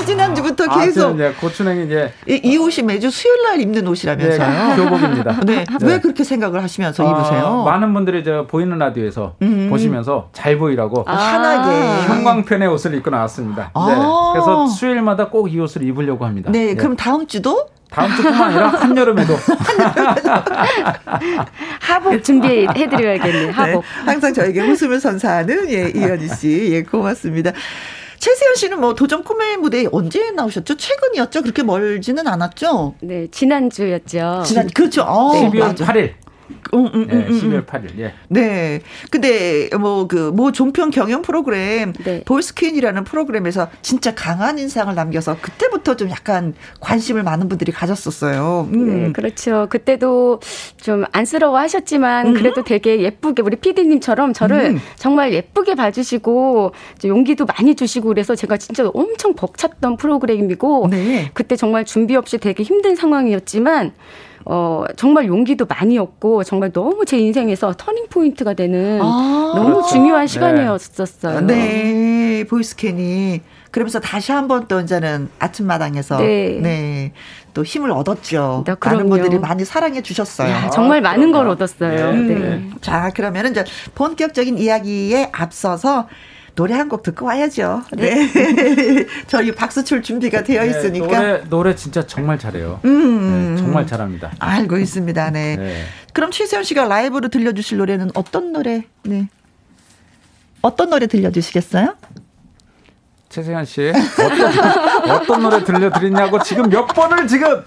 지난주부터 0.04 0.64
아, 0.68 0.80
계속 0.80 1.18
아, 1.20 1.32
고추냉이 1.40 1.86
이제 1.86 2.12
이, 2.26 2.40
이 2.42 2.58
옷이 2.58 2.84
매주 2.84 3.10
수요일 3.10 3.42
날 3.44 3.60
입는 3.60 3.77
옷이라면서요. 3.86 4.68
네, 4.68 4.76
교복입니다. 4.76 5.40
네. 5.46 5.64
왜 5.82 6.00
그렇게 6.00 6.24
생각을 6.24 6.62
하시면서 6.62 7.06
아, 7.06 7.10
입으세요? 7.20 7.62
많은 7.64 7.92
분들이 7.94 8.24
저 8.24 8.46
보이는 8.46 8.76
라디오에서 8.78 9.34
음. 9.42 9.68
보시면서 9.70 10.28
잘 10.32 10.58
보이라고 10.58 11.04
아. 11.06 11.14
환하게 11.14 12.06
형광펜의 12.08 12.68
옷을 12.68 12.94
입고 12.94 13.10
나왔습니다. 13.10 13.70
아. 13.74 13.86
네. 13.88 13.94
그래서 14.32 14.66
수요일마다 14.66 15.28
꼭 15.28 15.48
이 15.48 15.58
옷을 15.60 15.82
입으려고 15.82 16.24
합니다. 16.26 16.50
네, 16.52 16.66
네. 16.66 16.74
그럼 16.74 16.94
다음 16.96 17.26
주도 17.26 17.68
다음 17.90 18.10
주뿐만 18.14 18.42
아니라 18.42 18.68
한여름에도 18.76 19.32
하복 21.80 22.22
준비해드려야겠네요. 22.22 23.52
하복. 23.52 23.82
네, 23.82 24.04
항상 24.04 24.32
저에게 24.34 24.60
웃음을 24.62 25.00
선사하는 25.00 25.70
예 25.70 25.88
이현희 25.94 26.28
씨, 26.28 26.68
예 26.72 26.82
고맙습니다. 26.82 27.52
최세현 28.18 28.54
씨는 28.56 28.80
뭐 28.80 28.94
도전 28.94 29.22
꿈의 29.22 29.56
무대 29.58 29.86
언제 29.92 30.30
나오셨죠? 30.32 30.76
최근이었죠? 30.76 31.42
그렇게 31.42 31.62
멀지는 31.62 32.26
않았죠? 32.26 32.94
네, 33.00 33.28
지난주였죠. 33.30 34.42
지난 34.44 34.68
그렇죠. 34.68 35.02
어, 35.02 35.32
12월 35.50 35.76
8일. 35.76 36.12
음, 36.74 36.86
음, 36.86 36.94
음, 36.94 37.06
네, 37.08 37.28
12월 37.28 37.66
8일. 37.66 37.98
예. 37.98 38.14
네. 38.28 38.80
근데 39.10 39.68
뭐 39.78 40.06
그뭐 40.06 40.30
뭐 40.32 40.52
종편 40.52 40.90
경연 40.90 41.22
프로그램 41.22 41.92
네. 42.04 42.22
보이스퀸이라는 42.24 43.04
프로그램에서 43.04 43.68
진짜 43.82 44.14
강한 44.14 44.58
인상을 44.58 44.94
남겨서 44.94 45.36
그때부터 45.40 45.96
좀 45.96 46.10
약간 46.10 46.54
관심을 46.80 47.22
많은 47.22 47.48
분들이 47.48 47.72
가졌었어요. 47.72 48.68
음. 48.72 48.86
네, 48.86 49.12
그렇죠. 49.12 49.66
그때도 49.70 50.40
좀 50.80 51.04
안쓰러워 51.12 51.58
하셨지만 51.58 52.34
그래도 52.34 52.62
되게 52.62 53.00
예쁘게 53.00 53.42
우리 53.42 53.56
피디님처럼 53.56 54.32
저를 54.32 54.76
음. 54.76 54.80
정말 54.96 55.32
예쁘게 55.32 55.74
봐주시고 55.74 56.72
용기도 57.04 57.46
많이 57.46 57.74
주시고 57.74 58.08
그래서 58.08 58.34
제가 58.34 58.56
진짜 58.56 58.88
엄청 58.94 59.34
벅찼던 59.34 59.96
프로그램이고 59.96 60.88
네. 60.90 61.30
그때 61.34 61.56
정말 61.56 61.84
준비 61.84 62.16
없이 62.16 62.38
되게 62.38 62.62
힘든 62.62 62.96
상황이었지만 62.96 63.92
어, 64.50 64.84
정말 64.96 65.26
용기도 65.26 65.66
많이 65.66 65.98
얻고 65.98 66.42
정말 66.42 66.72
너무 66.72 67.04
제 67.04 67.18
인생에서 67.18 67.74
터닝 67.76 68.06
포인트가 68.08 68.54
되는 68.54 68.98
아, 69.02 69.52
너무 69.54 69.74
그렇죠. 69.74 69.88
중요한 69.88 70.22
네. 70.22 70.26
시간이었었어요. 70.26 71.40
네, 71.42 72.44
보이스캔이 72.48 73.42
그러면서 73.70 74.00
다시 74.00 74.32
한 74.32 74.48
번 74.48 74.66
또 74.66 74.80
이제는 74.80 75.28
아침마당에서 75.38 76.16
네. 76.18 76.58
네. 76.62 77.12
또 77.52 77.62
힘을 77.62 77.90
얻었죠. 77.90 78.64
네, 78.66 78.74
많은 78.82 79.10
분들이 79.10 79.38
많이 79.38 79.66
사랑해 79.66 80.00
주셨어요. 80.00 80.50
야, 80.50 80.70
정말 80.70 80.98
아, 80.98 81.10
많은 81.10 81.30
걸 81.30 81.46
얻었어요. 81.48 82.12
네. 82.12 82.34
네. 82.34 82.70
자, 82.80 83.10
그러면은 83.14 83.50
이제 83.50 83.64
본격적인 83.94 84.56
이야기에 84.56 85.28
앞서서 85.32 86.08
노래 86.58 86.74
한 86.74 86.88
곡 86.88 87.04
듣고 87.04 87.26
와야죠. 87.26 87.84
네. 87.96 88.26
네. 88.32 89.06
저희 89.28 89.52
박수 89.52 89.84
출 89.84 90.02
준비가 90.02 90.42
되어 90.42 90.64
네, 90.64 90.70
있으니까. 90.70 91.06
노래, 91.06 91.44
노래 91.48 91.74
진짜 91.76 92.04
정말 92.04 92.36
잘해요. 92.36 92.80
음. 92.84 93.54
네, 93.54 93.62
정말 93.62 93.86
잘합니다. 93.86 94.32
알고 94.40 94.76
있습니다. 94.78 95.30
네. 95.30 95.54
네. 95.56 95.84
그럼 96.12 96.32
최세현 96.32 96.64
씨가 96.64 96.86
라이브로 96.88 97.28
들려주실 97.28 97.78
노래는 97.78 98.10
어떤 98.14 98.50
노래? 98.52 98.84
네. 99.04 99.28
어떤 100.60 100.90
노래 100.90 101.06
들려주시겠어요? 101.06 101.94
최세현 103.28 103.64
씨 103.66 103.92
어떤, 103.92 105.10
어떤 105.10 105.42
노래 105.42 105.62
들려드리냐고 105.62 106.42
지금 106.42 106.68
몇 106.70 106.86
번을 106.86 107.26
지금 107.26 107.62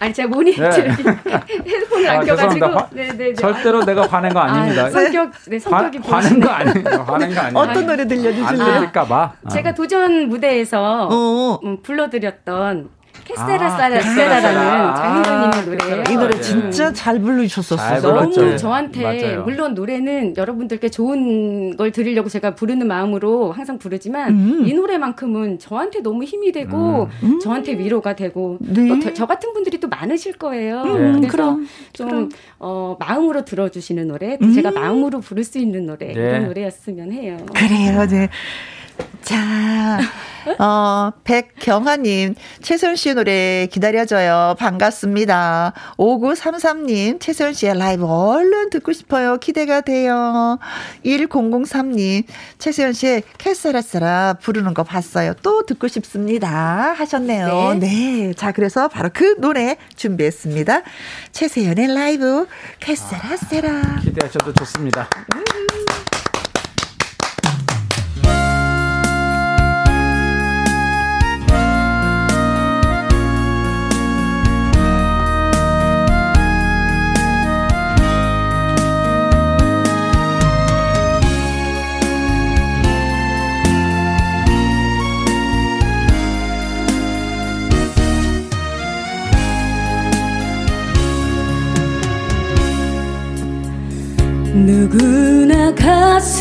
아니 0.00 0.12
제가 0.12 0.28
모니터 0.28 0.68
네. 0.68 0.90
핸드폰을 0.90 2.10
안 2.10 2.16
아, 2.20 2.24
껴가지고 2.24 2.66
네네 2.90 3.16
네, 3.16 3.34
절대로 3.34 3.84
내가 3.84 4.06
화낸 4.06 4.34
거 4.34 4.40
아닙니다. 4.40 4.86
아, 4.86 4.90
성격 4.90 5.30
네 5.46 5.58
성격이 5.58 5.98
화, 5.98 6.16
화낸 6.16 6.40
거 6.40 6.48
아니에요. 6.50 7.04
화낸 7.06 7.34
거 7.34 7.40
아니에요. 7.40 7.58
어떤 7.58 7.86
노래 7.86 8.06
들려주실래요? 8.06 8.46
안 8.46 8.74
들릴까봐. 8.74 9.32
제가 9.52 9.74
도전 9.74 10.28
무대에서 10.28 11.08
어. 11.10 11.60
음, 11.64 11.80
불러드렸던 11.82 12.90
캐세라 13.24 13.70
사라 13.70 14.00
세라라는 14.00 14.96
장민호님의 14.96 15.64
노래. 15.64 16.12
이 16.12 16.16
노래 16.16 16.40
진짜 16.40 16.92
잘 16.92 17.18
부르셨었어요. 17.20 18.00
너무 18.00 18.56
저한테 18.56 19.02
맞아요. 19.02 19.42
물론 19.44 19.74
노래는 19.74 20.36
여러분들께 20.36 20.90
좋은 20.90 21.76
걸 21.76 21.90
드리려고 21.92 22.28
제가 22.28 22.54
부르는 22.54 22.86
마음으로 22.86 23.52
항상 23.52 23.78
부르지만 23.78 24.30
음. 24.32 24.66
이 24.66 24.74
노래만큼은 24.74 25.58
저한테 25.58 26.00
너무 26.00 26.24
힘이 26.24 26.52
되고 26.52 27.08
음. 27.22 27.40
저한테 27.40 27.78
위로가 27.78 28.14
되고 28.16 28.58
네. 28.60 28.88
또저 28.88 29.26
같은 29.26 29.52
분들이 29.54 29.78
또 29.78 29.88
많으실 29.88 30.34
거예요. 30.34 30.82
음, 30.82 31.20
그래서 31.20 31.28
그럼, 31.28 31.66
좀 31.92 32.08
그럼. 32.08 32.28
어, 32.58 32.96
마음으로 32.98 33.44
들어주시는 33.44 34.08
노래, 34.08 34.38
또 34.38 34.52
제가 34.52 34.70
음. 34.70 34.74
마음으로 34.74 35.20
부를 35.20 35.44
수 35.44 35.58
있는 35.58 35.86
노래 35.86 36.06
네. 36.06 36.12
이런 36.12 36.44
노래였으면 36.46 37.12
해요. 37.12 37.36
그래요, 37.54 38.06
네. 38.06 38.28
자, 39.22 39.98
어, 40.58 41.10
백경아님, 41.24 42.34
최소연 42.60 42.96
씨의 42.96 43.14
노래 43.14 43.66
기다려줘요. 43.70 44.54
반갑습니다. 44.58 45.72
5933님, 45.96 47.18
최소연 47.20 47.54
씨의 47.54 47.78
라이브 47.78 48.06
얼른 48.06 48.70
듣고 48.70 48.92
싶어요. 48.92 49.38
기대가 49.38 49.80
돼요. 49.80 50.58
1003님, 51.04 52.24
최소연 52.58 52.92
씨의 52.92 53.22
캐사라사라 53.38 54.34
부르는 54.42 54.74
거 54.74 54.82
봤어요. 54.82 55.32
또 55.42 55.64
듣고 55.64 55.88
싶습니다. 55.88 56.92
하셨네요. 56.92 57.74
네. 57.74 57.86
네. 57.88 58.34
자, 58.34 58.52
그래서 58.52 58.88
바로 58.88 59.08
그 59.12 59.36
노래 59.38 59.76
준비했습니다. 59.96 60.82
최세연의 61.32 61.94
라이브, 61.94 62.46
캐사라세라. 62.80 63.70
아, 63.70 64.00
기대하셔도 64.02 64.52
좋습니다. 64.52 65.08
음. 65.34 65.73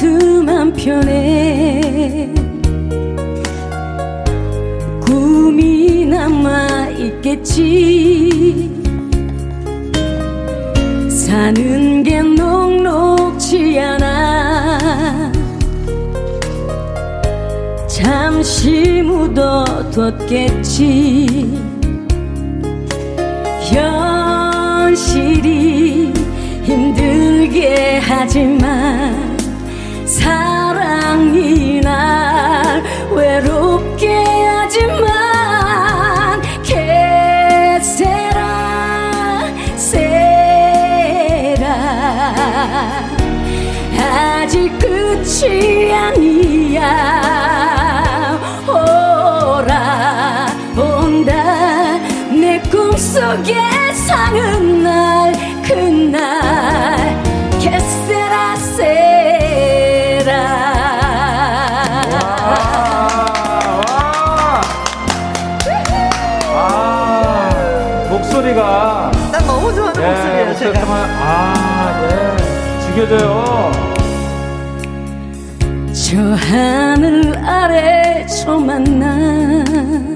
가슴 0.04 0.50
한편에 0.50 2.30
꿈이 5.00 6.06
남아 6.06 6.90
있겠지. 6.90 8.70
사는 11.10 12.04
게 12.04 12.22
녹록지 12.22 13.80
않아. 13.80 15.32
잠시 17.88 19.02
묻어뒀겠지. 19.04 20.44
현실이 24.82 25.44
힘들게 26.64 28.02
하지만 28.04 29.23
꿈속에 53.36 53.94
사는 53.94 54.84
날 54.84 55.34
그날. 55.64 57.24
개세라 57.60 58.56
세라. 58.58 60.34
아, 66.56 67.50
목소리가. 68.10 69.12
난 69.32 69.46
너무 69.48 69.74
좋아하는 69.74 70.02
네, 70.02 70.10
목소리예요 70.10 70.56
제가. 70.56 70.80
아네. 71.24 72.38
죽여줘요. 72.86 73.72
저 75.94 76.18
하늘 76.36 77.36
아래 77.48 78.26
저 78.28 78.58
만나 78.60 80.13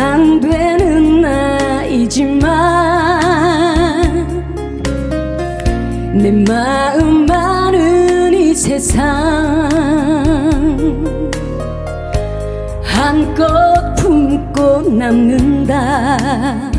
안 0.00 0.40
되는 0.40 1.20
나이지만 1.20 2.40
내 6.14 6.32
마음 6.32 7.26
많은 7.26 8.32
이 8.32 8.54
세상 8.54 9.68
한껏 12.82 13.94
품고 13.96 14.88
남는다 14.90 16.69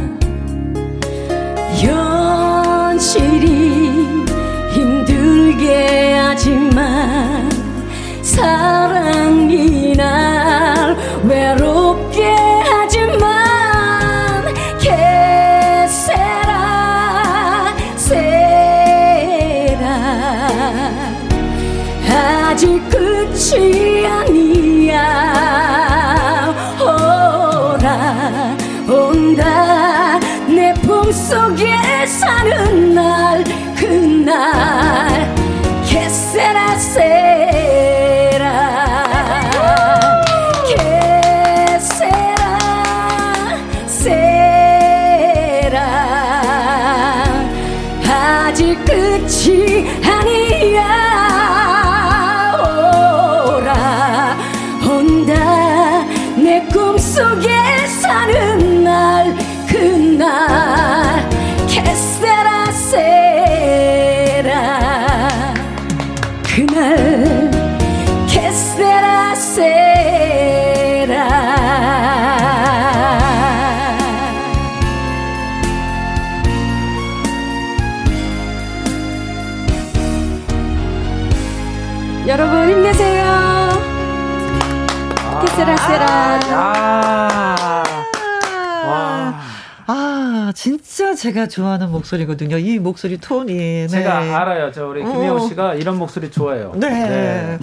제가 91.21 91.45
좋아하는 91.45 91.91
목소리거든요. 91.91 92.57
이 92.57 92.79
목소리 92.79 93.19
톤이. 93.19 93.53
네. 93.53 93.87
제가 93.87 94.41
알아요. 94.41 94.71
저 94.71 94.87
우리 94.87 95.03
김혜호 95.03 95.35
어. 95.35 95.47
씨가 95.47 95.75
이런 95.75 95.99
목소리 95.99 96.31
좋아해요. 96.31 96.73
네. 96.75 96.89
네. 96.89 97.59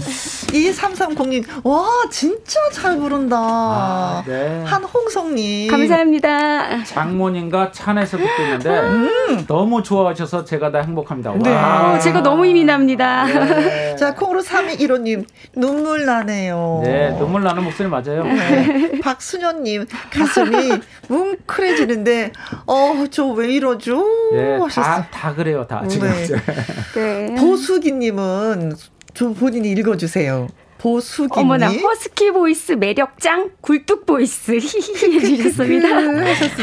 2330님, 0.49 1.44
와, 1.64 1.86
진짜 2.11 2.59
잘 2.72 2.96
부른다. 2.96 3.36
아, 3.38 4.22
네. 4.26 4.62
한홍성님. 4.64 5.70
감사합니다. 5.70 6.84
장모님과 6.84 7.72
찬에서 7.72 8.16
듣고 8.16 8.42
있는데, 8.42 8.70
음. 8.80 9.44
너무 9.46 9.82
좋아하셔서 9.82 10.44
제가 10.44 10.70
다 10.72 10.80
행복합니다. 10.80 11.34
네. 11.38 11.51
와. 11.55 11.99
제가 11.99 12.22
너무 12.22 12.46
힘이 12.46 12.64
납니다. 12.64 13.24
네. 13.26 13.94
자, 13.96 14.14
콩으로 14.14 14.40
3215님, 14.42 15.24
눈물 15.55 16.07
나네요. 16.07 16.80
네, 16.84 17.11
눈물 17.18 17.42
나는 17.42 17.64
목소리 17.64 17.88
맞아요. 17.88 18.24
네. 18.24 19.01
박순현님, 19.03 19.86
가슴이 20.12 20.80
뭉클해지는데, 21.09 22.32
어, 22.66 23.05
저 23.11 23.28
왜 23.28 23.53
이러죠? 23.53 24.03
네, 24.32 24.59
다, 24.74 25.07
다 25.11 25.34
그래요, 25.34 25.66
다. 25.68 25.86
지금. 25.86 26.09
네. 26.09 26.26
네. 26.96 27.34
보수기님은 27.38 28.72
좀 29.19 29.35
본인이 29.35 29.73
읽어주세요. 29.73 30.47
보수기 30.79 31.41
어머나 31.41 31.71
허스키 31.73 32.31
voice 32.30 32.70
매력짱 32.71 33.51
굴뚝 33.61 34.07
voice 34.07 34.53
해주셨습니다. 34.55 35.89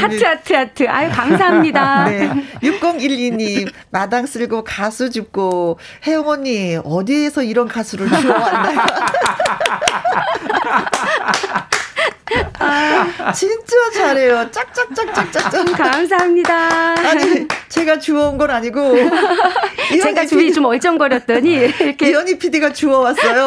하트 0.00 0.24
하트 0.24 0.52
하트. 0.54 0.88
아유 0.88 1.10
감사합니다. 1.12 2.04
네. 2.08 2.30
6012님 2.62 3.70
마당 3.90 4.24
쓸고 4.24 4.64
가수 4.64 5.10
줍고 5.10 5.78
혜영 6.06 6.26
언니 6.26 6.78
어디에서 6.82 7.42
이런 7.42 7.68
가수를 7.68 8.08
주워왔나요? 8.08 8.80
아, 12.58 13.32
진짜 13.32 13.76
잘해요. 13.94 14.50
짝짝짝짝짝짝. 14.50 15.76
감사합니다. 15.76 16.94
아니, 17.08 17.46
제가 17.68 17.98
주워온 17.98 18.36
건 18.36 18.50
아니고. 18.50 18.94
제가 20.02 20.26
주위 20.26 20.52
좀 20.52 20.64
얼쩡거렸더니, 20.64 21.52
이렇게. 21.52 22.10
이현희 22.10 22.38
PD가 22.38 22.72
주워왔어요. 22.72 23.46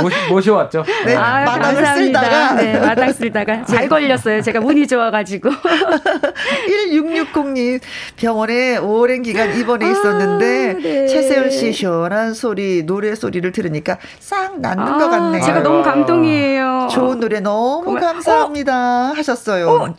모시, 0.00 0.16
모셔왔죠. 0.30 0.84
네, 1.04 1.14
아, 1.14 1.44
마당을 1.44 1.74
감사합니다. 1.82 2.20
쓸다가. 2.20 2.54
네, 2.54 2.78
마당 2.80 3.12
쓸다가. 3.12 3.64
잘 3.64 3.88
걸렸어요. 3.88 4.40
제가 4.42 4.60
운이 4.60 4.86
좋아가지고. 4.86 5.50
1660님, 6.68 7.80
병원에 8.16 8.78
오랜 8.78 9.22
기간 9.22 9.54
입원해 9.58 9.86
아, 9.86 9.90
있었는데, 9.90 10.70
아, 10.70 10.82
네. 10.82 11.06
최세현 11.06 11.50
씨 11.50 11.72
시원한 11.72 12.32
소리, 12.34 12.82
노래 12.84 13.14
소리를 13.14 13.50
들으니까 13.52 13.98
싹 14.18 14.58
낫는 14.60 14.84
아, 14.84 14.98
것 14.98 15.10
같네요. 15.10 15.44
제가 15.44 15.60
너무 15.60 15.82
감동이에요. 15.82 16.88
좋은 16.90 17.20
노래 17.20 17.40
너무 17.40 17.89
고마... 17.94 18.00
감사합니다. 18.12 19.10
어? 19.10 19.12
하셨어요. 19.14 19.68
어? 19.68 19.94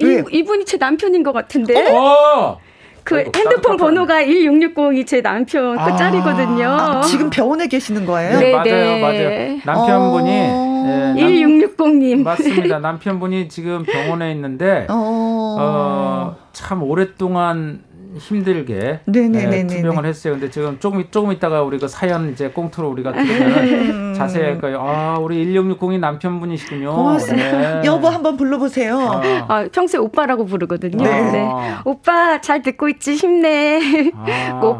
이, 0.00 0.22
이분이 0.30 0.64
제 0.64 0.76
남편인 0.76 1.22
것 1.22 1.32
같은데. 1.32 1.90
어? 1.90 2.58
그 3.04 3.16
아이고, 3.16 3.32
핸드폰 3.34 3.76
번호가 3.76 4.22
1660이 4.22 5.06
제 5.06 5.20
남편 5.22 5.76
그 5.76 5.82
아, 5.82 5.96
짤이거든요. 5.96 6.68
아, 6.68 7.00
지금 7.02 7.30
병원에 7.30 7.66
계시는 7.66 8.06
거예요? 8.06 8.38
네, 8.38 8.52
맞아요, 8.52 8.64
네. 8.64 9.00
맞아요. 9.00 9.60
남편분이 9.64 10.30
어... 10.50 10.82
네, 10.86 11.22
1660님. 11.22 12.22
맞습니다. 12.22 12.78
남편분이 12.78 13.48
지금 13.48 13.84
병원에 13.84 14.30
있는데 14.32 14.86
어... 14.88 15.56
어, 15.58 16.36
참 16.52 16.82
오랫동안 16.82 17.82
힘들게 18.18 19.00
네, 19.04 19.66
투병을 19.66 20.06
했어요. 20.06 20.34
근데 20.34 20.50
지금 20.50 20.78
조금 20.78 21.04
조금 21.10 21.32
있다가 21.32 21.62
우리 21.62 21.78
그 21.78 21.88
사연 21.88 22.30
이제 22.30 22.48
꽁트로 22.48 22.88
우리가 22.90 23.12
들으면 23.12 24.14
자세히 24.14 24.44
할까요? 24.44 24.80
아, 24.80 25.18
우리 25.18 25.46
1660이 25.46 25.98
남편분이시군요. 25.98 26.94
고맙습니다. 26.94 27.80
네. 27.80 27.82
여보 27.84 28.08
한번 28.08 28.36
불러보세요. 28.36 28.98
아. 28.98 29.22
아, 29.48 29.68
평소에 29.72 29.98
오빠라고 30.00 30.44
부르거든요. 30.44 31.02
네. 31.02 31.32
네. 31.32 31.48
오빠 31.84 32.40
잘 32.40 32.62
듣고 32.62 32.88
있지 32.88 33.14
힘내. 33.14 33.80
아. 34.14 34.60
꼭. 34.60 34.78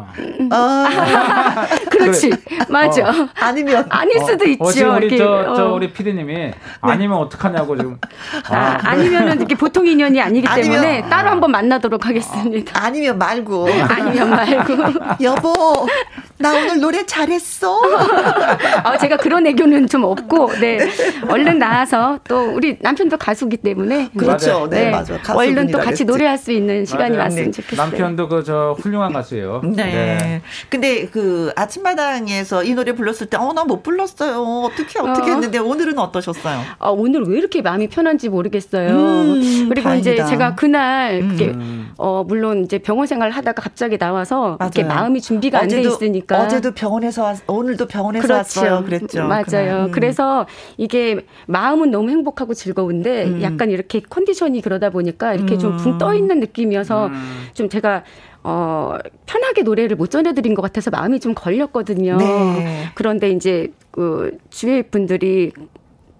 아. 0.51 1.67
그렇지. 1.89 2.29
그래. 2.29 2.57
맞아. 2.69 3.09
어. 3.09 3.29
아니면 3.35 3.85
아닐 3.89 4.17
어. 4.17 4.25
수도 4.25 4.45
어, 4.45 4.47
있죠. 4.47 4.63
어, 4.63 4.71
지금 4.71 4.95
우리 4.95 5.17
저, 5.17 5.53
저 5.55 5.67
어. 5.67 5.73
우리 5.73 5.91
피디님이 5.91 6.33
네. 6.33 6.53
아니면 6.81 7.17
어떡하냐고 7.17 7.77
지금. 7.77 7.97
아, 8.49 8.77
아 8.81 8.95
니면은 8.95 9.37
이렇게 9.37 9.55
보통 9.55 9.87
인연이 9.87 10.21
아니기 10.21 10.47
때문에 10.47 10.87
아니면, 10.87 11.09
따로 11.09 11.29
한번 11.29 11.51
만나도록 11.51 12.05
하겠습니다. 12.05 12.83
아니면 12.83 13.17
말고. 13.27 13.67
아니면 13.89 14.29
말고. 14.29 14.73
여보, 15.23 15.87
나 16.37 16.53
오늘 16.53 16.79
노래 16.79 17.05
잘했어. 17.05 17.77
어, 17.79 18.97
제가 18.99 19.17
그런 19.17 19.47
애교는 19.47 19.87
좀 19.87 20.03
없고, 20.03 20.53
네. 20.59 20.79
얼른 21.29 21.57
나와서 21.59 22.19
또 22.27 22.51
우리 22.53 22.77
남편도 22.81 23.17
가수기 23.17 23.57
때문에. 23.57 24.09
그렇죠. 24.17 24.67
네, 24.69 24.85
네. 24.85 24.91
맞아. 24.91 25.19
얼른 25.33 25.71
또 25.71 25.79
같이 25.79 26.03
노래할 26.05 26.37
수 26.37 26.51
있는 26.51 26.85
시간이 26.85 27.11
맞아요. 27.11 27.23
왔으면 27.23 27.45
네. 27.45 27.51
좋겠어요. 27.51 27.87
남편도 27.89 28.27
그 28.29 28.43
저 28.43 28.75
훌륭한 28.77 29.13
가수예요. 29.13 29.61
네. 29.63 29.83
네. 29.85 30.41
근데 30.67 31.05
그 31.07 31.53
아침마당에서 31.55 32.65
이 32.65 32.73
노래 32.73 32.91
불렀을 32.93 33.27
때, 33.27 33.37
어, 33.37 33.53
나 33.53 33.63
못 33.63 33.81
불렀어요. 33.83 34.41
어떻게, 34.65 34.99
어떻게 34.99 35.31
어. 35.31 35.33
했는데 35.35 35.57
오늘은 35.57 35.97
어떠셨어요? 35.97 36.59
아, 36.79 36.89
오늘 36.89 37.23
왜 37.23 37.37
이렇게 37.37 37.61
마음이 37.61 37.87
편한지 37.87 38.27
모르겠어요. 38.27 38.89
음, 38.89 39.65
그리고 39.69 39.87
다행이다. 39.87 40.11
이제 40.11 40.25
제가 40.25 40.55
그날, 40.55 41.21
음. 41.21 41.82
어, 41.97 42.23
물론 42.27 42.63
이제 42.63 42.77
병원 42.79 43.07
생활 43.07 43.31
하다가 43.31 43.61
갑자기 43.61 43.97
나와서 43.97 44.57
맞아요. 44.59 44.71
이렇게 44.73 44.83
마음이 44.83 45.21
준비가 45.21 45.59
안 45.59 45.67
돼 45.67 45.81
있으니까 45.81 46.43
어제도 46.43 46.71
병원에서 46.71 47.23
왔, 47.23 47.37
오늘도 47.47 47.87
병원에서 47.87 48.21
그렇죠. 48.27 48.37
왔어요. 48.37 48.83
그랬죠. 48.83 49.23
맞아요. 49.27 49.85
음. 49.85 49.91
그래서 49.91 50.45
이게 50.77 51.25
마음은 51.47 51.91
너무 51.91 52.09
행복하고 52.09 52.53
즐거운데 52.53 53.25
음. 53.25 53.41
약간 53.41 53.69
이렇게 53.71 54.01
컨디션이 54.01 54.61
그러다 54.61 54.89
보니까 54.89 55.33
이렇게 55.33 55.57
좀붕 55.57 55.97
떠 55.97 56.13
있는 56.13 56.39
느낌이어서 56.39 57.07
음. 57.07 57.47
좀 57.53 57.69
제가 57.69 58.03
어, 58.43 58.97
편하게 59.25 59.61
노래를 59.61 59.95
못 59.95 60.11
전해드린 60.11 60.53
것 60.53 60.61
같아서 60.61 60.91
마음이 60.91 61.19
좀 61.21 61.33
걸렸거든요. 61.33 62.17
네. 62.17 62.85
그런데 62.93 63.29
이제 63.29 63.71
그 63.91 64.37
주위 64.49 64.83
분들이 64.83 65.51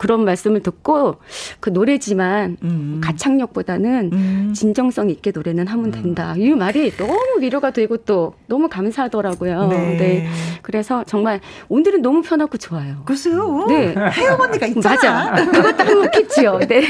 그런 0.04 0.26
말씀을 0.26 0.62
듣고 0.62 1.16
그 1.62 1.70
노래지만 1.70 2.58
음. 2.62 3.00
가창력보다는 3.02 4.10
음. 4.12 4.54
진정성 4.54 5.10
있게 5.10 5.32
노래는 5.32 5.68
하면 5.68 5.86
음. 5.86 5.92
된다. 5.92 6.36
이 6.38 6.50
말이 6.50 6.92
너무 6.98 7.38
위로가 7.40 7.72
되고 7.72 7.96
또 7.96 8.34
너무 8.48 8.68
감사하더라고요. 8.68 9.68
네. 9.68 9.78
네. 9.98 10.30
그래서 10.62 11.06
정말 11.06 11.40
오늘은 11.70 12.02
너무 12.02 12.22
편하고 12.22 12.58
좋아요. 12.58 12.98
글쎄요. 13.06 13.66
네. 13.70 13.96
혜영 13.96 14.42
언니가 14.42 14.66
있잖아. 14.68 15.32
맞아. 15.32 15.46
그것도 15.46 15.86
행복했지요. 15.86 16.60
네. 16.68 16.82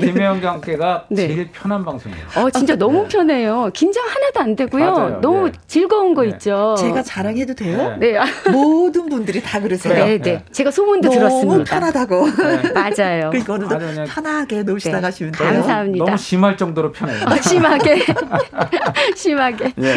김혜영 0.00 0.40
경께가 0.40 1.06
네. 1.10 1.28
제일 1.28 1.48
편한 1.52 1.84
방송이에요. 1.84 2.24
어, 2.38 2.50
진짜 2.50 2.76
너무 2.76 3.02
네. 3.02 3.08
편해요. 3.08 3.70
긴장 3.72 4.04
하나도 4.06 4.40
안 4.40 4.56
되고요. 4.56 4.92
맞아요. 4.92 5.20
너무 5.20 5.50
네. 5.50 5.58
즐거운 5.66 6.14
거 6.14 6.22
네. 6.22 6.30
있죠. 6.30 6.74
제가 6.78 7.02
자랑해도 7.02 7.54
돼요? 7.54 7.96
네. 8.00 8.18
모든 8.50 9.08
분들이 9.08 9.42
다 9.42 9.60
그러세요. 9.60 9.94
네, 9.94 10.18
네. 10.18 10.44
제가 10.50 10.70
소문도 10.70 11.08
너무 11.08 11.18
들었습니다. 11.18 11.73
편하다고. 11.74 12.26
맞아요. 12.74 13.30
그러니까 13.30 13.52
오늘도 13.52 14.04
편하게 14.06 14.62
놓으시다 14.62 15.00
가시면 15.00 15.32
돼요. 15.32 15.48
감사합니다. 15.48 16.04
너무 16.04 16.16
심할 16.16 16.56
정도로 16.56 16.92
편해요. 16.92 17.24
어, 17.26 17.36
심하게. 17.42 18.04
심하게. 19.16 19.72
네. 19.76 19.92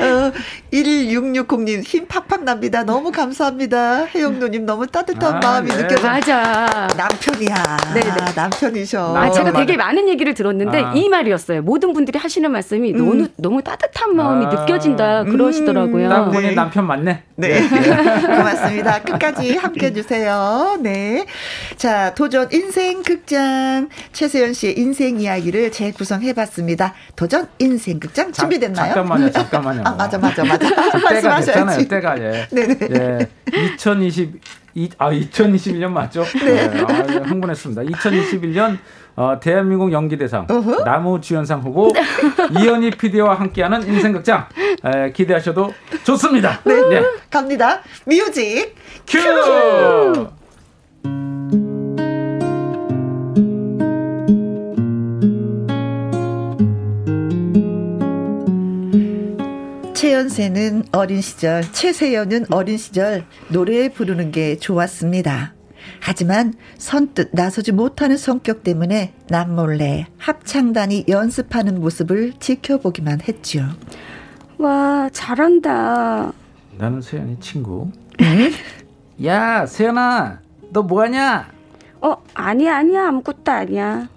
어, 0.00 0.32
1660님 0.72 1.82
힘 1.82 2.06
팍팍 2.06 2.44
납니다. 2.44 2.84
너무 2.84 3.10
감사합니다. 3.12 4.06
혜영누님 4.06 4.66
너무 4.66 4.86
따뜻한 4.86 5.34
아, 5.36 5.40
마음이 5.40 5.70
네. 5.70 5.76
느껴져. 5.76 6.06
맞아. 6.06 6.88
남편이야. 6.96 7.54
네네. 7.94 8.10
남편이셔. 8.34 9.16
아, 9.16 9.30
제가 9.30 9.52
되게 9.52 9.76
많은 9.76 10.08
얘기를 10.08 10.34
들었는데 10.34 10.82
아. 10.82 10.92
이 10.94 11.08
말이었어요. 11.08 11.62
모든 11.62 11.92
분들이 11.92 12.18
하시는 12.18 12.50
말씀이 12.50 12.92
음. 12.92 12.98
너무 12.98 13.28
너무 13.36 13.62
따뜻한 13.62 14.14
마음이 14.16 14.46
아. 14.46 14.48
느껴진다 14.50 15.24
그러시더라고요. 15.24 16.08
딱 16.08 16.30
보니 16.30 16.48
네. 16.48 16.54
남편 16.54 16.86
맞네. 16.86 17.22
네. 17.36 17.60
네. 17.60 17.68
고맙습니다. 18.22 19.02
끝까지 19.02 19.56
함께 19.56 19.86
해 19.86 19.92
주세요. 19.92 20.75
네. 20.80 21.26
자, 21.76 22.14
도전 22.14 22.48
인생 22.52 23.02
극장 23.02 23.88
최세연 24.12 24.52
씨의 24.52 24.78
인생 24.78 25.20
이야기를 25.20 25.72
재구성해 25.72 26.32
봤습니다. 26.32 26.94
도전 27.14 27.48
인생 27.58 27.98
극장 28.00 28.32
준비됐나요? 28.32 28.94
잠깐만요. 28.94 29.30
잠깐만요. 29.32 29.82
아, 29.84 29.90
맞아 29.92 30.18
맞아 30.18 30.44
맞아. 30.44 30.68
때가 31.10 31.40
됐잖아요. 31.40 31.88
때가 31.88 32.18
예. 32.20 32.48
네네. 32.50 32.78
예. 32.90 33.28
2020 33.74 34.40
이, 34.76 34.90
아, 34.98 35.10
2021년 35.10 35.88
맞죠? 35.88 36.22
네. 36.44 36.68
네. 36.68 36.80
아, 36.82 37.22
흥분했습니다. 37.22 37.82
2021년 37.82 38.78
어, 39.16 39.40
대한민국 39.40 39.90
연기대상 39.90 40.46
uh-huh. 40.46 40.84
남우주연상 40.84 41.62
후보 41.62 41.90
이현희 42.50 42.90
PD와 42.90 43.40
함께하는 43.40 43.88
인생극장 43.88 44.46
에, 44.84 45.12
기대하셔도 45.12 45.72
좋습니다. 46.04 46.60
네. 46.64 46.74
네. 46.90 47.02
갑니다. 47.30 47.80
music 48.04 48.74
cue! 49.06 49.18
Cue! 49.18 50.28
어린 60.92 61.20
시절, 61.20 61.60
최세연은 61.72 62.46
어린 62.50 62.78
시절 62.78 63.26
노래 63.48 63.90
부르는 63.90 64.30
게 64.30 64.56
좋았습니다. 64.56 65.52
하지만 66.00 66.54
선뜻 66.78 67.30
나서지 67.34 67.72
못하는 67.72 68.16
성격 68.16 68.62
때문에 68.62 69.12
남몰래 69.28 70.06
합창단이 70.16 71.04
연습하는 71.08 71.80
모습을 71.82 72.32
지켜보기만 72.40 73.20
했죠. 73.28 73.66
와, 74.56 75.10
잘한다. 75.12 76.32
나는 76.78 77.02
세연이 77.02 77.38
친구. 77.38 77.90
응? 78.22 78.50
야, 79.26 79.66
세연아, 79.66 80.40
너 80.70 80.80
뭐하냐? 80.82 81.46
어, 82.00 82.16
아니야, 82.32 82.76
아니야, 82.78 83.08
아무것도 83.08 83.52
아니야. 83.52 84.08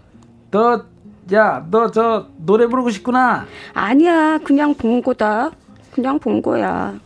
너, 0.49 0.85
야, 1.33 1.67
너 1.69 1.91
저 1.91 2.27
노래 2.37 2.67
부르고 2.67 2.89
싶구나. 2.89 3.45
아니야, 3.73 4.37
그냥 4.45 4.73
본 4.75 5.01
거다. 5.01 5.51
그냥 5.99 6.17
본 6.17 6.41
거야. 6.41 6.97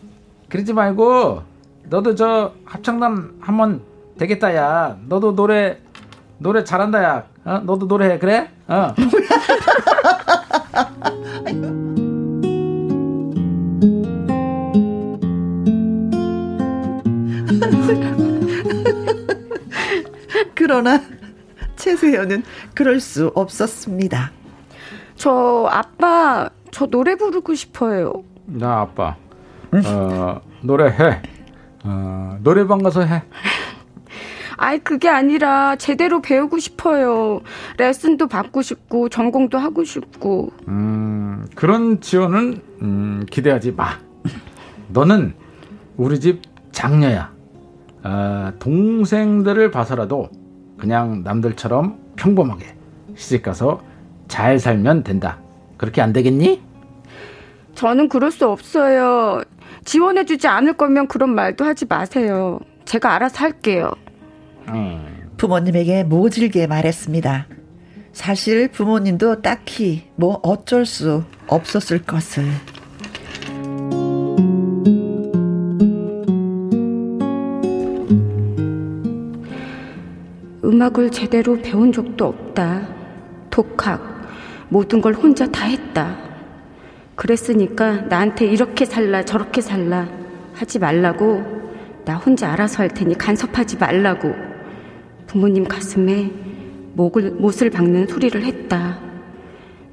그러지 0.50 0.72
말고, 0.72 1.42
너도 1.90 2.14
저 2.14 2.54
합창단 2.64 3.38
한번 3.40 3.82
되겠다, 4.20 4.56
야. 4.56 4.98
너도 5.08 5.36
노래, 5.36 5.80
노래 6.38 6.64
잘한다, 6.64 7.04
야. 7.04 7.24
어? 7.44 7.58
너도 7.66 7.88
노래해, 7.88 8.20
그래? 8.20 8.52
어. 8.68 8.94
그러나 20.54 21.02
최세현은 21.78 22.44
그럴 22.76 23.00
수 23.00 23.32
없었습니다. 23.34 24.32
저 25.16 25.68
아빠 25.72 26.50
저 26.72 26.86
노래 26.86 27.16
부르고 27.16 27.56
싶어요. 27.56 28.24
나 28.46 28.82
아빠 28.82 29.16
어, 29.86 30.40
노래해. 30.62 31.22
어, 31.84 32.38
노래방 32.44 32.84
가서 32.84 33.02
해. 33.04 33.24
아이 34.56 34.80
그게 34.80 35.10
아니라 35.10 35.76
제대로 35.78 36.22
배우고 36.22 36.60
싶어요. 36.60 37.42
레슨도 37.78 38.28
받고 38.28 38.62
싶고 38.62 39.10
전공도 39.10 39.58
하고 39.58 39.84
싶고. 39.84 40.52
음 40.68 41.48
그런 41.56 42.00
지원은 42.02 42.62
음, 42.82 43.26
기대하지 43.30 43.72
마. 43.72 43.98
너는 44.90 45.34
우리 45.98 46.20
집 46.20 46.42
장녀야. 46.72 47.32
어, 48.04 48.54
동생들을 48.60 49.72
봐서라도 49.72 50.30
그냥 50.78 51.24
남들처럼 51.24 51.98
평범하게 52.16 52.76
시집 53.16 53.42
가서 53.44 53.82
잘 54.28 54.60
살면 54.60 55.04
된다. 55.04 55.40
그렇게 55.78 56.02
안 56.02 56.14
되겠니? 56.14 56.62
저는 57.76 58.10
그럴 58.10 58.32
수 58.32 58.48
없어요. 58.48 59.44
지원해주지 59.86 60.48
않을 60.48 60.74
거면 60.74 61.08
그런 61.08 61.34
말도 61.36 61.66
하지 61.66 61.86
마세요. 61.86 62.60
제가 62.86 63.14
알아서 63.14 63.40
할게요. 63.40 63.92
음. 64.70 65.32
부모님에게 65.38 66.04
모질게 66.04 66.68
말했습니다. 66.68 67.48
사실 68.14 68.68
부모님도 68.70 69.42
딱히 69.42 70.10
뭐 70.16 70.40
어쩔 70.44 70.86
수 70.86 71.24
없었을 71.48 72.04
것을. 72.04 72.46
음악을 80.64 81.12
제대로 81.12 81.60
배운 81.62 81.92
적도 81.92 82.26
없다. 82.26 82.88
독학, 83.50 84.02
모든 84.70 85.02
걸 85.02 85.14
혼자 85.14 85.46
다 85.48 85.66
했다. 85.66 86.33
그랬으니까 87.16 88.02
나한테 88.02 88.46
이렇게 88.46 88.86
살라, 88.86 89.26
저렇게 89.26 89.62
살라 89.62 90.10
하지 90.54 90.80
말라고, 90.80 91.44
나 92.06 92.16
혼자 92.18 92.52
알아서 92.52 92.84
할 92.84 92.90
테니 92.90 93.18
간섭하지 93.18 93.78
말라고, 93.78 94.34
부모님 95.28 95.66
가슴에 95.66 96.32
목을, 96.94 97.32
못을 97.32 97.70
박는 97.70 98.08
소리를 98.08 98.44
했다. 98.44 99.00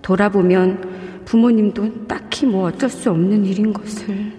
돌아보면 0.03 1.23
부모님도 1.25 2.07
딱히 2.07 2.47
뭐 2.47 2.69
어쩔 2.69 2.91
수 2.91 3.11
없는 3.11 3.45
일인 3.45 3.73
것을. 3.73 4.33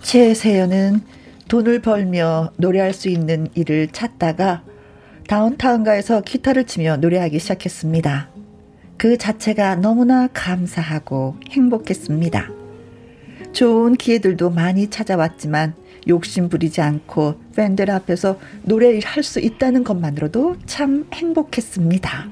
최세연은 0.00 1.02
돈을 1.48 1.80
벌며 1.82 2.50
노래할 2.56 2.92
수 2.92 3.08
있는 3.08 3.48
일을 3.54 3.88
찾다가 3.88 4.62
다운타운가에서 5.28 6.22
기타를 6.22 6.64
치며 6.64 6.96
노래하기 6.96 7.38
시작했습니다. 7.38 8.39
그 9.00 9.16
자체가 9.16 9.76
너무나 9.76 10.26
감사하고 10.26 11.36
행복했습니다. 11.48 12.50
좋은 13.52 13.94
기회들도 13.94 14.50
많이 14.50 14.90
찾아왔지만 14.90 15.72
욕심 16.08 16.50
부리지 16.50 16.82
않고 16.82 17.40
팬들 17.56 17.90
앞에서 17.90 18.38
노래를 18.62 19.00
할 19.02 19.22
수 19.22 19.40
있다는 19.40 19.84
것만으로도 19.84 20.56
참 20.66 21.06
행복했습니다. 21.14 22.28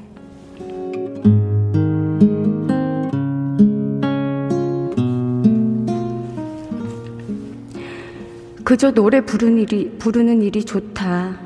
그저 8.62 8.92
노래 8.92 9.22
부르는 9.22 9.56
일이, 9.56 9.90
부르는 9.98 10.42
일이 10.42 10.66
좋다. 10.66 11.40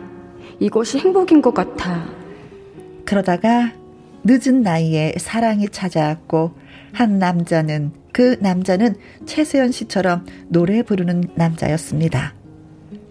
이것이 0.59 0.99
행복인 0.99 1.41
것 1.43 1.55
같아. 1.55 2.09
그러다가 3.05 3.73
늦은 4.25 4.63
나이에 4.63 5.15
사랑이 5.19 5.69
찾아왔고, 5.69 6.53
한 6.93 7.19
남자는, 7.19 7.93
그 8.13 8.37
남자는 8.41 8.97
최세연 9.27 9.73
씨처럼 9.73 10.27
노래 10.49 10.83
부르는 10.83 11.25
남자였습니다. 11.35 12.35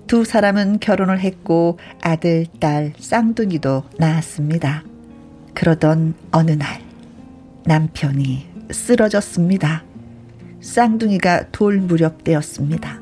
두 0.07 0.23
사람은 0.23 0.79
결혼을 0.79 1.19
했고, 1.19 1.79
아들, 2.01 2.45
딸, 2.59 2.93
쌍둥이도 2.97 3.83
낳았습니다. 3.97 4.83
그러던 5.53 6.13
어느 6.31 6.51
날, 6.51 6.81
남편이 7.65 8.47
쓰러졌습니다. 8.71 9.83
쌍둥이가 10.61 11.51
돌 11.51 11.79
무렵 11.79 12.23
때였습니다. 12.23 12.99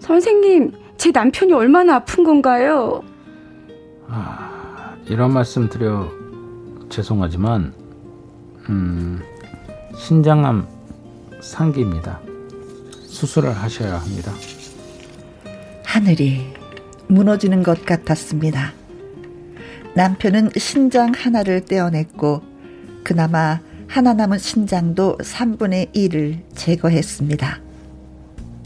선생님, 0.00 0.81
제 1.02 1.10
남편이 1.10 1.52
얼마나 1.52 1.96
아픈 1.96 2.22
건가요? 2.22 3.02
아, 4.06 4.94
이런 5.06 5.32
말씀 5.32 5.68
드려 5.68 6.08
죄송하지만, 6.90 7.74
음, 8.68 9.20
신장암 9.96 10.68
상기입니다. 11.40 12.20
수술을 13.08 13.50
하셔야 13.50 13.98
합니다. 13.98 14.30
하늘이 15.84 16.46
무너지는 17.08 17.64
것 17.64 17.84
같았습니다. 17.84 18.72
남편은 19.96 20.50
신장 20.56 21.10
하나를 21.16 21.64
떼어냈고, 21.64 22.42
그나마 23.02 23.58
하나 23.88 24.14
남은 24.14 24.38
신장도 24.38 25.18
3분의 25.18 25.92
1을 25.96 26.38
제거했습니다. 26.54 27.71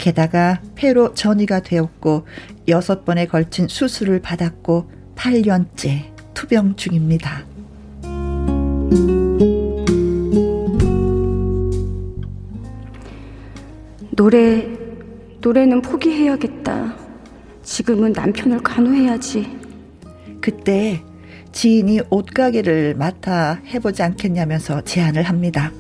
게다가 0.07 0.61
폐로 0.76 1.14
전이가 1.14 1.59
되었고 1.59 2.28
여섯 2.68 3.04
번에 3.04 3.26
걸친 3.26 3.66
수술을 3.66 4.20
받았고 4.20 4.88
8년째 5.16 6.12
투병 6.32 6.76
중입니다. 6.76 7.44
노래, 14.14 14.68
노래는 15.40 15.82
포기해야겠다. 15.82 16.94
지금은 17.64 18.12
남편을 18.12 18.62
간호해야지. 18.62 19.59
그때 20.40 21.02
지인이 21.50 22.02
옷가게를 22.11 22.94
맡아 22.94 23.61
해보지 23.66 24.04
않겠냐면서 24.04 24.82
제안을 24.82 25.24
합니다. 25.24 25.72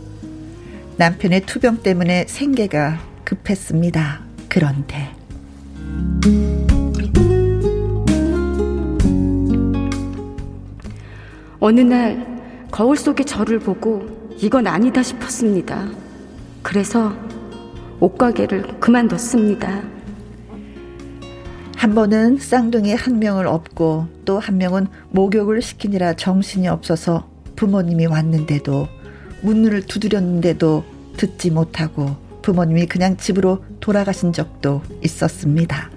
남편의 0.96 1.42
투병 1.42 1.84
때문에 1.84 2.24
생계가 2.26 3.15
급했습니다. 3.26 4.20
그런데 4.48 5.10
어느 11.60 11.80
날 11.80 12.24
거울 12.70 12.96
속의 12.96 13.26
저를 13.26 13.58
보고 13.58 14.06
이건 14.38 14.66
아니다 14.66 15.02
싶었습니다. 15.02 15.88
그래서 16.62 17.12
옷가게를 18.00 18.78
그만뒀습니다. 18.80 19.82
한 21.76 21.94
번은 21.94 22.38
쌍둥이 22.38 22.94
한 22.94 23.18
명을 23.18 23.46
업고 23.46 24.06
또 24.24 24.38
한 24.38 24.58
명은 24.58 24.86
목욕을 25.10 25.62
시키느라 25.62 26.14
정신이 26.14 26.68
없어서 26.68 27.28
부모님이 27.56 28.06
왔는데도 28.06 28.88
문을 29.42 29.82
두드렸는데도 29.82 30.84
듣지 31.16 31.50
못하고 31.50 32.16
부모님이 32.46 32.86
그냥 32.86 33.16
집으로 33.16 33.64
돌아가신 33.80 34.32
적도 34.32 34.80
있었습니다. 35.02 35.90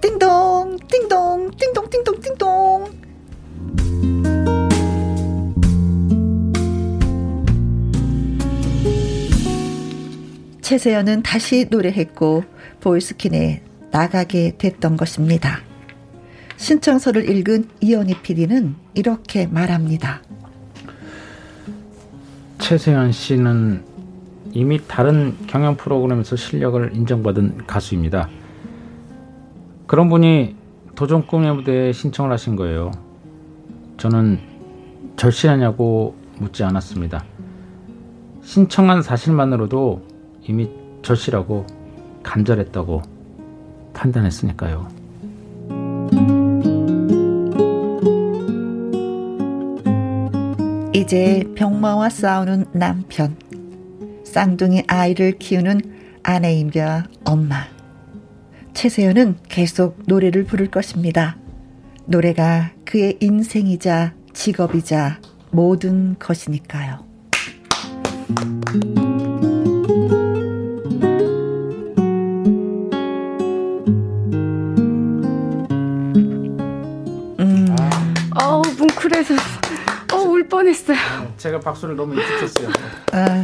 띵동, 0.00 0.78
띵동, 0.88 1.52
띵동, 1.56 1.90
띵동, 1.90 2.20
띵동. 2.20 2.90
최세연은 10.60 11.22
다시 11.22 11.68
노래했고 11.70 12.42
보이스킨에 12.80 13.62
나가게 13.92 14.56
됐던 14.58 14.96
것입니다. 14.96 15.60
신청서를 16.56 17.30
읽은 17.30 17.68
이현희 17.80 18.22
PD는 18.22 18.74
이렇게 18.94 19.46
말합니다. 19.46 20.20
최세연 22.58 23.12
씨는 23.12 23.95
이미 24.56 24.80
다른 24.88 25.36
경연 25.46 25.76
프로그램에서 25.76 26.34
실력을 26.34 26.90
인정받은 26.94 27.66
가수입니다. 27.66 28.30
그런 29.86 30.08
분이 30.08 30.56
도전 30.94 31.26
꿈의 31.26 31.54
무대에 31.56 31.92
신청을 31.92 32.32
하신 32.32 32.56
거예요. 32.56 32.90
저는 33.98 34.40
절실하냐고 35.16 36.16
묻지 36.38 36.64
않았습니다. 36.64 37.22
신청한 38.40 39.02
사실만으로도 39.02 40.02
이미 40.48 40.70
절실하고 41.02 41.66
간절했다고 42.22 43.02
판단했으니까요. 43.92 44.88
이제 50.94 51.44
병마와 51.54 52.08
싸우는 52.08 52.64
남편, 52.72 53.36
쌍둥이 54.36 54.84
아이를 54.86 55.38
키우는 55.38 55.80
아내이며 56.22 57.04
엄마. 57.24 57.64
최세연은 58.74 59.36
계속 59.48 60.02
노래를 60.06 60.44
부를 60.44 60.70
것입니다. 60.70 61.38
노래가 62.04 62.72
그의 62.84 63.16
인생이자 63.18 64.12
직업이자 64.34 65.20
모든 65.52 66.18
것이니까요. 66.18 67.02
음. 77.40 77.74
어우, 78.38 78.62
뭉클해서. 78.76 79.34
어, 80.12 80.16
울 80.28 80.46
뻔했어요. 80.46 80.98
제가 81.38 81.58
박수를 81.60 81.96
너무 81.96 82.14
일찍 82.14 82.38
쳤어요. 82.40 82.68
아, 83.12 83.42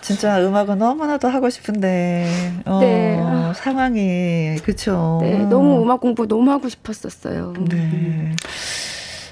진짜 0.00 0.40
음악은 0.40 0.78
너무나도 0.78 1.28
하고 1.28 1.50
싶은데, 1.50 2.28
어, 2.64 2.78
네. 2.80 3.20
상황이, 3.54 4.56
그쵸. 4.64 5.18
네, 5.22 5.38
너무 5.38 5.82
음악 5.82 6.00
공부 6.00 6.26
너무 6.28 6.50
하고 6.50 6.68
싶었었어요. 6.68 7.54
네. 7.68 8.36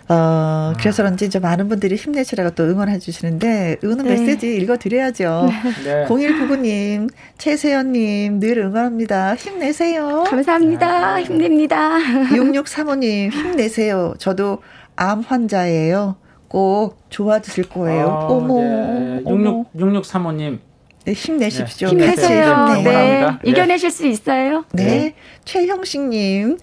어, 0.08 0.74
그래서 0.78 1.02
그런지 1.02 1.24
이제 1.24 1.38
많은 1.38 1.68
분들이 1.68 1.94
힘내시라고 1.94 2.50
또 2.50 2.64
응원해 2.64 2.98
주시는데, 2.98 3.76
응원 3.84 3.98
네. 3.98 4.10
메시지 4.10 4.56
읽어드려야죠. 4.56 5.48
네. 5.84 6.06
0199님, 6.06 7.08
최세연님, 7.38 8.40
늘 8.40 8.58
응원합니다. 8.58 9.34
힘내세요. 9.36 10.24
감사합니다. 10.26 11.22
힘냅니다. 11.22 11.98
6635님, 12.30 13.32
힘내세요. 13.32 14.14
저도 14.18 14.58
암 14.96 15.20
환자예요. 15.20 16.16
꼭 16.54 17.02
좋아지실 17.10 17.68
거예요. 17.68 18.06
아, 18.06 18.26
어머. 18.26 18.60
네. 18.60 19.22
66, 19.28 19.72
6635님. 19.74 20.60
네, 21.04 21.12
힘내십시오. 21.12 21.88
네. 21.88 21.94
힘내세요. 21.94 22.66
네. 22.74 22.82
네. 22.84 23.26
이겨내실 23.42 23.90
수 23.90 24.06
있어요. 24.06 24.64
네. 24.70 24.84
네. 24.84 25.14
최형식님, 25.44 26.58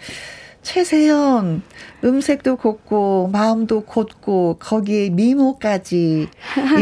최세연, 0.62 1.64
음색도 2.06 2.56
곱고 2.56 3.32
마음도 3.34 3.82
곧고 3.82 4.56
거기에 4.62 5.10
미모까지 5.10 6.30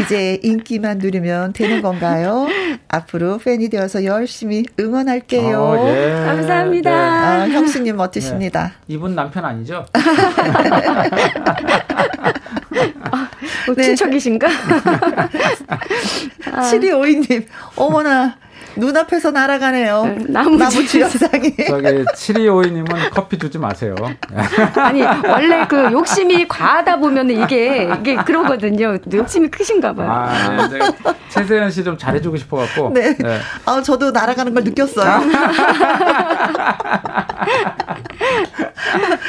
이제 0.00 0.38
인기만 0.44 0.98
누리면 0.98 1.52
되는 1.52 1.82
건가요? 1.82 2.46
앞으로 2.86 3.38
팬이 3.38 3.70
되어서 3.70 4.04
열심히 4.04 4.62
응원할게요. 4.78 5.60
어, 5.60 5.88
예. 5.88 6.10
감사합니다. 6.12 6.90
네. 6.90 6.96
아, 6.96 7.48
형수님 7.48 7.96
멋지십니다. 7.96 8.74
네. 8.86 8.94
이분 8.94 9.16
남편 9.16 9.44
아니죠? 9.44 9.84
네. 13.74 13.82
친척이신가? 13.84 14.48
아. 16.52 16.70
7252님, 16.70 17.46
어머나. 17.76 18.36
눈앞에서 18.76 19.30
날아가네요. 19.30 20.04
네, 20.04 20.18
나무, 20.28 20.56
나무 20.56 20.86
주연상이. 20.86 21.54
저기 21.66 22.04
7252님은 22.14 23.10
커피 23.10 23.38
주지 23.38 23.58
마세요. 23.58 23.94
아니 24.76 25.02
원래 25.02 25.66
그 25.68 25.90
욕심이 25.92 26.46
과하다 26.48 26.96
보면 26.98 27.30
이게 27.30 27.88
이게 28.00 28.16
그러거든요. 28.16 28.96
욕심이 29.12 29.48
크신가 29.48 29.94
봐요. 29.94 30.10
아, 30.10 30.68
네, 30.68 30.78
최세현 31.28 31.70
씨 31.70 31.80
좀 31.84 31.96
잘해주고 31.96 32.36
싶어갖고. 32.36 32.90
네. 32.92 33.16
네. 33.16 33.38
아 33.64 33.80
저도 33.82 34.10
날아가는 34.10 34.52
걸 34.52 34.64
느꼈어요. 34.64 35.22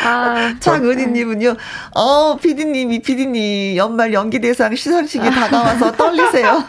아, 0.05 0.53
장은희님은요. 0.59 1.55
어 1.95 2.35
피디님이 2.37 3.01
피디님 3.01 3.77
연말 3.77 4.13
연기대상 4.13 4.75
시상식이 4.75 5.29
다가와서 5.29 5.91
떨리세요. 5.93 6.63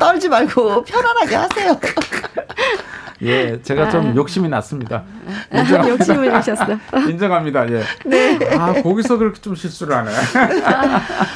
떨지 0.00 0.28
말고 0.28 0.84
편안하게 0.84 1.36
하세요. 1.36 1.78
예, 3.22 3.62
제가 3.62 3.88
좀 3.88 4.08
아. 4.10 4.14
욕심이 4.16 4.48
났습니다. 4.48 5.04
인정합니다. 5.52 5.88
욕심을 5.88 6.32
내셨어. 6.32 6.66
인정합니다. 7.08 7.70
예. 7.70 7.82
네. 8.04 8.56
아, 8.58 8.72
거기서 8.82 9.16
그렇게 9.16 9.40
좀 9.40 9.54
실수를 9.54 9.94
하네. 9.96 10.10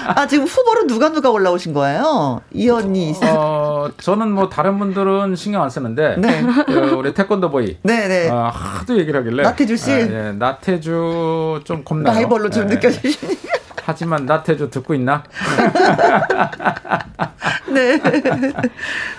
아, 0.08 0.26
지금 0.26 0.46
후보로 0.46 0.88
누가 0.88 1.10
누가 1.10 1.30
올라오신 1.30 1.72
거예요? 1.74 2.40
이언니. 2.52 3.14
어, 3.22 3.88
저는 3.98 4.32
뭐 4.32 4.48
다른 4.48 4.80
분들은 4.80 5.36
신경 5.36 5.62
안 5.62 5.70
쓰는데, 5.70 6.16
네. 6.18 6.42
그 6.66 6.72
우리 6.98 7.14
태권도 7.14 7.50
보이. 7.50 7.76
네네. 7.84 8.08
네. 8.08 8.30
어, 8.30 8.50
하도 8.52 8.98
얘기를 8.98 9.20
하길래. 9.20 9.44
나태주 9.44 9.76
씨. 9.76 9.92
아, 9.92 9.98
예, 9.98 10.32
나태주 10.36 11.60
좀 11.62 11.84
겁나요. 11.84 12.14
라이벌로 12.14 12.50
좀 12.50 12.64
예. 12.64 12.74
느껴지시니. 12.74 13.38
하지만 13.86 14.26
나태주 14.26 14.70
듣고 14.70 14.94
있나? 14.94 15.22
네. 17.72 18.00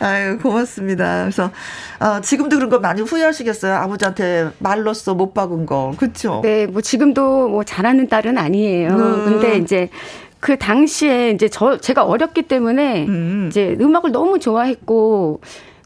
아유, 0.01 0.38
고맙습니다. 0.39 1.22
그래서, 1.22 1.49
어, 2.01 2.20
지금도 2.20 2.57
그런 2.57 2.70
거 2.70 2.80
많이 2.80 3.01
후회하시겠어요? 3.01 3.76
아버지한테 3.76 4.49
말로써 4.59 5.13
못 5.13 5.34
박은 5.34 5.65
거. 5.65 5.93
그쵸? 5.97 6.41
네, 6.43 6.68
뭐 6.68 6.82
지금도 6.82 7.47
뭐 7.47 7.63
잘하는 7.63 8.09
딸은 8.09 8.38
아니에요. 8.38 8.89
음. 8.89 9.26
근데 9.26 9.57
이제 9.57 9.89
그 10.41 10.57
당시에 10.57 11.32
이제 11.32 11.47
저, 11.47 11.78
제가 11.78 12.03
어렸기 12.03 12.41
때문에 12.41 13.05
음. 13.05 13.47
이제 13.49 13.78
음악을 13.80 14.11
너무 14.11 14.38
좋아했고, 14.38 15.39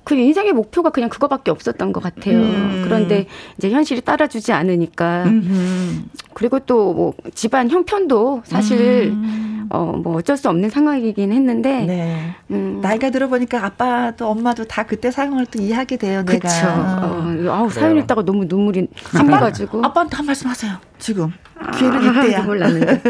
그 0.03 0.15
인생의 0.15 0.53
목표가 0.53 0.89
그냥 0.89 1.09
그거밖에 1.09 1.51
없었던 1.51 1.93
것 1.93 2.01
같아요. 2.01 2.37
음. 2.39 2.81
그런데 2.83 3.27
이제 3.57 3.69
현실이 3.69 4.01
따라주지 4.01 4.51
않으니까 4.53 5.23
음흠. 5.25 6.03
그리고 6.33 6.59
또 6.59 6.93
뭐 6.93 7.13
집안 7.35 7.69
형편도 7.69 8.41
사실 8.45 9.11
음. 9.13 9.67
어뭐 9.69 10.17
어쩔 10.17 10.35
수 10.35 10.49
없는 10.49 10.69
상황이긴 10.69 11.31
했는데 11.31 11.85
네. 11.85 12.35
음. 12.49 12.79
나이가 12.81 13.09
들어보니까 13.11 13.63
아빠도 13.65 14.27
엄마도 14.27 14.65
다 14.65 14.83
그때 14.83 15.11
상황을 15.11 15.45
또 15.45 15.61
이해하게 15.61 15.97
돼요. 15.97 16.23
그쵸. 16.25 16.39
내가. 16.47 17.05
어, 17.05 17.51
아우 17.53 17.69
사연 17.69 17.97
읽다가 17.99 18.23
너무 18.25 18.45
눈물이 18.45 18.87
생겨가지고 19.11 19.85
아빠한테 19.85 20.17
한 20.17 20.25
말씀하세요. 20.25 20.73
지금 20.99 21.31
기회는 21.77 22.09
아, 22.17 22.23
이때야. 22.25 22.41
몰랐는데 22.43 23.01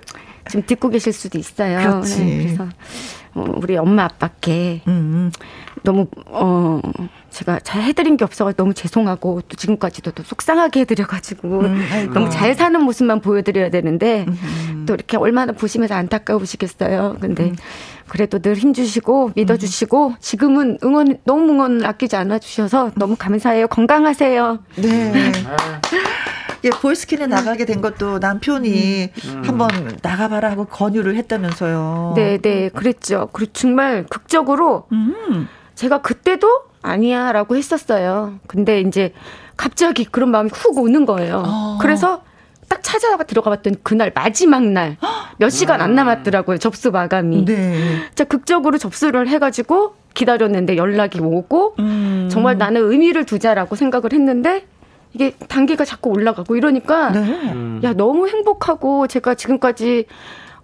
지금 0.48 0.66
듣고 0.66 0.88
계실 0.90 1.12
수도 1.12 1.38
있어요. 1.38 1.78
그렇지. 1.78 2.24
네, 2.24 2.36
그래서 2.44 2.68
어, 3.34 3.44
우리 3.56 3.76
엄마 3.76 4.04
아빠께 4.04 4.82
음. 4.88 5.30
너무 5.82 6.06
어 6.26 6.80
제가 7.30 7.60
잘 7.60 7.82
해드린 7.82 8.16
게 8.16 8.24
없어서 8.24 8.52
너무 8.52 8.74
죄송하고 8.74 9.42
또 9.48 9.56
지금까지도 9.56 10.10
또 10.12 10.22
속상하게 10.22 10.80
해드려가지고 10.80 11.60
음, 11.60 12.10
너무 12.12 12.28
잘 12.30 12.54
사는 12.54 12.80
모습만 12.82 13.20
보여드려야 13.20 13.70
되는데 13.70 14.26
음. 14.28 14.84
또 14.86 14.94
이렇게 14.94 15.16
얼마나 15.16 15.52
보시면서 15.52 15.94
안타까우시겠어요. 15.94 17.18
근데 17.20 17.44
음. 17.44 17.56
그래도 18.08 18.40
늘 18.40 18.56
힘주시고 18.56 19.32
믿어주시고 19.36 20.14
지금은 20.18 20.78
응원 20.82 21.18
너무 21.24 21.52
응원을 21.52 21.86
아끼지 21.86 22.16
않아 22.16 22.40
주셔서 22.40 22.90
너무 22.96 23.14
감사해요. 23.16 23.68
건강하세요. 23.68 24.58
네. 24.76 25.32
예, 26.64 26.70
보이스킨에 26.70 27.26
나가게 27.26 27.64
된 27.64 27.80
것도 27.80 28.18
남편이 28.18 29.10
음. 29.24 29.42
한번 29.44 29.98
나가봐라 30.02 30.50
하고 30.50 30.66
권유를 30.66 31.16
했다면서요. 31.16 32.12
네, 32.16 32.38
네, 32.38 32.68
그랬죠. 32.68 33.30
그리고 33.32 33.52
정말 33.54 34.04
극적으로 34.10 34.86
음. 34.92 35.48
제가 35.80 36.02
그때도 36.02 36.46
아니야 36.82 37.32
라고 37.32 37.56
했었어요. 37.56 38.34
근데 38.46 38.82
이제 38.82 39.14
갑자기 39.56 40.04
그런 40.04 40.30
마음이 40.30 40.50
훅 40.52 40.76
오는 40.76 41.06
거예요. 41.06 41.42
어. 41.46 41.78
그래서 41.80 42.22
딱 42.68 42.82
찾아가 42.82 43.24
들어가 43.24 43.48
봤더니 43.48 43.82
그날 43.82 44.12
마지막 44.14 44.62
날 44.62 44.98
몇 45.38 45.48
시간 45.48 45.80
안 45.80 45.94
남았더라고요. 45.94 46.58
접수 46.58 46.90
마감이. 46.90 47.46
네. 47.46 47.96
자, 48.14 48.24
극적으로 48.24 48.76
접수를 48.76 49.26
해가지고 49.26 49.94
기다렸는데 50.12 50.76
연락이 50.76 51.18
오고 51.18 51.76
음. 51.78 52.28
정말 52.30 52.58
나는 52.58 52.82
의미를 52.90 53.24
두자라고 53.24 53.74
생각을 53.74 54.12
했는데 54.12 54.66
이게 55.14 55.30
단계가 55.48 55.86
자꾸 55.86 56.10
올라가고 56.10 56.56
이러니까 56.56 57.10
네. 57.12 57.80
야 57.84 57.94
너무 57.94 58.28
행복하고 58.28 59.06
제가 59.06 59.34
지금까지 59.34 60.04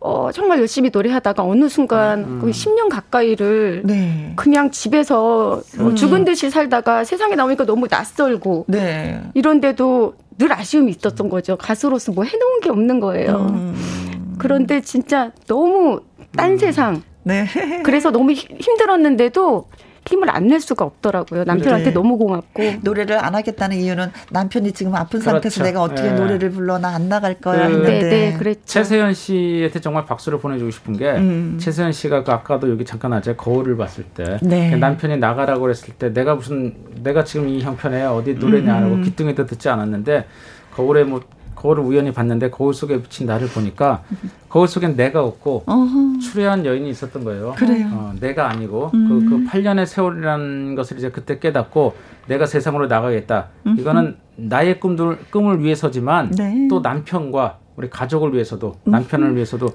어, 0.00 0.30
정말 0.32 0.58
열심히 0.58 0.90
노래하다가 0.92 1.42
어느 1.42 1.68
순간 1.68 2.24
음. 2.24 2.38
거의 2.40 2.52
10년 2.52 2.88
가까이를 2.90 3.82
네. 3.84 4.32
그냥 4.36 4.70
집에서 4.70 5.62
뭐 5.78 5.88
음. 5.88 5.96
죽은 5.96 6.24
듯이 6.24 6.50
살다가 6.50 7.04
세상에 7.04 7.34
나오니까 7.34 7.64
너무 7.64 7.86
낯설고 7.90 8.66
네. 8.68 9.22
이런데도 9.34 10.14
늘 10.38 10.52
아쉬움이 10.52 10.90
있었던 10.92 11.28
거죠. 11.28 11.56
가수로서 11.56 12.12
뭐 12.12 12.24
해놓은 12.24 12.60
게 12.60 12.70
없는 12.70 13.00
거예요. 13.00 13.46
음. 13.50 14.36
그런데 14.38 14.80
진짜 14.82 15.32
너무 15.46 16.00
딴 16.36 16.52
음. 16.52 16.58
세상. 16.58 17.02
네. 17.22 17.46
그래서 17.82 18.10
너무 18.10 18.32
힘들었는데도 18.32 19.66
힘을 20.06 20.30
안 20.30 20.46
낼 20.46 20.60
수가 20.60 20.84
없더라고요. 20.84 21.42
남편한테 21.44 21.86
네. 21.86 21.90
너무 21.92 22.18
고맙고 22.18 22.62
노래를 22.82 23.18
안 23.24 23.34
하겠다는 23.34 23.76
이유는 23.78 24.12
남편이 24.30 24.72
지금 24.72 24.94
아픈 24.94 25.18
그렇죠. 25.18 25.30
상태에서 25.32 25.64
내가 25.64 25.82
어떻게 25.82 26.10
네. 26.10 26.14
노래를 26.14 26.50
불러 26.50 26.78
나 26.78 26.86
안 26.96 27.08
나갈 27.08 27.34
거야 27.34 27.66
그, 27.66 27.74
했는데 27.74 27.98
네, 27.98 28.08
네, 28.30 28.38
그랬죠. 28.38 28.62
최세현 28.64 29.12
씨한테 29.14 29.80
정말 29.80 30.06
박수를 30.06 30.38
보내주고 30.38 30.70
싶은 30.70 30.96
게 30.96 31.10
음. 31.16 31.58
최세현 31.60 31.90
씨가 31.92 32.22
그 32.22 32.30
아까도 32.32 32.70
여기 32.70 32.84
잠깐 32.84 33.12
하자 33.12 33.34
거울을 33.36 33.76
봤을 33.76 34.04
때 34.04 34.38
네. 34.40 34.76
남편이 34.76 35.16
나가라고 35.18 35.62
그랬을 35.62 35.94
때 35.94 36.12
내가 36.12 36.36
무슨 36.36 36.74
내가 37.02 37.24
지금 37.24 37.48
이 37.48 37.60
형편에 37.60 38.04
어디 38.04 38.34
노래냐라고 38.34 38.94
음. 38.94 39.02
귀뚱이도 39.02 39.46
듣지 39.46 39.68
않았는데 39.68 40.26
거울에 40.74 41.02
뭐 41.04 41.20
거울을 41.56 41.82
우연히 41.82 42.12
봤는데 42.12 42.50
거울 42.50 42.72
속에 42.72 43.02
비친 43.02 43.26
나를 43.26 43.48
보니까 43.48 44.04
거울 44.48 44.68
속엔 44.68 44.94
내가 44.94 45.24
없고 45.24 45.64
어허. 45.66 46.18
추레한 46.20 46.64
여인이 46.64 46.88
있었던 46.90 47.24
거예요. 47.24 47.54
그래요. 47.56 47.88
어, 47.90 48.12
내가 48.20 48.48
아니고 48.48 48.92
음. 48.94 49.08
그, 49.08 49.28
그 49.28 49.50
8년의 49.50 49.86
세월이라는 49.86 50.74
것을 50.76 50.98
이제 50.98 51.10
그때 51.10 51.38
깨닫고 51.38 51.94
내가 52.28 52.46
세상으로 52.46 52.86
나가겠다. 52.86 53.48
음흠. 53.66 53.80
이거는 53.80 54.16
나의 54.36 54.78
꿈들 54.78 55.18
꿈을 55.30 55.64
위해서지만 55.64 56.30
네. 56.30 56.68
또 56.68 56.80
남편과 56.80 57.58
우리 57.76 57.90
가족을 57.90 58.34
위해서도 58.34 58.76
남편을 58.84 59.26
음흠. 59.28 59.36
위해서도 59.36 59.70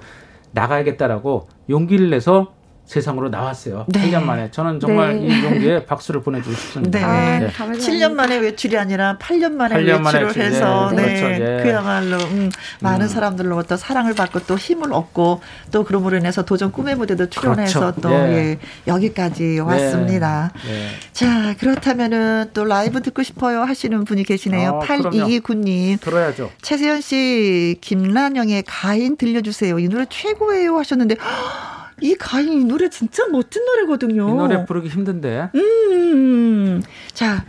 나가야겠다라고 0.52 1.48
용기를 1.68 2.10
내서 2.10 2.52
세상으로 2.92 3.30
나왔어요. 3.30 3.86
네. 3.88 4.10
8년 4.10 4.24
만에. 4.24 4.50
저는 4.50 4.78
정말 4.80 5.18
네. 5.18 5.26
이 5.26 5.44
용기에 5.44 5.86
박수를 5.86 6.22
보내주고 6.22 6.54
싶습니다. 6.54 6.98
네. 6.98 7.04
아, 7.04 7.38
네. 7.40 7.48
7년 7.48 8.12
만에 8.12 8.36
외출이 8.36 8.76
아니라 8.76 9.16
8년 9.18 9.52
만에 9.52 9.76
8년 9.76 10.04
외출을 10.04 10.22
만에 10.26 10.44
해서 10.44 10.90
네. 10.94 11.02
네. 11.02 11.20
그렇죠. 11.20 11.42
예. 11.42 11.62
그야말로 11.62 12.16
음, 12.18 12.50
많은 12.80 13.06
음. 13.06 13.08
사람들로부터 13.08 13.76
사랑을 13.78 14.14
받고 14.14 14.40
또 14.40 14.56
힘을 14.58 14.92
얻고 14.92 15.40
또 15.70 15.84
그럼으로 15.84 16.18
인해서 16.18 16.44
도전 16.44 16.70
꿈의 16.70 16.96
무대도 16.96 17.30
출연해서 17.30 17.80
그렇죠. 17.80 18.00
또 18.02 18.10
예. 18.12 18.32
예, 18.32 18.58
여기까지 18.86 19.42
네. 19.42 19.58
왔습니다. 19.60 20.52
네. 20.66 20.88
자 21.12 21.54
그렇다면은 21.58 22.50
또 22.52 22.64
라이브 22.64 23.00
듣고 23.00 23.22
싶어요 23.22 23.62
하시는 23.62 24.04
분이 24.04 24.24
계시네요. 24.24 24.70
어, 24.70 24.80
8229님. 24.80 26.00
들어야죠. 26.00 26.50
최세현 26.60 27.00
씨 27.00 27.78
김란영의 27.80 28.64
가인 28.66 29.16
들려주세요. 29.16 29.78
이 29.78 29.88
노래 29.88 30.04
최고예요 30.08 30.76
하셨는데 30.78 31.16
이 32.00 32.14
가인 32.14 32.52
이 32.52 32.64
노래 32.64 32.88
진짜 32.88 33.26
멋진 33.28 33.64
노래거든요. 33.64 34.28
이 34.28 34.32
노래 34.32 34.64
부르기 34.64 34.88
힘든데. 34.88 35.50
음. 35.54 36.82
자, 37.12 37.44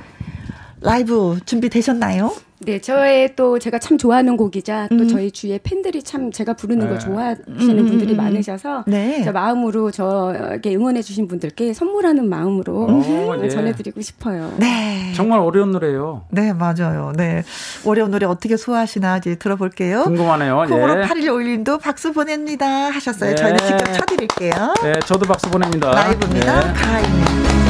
라이브 0.82 1.40
준비되셨나요? 1.46 2.36
네, 2.66 2.80
저의 2.80 3.36
또 3.36 3.60
제가 3.60 3.80
참 3.80 3.98
좋아하는 3.98 4.38
곡이자 4.38 4.88
또 4.90 4.96
음. 4.96 5.08
저희 5.08 5.32
주위에 5.32 5.60
팬들이 5.62 6.02
참 6.04 6.32
제가 6.32 6.54
부르는 6.54 6.88
걸 6.88 6.98
네. 6.98 7.00
좋아하시는 7.00 7.80
음, 7.80 7.86
분들이 7.88 8.14
음, 8.14 8.20
음. 8.20 8.24
많으셔서 8.24 8.84
네. 8.88 9.22
저 9.24 9.32
마음으로 9.32 9.92
저에게 9.92 10.76
응원해 10.76 11.02
주신 11.02 11.28
분들께 11.28 11.74
선물하는 11.74 12.30
마음으로 12.30 12.74
오, 12.86 13.36
네. 13.36 13.50
전해드리고 13.50 14.02
싶어요. 14.02 14.54
네. 14.58 15.12
정말 15.16 15.40
어려운 15.40 15.72
노래예요. 15.72 16.26
네, 16.30 16.54
맞아요. 16.54 17.14
네. 17.16 17.44
어려운 17.86 18.12
노래 18.12 18.26
어떻게 18.26 18.58
소화하시나 18.58 19.18
이제 19.18 19.36
들어볼게요. 19.36 20.04
궁금하네요. 20.04 20.66
콩으로 20.70 21.02
예. 21.02 21.06
8일 21.06 21.26
5일님도 21.28 21.82
박수 21.82 22.14
보냅니다 22.14 22.66
하셨어요. 22.90 23.32
네. 23.32 23.36
저희는 23.36 23.58
직접 23.60 23.94
쳐드릴게요. 23.94 24.74
네, 24.84 24.94
저도 25.06 25.26
박수 25.26 25.50
보냅니다. 25.50 25.92
라이브입니다. 25.92 26.62
네. 26.62 26.74
가인. 26.74 27.63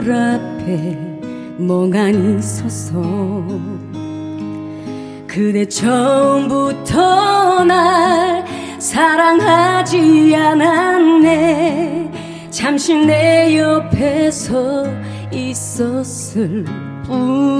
별 0.00 0.12
앞에 0.12 0.96
멍하니 1.58 2.40
서서 2.40 3.44
그대 5.26 5.66
처음부터 5.66 7.64
날 7.64 8.44
사랑하지 8.78 10.34
않았네. 10.34 12.10
잠시 12.50 12.94
내 12.96 13.58
옆에서 13.58 14.86
있었을 15.32 16.64
뿐 17.04 17.50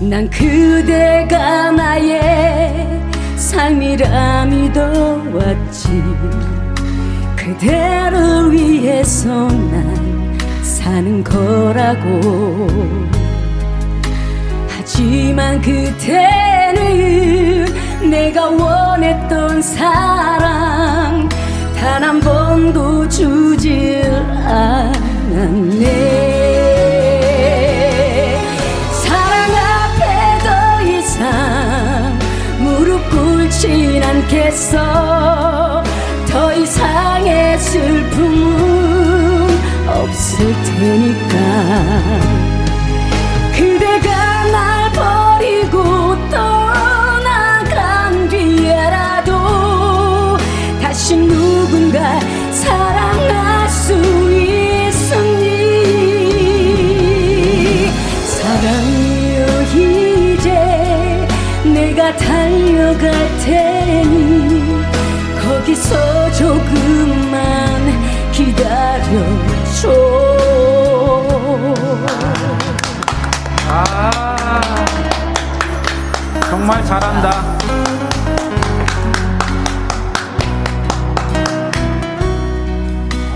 난 0.00 0.30
그대가 0.30 1.70
나의 1.70 2.88
삶이라 3.36 4.46
믿어왔지 4.46 6.02
그대를 7.50 8.52
위해서 8.52 9.48
난 9.48 10.38
사는 10.62 11.24
거라고. 11.24 12.68
하지만 14.68 15.60
그때는 15.60 16.84
내가 18.08 18.48
원했던 18.48 19.60
사랑 19.62 21.28
단 21.76 22.04
한 22.04 22.20
번도 22.20 23.08
주질 23.08 24.04
않았네. 24.44 26.20
꿇진 33.10 34.02
않겠어. 34.02 35.82
더 36.30 36.52
이상 36.54 36.79
없 40.82 41.09
정말 76.70 76.84
잘한다. 76.84 77.30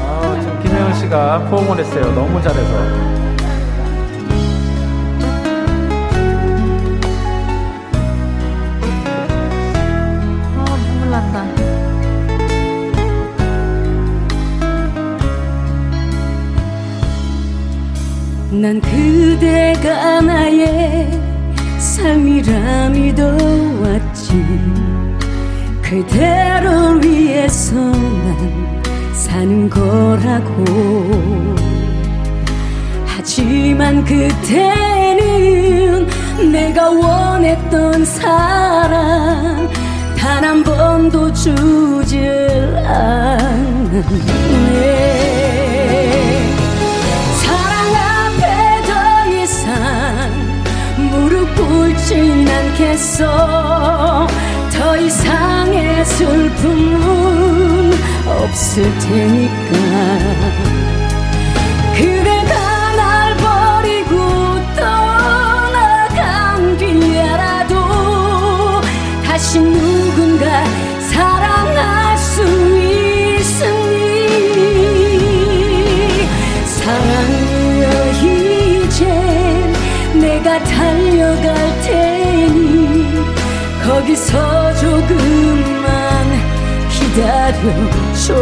아, 0.02 0.38
지금 0.40 0.62
김혜영 0.62 0.94
씨가 0.94 1.40
포옹을 1.50 1.80
했어요. 1.80 2.12
너무 2.14 2.40
잘해서. 2.40 3.14
난다. 11.10 11.44
난 18.52 18.80
그대가 18.80 20.20
나의 20.20 21.33
삶이라 21.78 22.90
믿어왔지. 22.90 24.32
그대를 25.82 27.04
위해서 27.04 27.74
난 27.76 28.82
사는 29.12 29.68
거라고. 29.68 30.64
하지만 33.06 34.04
그때는 34.04 35.26
내가 36.52 36.90
원했던 36.90 38.04
사랑 38.04 39.68
단 40.18 40.44
한 40.44 40.62
번도 40.62 41.32
주질 41.32 42.76
않네 42.86 44.04
꿇진 52.14 52.48
않겠어 52.48 54.26
더 54.72 54.96
이상의 54.96 56.04
슬픔은 56.04 57.92
없을 58.26 58.84
테니까. 59.00 59.72
그대가 61.96 62.92
날 62.96 63.36
버리고 63.36 64.16
떠나간 64.76 66.76
뒤에라도 66.78 67.74
다시 69.26 69.58
누군가 69.60 70.64
사랑할 71.10 72.16
수 72.18 72.42
있으니. 73.40 74.28
사랑이여 76.66 77.86
이제 78.84 79.04
내가 80.14 80.62
테니 80.62 81.20
거기서 83.94 84.74
조금만 84.74 85.86
기다려줘. 86.90 88.34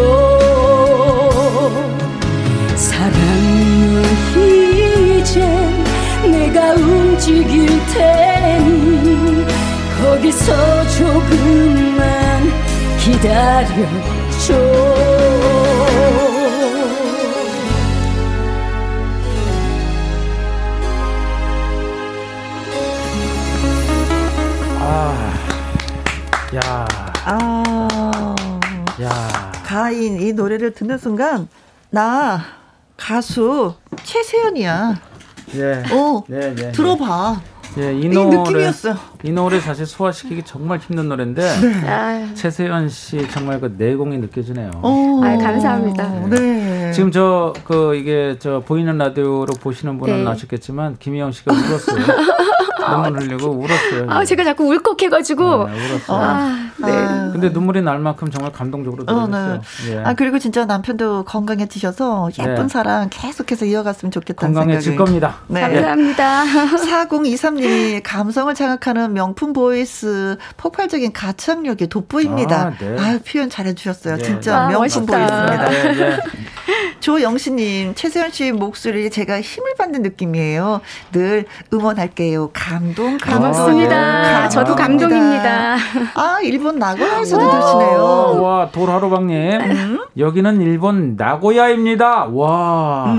사랑은 2.74 4.02
이제 5.18 5.44
내가 6.24 6.72
움직일 6.72 7.68
테니 7.92 9.44
거기서 10.02 10.88
조금만 10.88 12.50
기다려줘 12.98 15.01
야, 26.54 26.86
아, 27.24 28.34
야. 29.00 29.52
가인 29.64 30.20
이 30.20 30.32
노래를 30.32 30.72
듣는 30.74 30.98
순간 30.98 31.48
나 31.90 32.40
가수 32.96 33.74
최세연이야. 34.02 35.00
예. 35.54 35.82
어, 35.92 36.22
네, 36.28 36.54
네, 36.54 36.72
들어봐. 36.72 37.40
예, 37.78 37.94
이 37.94 38.02
이 38.04 38.08
노래. 38.10 38.70
이 39.24 39.30
노래 39.32 39.58
사실 39.58 39.86
소화시키기 39.86 40.42
정말 40.42 40.78
힘든 40.78 41.08
노래인데 41.08 41.42
아유, 41.88 42.34
최세연 42.34 42.90
씨 42.90 43.26
정말 43.30 43.58
그 43.60 43.74
내공이 43.78 44.18
느껴지네요. 44.18 44.70
어, 44.82 45.20
아유, 45.24 45.38
감사합니다. 45.38 46.06
네. 46.28 46.92
지금 46.92 47.10
저 47.10 47.54
그 47.64 47.94
이게 47.96 48.36
저 48.38 48.60
보이는 48.60 48.98
라디오로 48.98 49.54
보시는 49.54 49.98
분은 49.98 50.24
네. 50.24 50.30
아셨겠지만 50.30 50.96
김희영 50.98 51.32
씨가 51.32 51.54
울었어요. 51.54 52.04
눈물 52.90 53.20
흘리고 53.20 53.50
울었어요. 53.50 54.06
아, 54.08 54.24
제가 54.24 54.44
자꾸 54.44 54.64
울컥해가지고. 54.64 55.68
네, 55.68 55.72
울었어요. 55.72 56.18
아, 56.18 56.70
네. 56.78 57.01
근데 57.32 57.48
눈물이 57.48 57.82
날 57.82 57.98
만큼 57.98 58.30
정말 58.30 58.52
감동적으로 58.52 59.04
어, 59.06 59.26
들었어요. 59.26 59.60
네. 59.86 59.92
예. 59.92 59.98
아 60.04 60.14
그리고 60.14 60.38
진짜 60.38 60.64
남편도 60.64 61.24
건강해지셔서 61.24 62.30
예쁜 62.38 62.54
네. 62.54 62.68
사랑 62.68 63.08
계속해서 63.10 63.64
이어갔으면 63.66 64.10
좋겠다는 64.12 64.54
건강해질 64.54 64.92
생각이. 64.92 65.04
겁니다. 65.10 65.36
네. 65.48 65.60
감사합니다. 65.60 66.44
4023님이 66.76 68.00
감성을 68.04 68.52
자극하는 68.54 69.12
명품 69.14 69.52
voice 69.52 70.36
폭발적인 70.56 71.12
가창력이 71.12 71.88
돋보입니다. 71.88 72.56
아, 72.56 72.72
네. 72.78 72.96
아유, 72.98 73.18
표현 73.26 73.50
잘해주셨어요. 73.50 74.16
네. 74.16 74.22
진짜 74.22 74.56
아, 74.56 74.68
명품 74.68 74.82
멋있다. 74.82 75.18
voice입니다. 75.18 75.68
네, 75.70 75.92
네. 75.94 76.18
조영신님, 77.00 77.94
최세현 77.96 78.30
씨 78.30 78.52
목소리에 78.52 79.08
제가 79.08 79.40
힘을 79.40 79.74
받는 79.76 80.02
느낌이에요. 80.02 80.80
늘 81.12 81.46
응원할게요. 81.72 82.50
감동, 82.52 83.18
감동. 83.18 83.50
고맙습니다. 83.52 84.42
네. 84.42 84.48
저도 84.48 84.76
감동입니다. 84.76 85.42
감동입니다. 85.42 85.76
아, 86.14 86.38
일본 86.42 86.78
나고야 86.78 87.21
에서도 87.22 87.50
들으시네요. 87.50 88.42
와 88.42 88.68
도라로방님 88.72 89.98
여기는 90.18 90.60
일본 90.60 91.14
나고야입니다. 91.16 92.26
와 92.26 93.16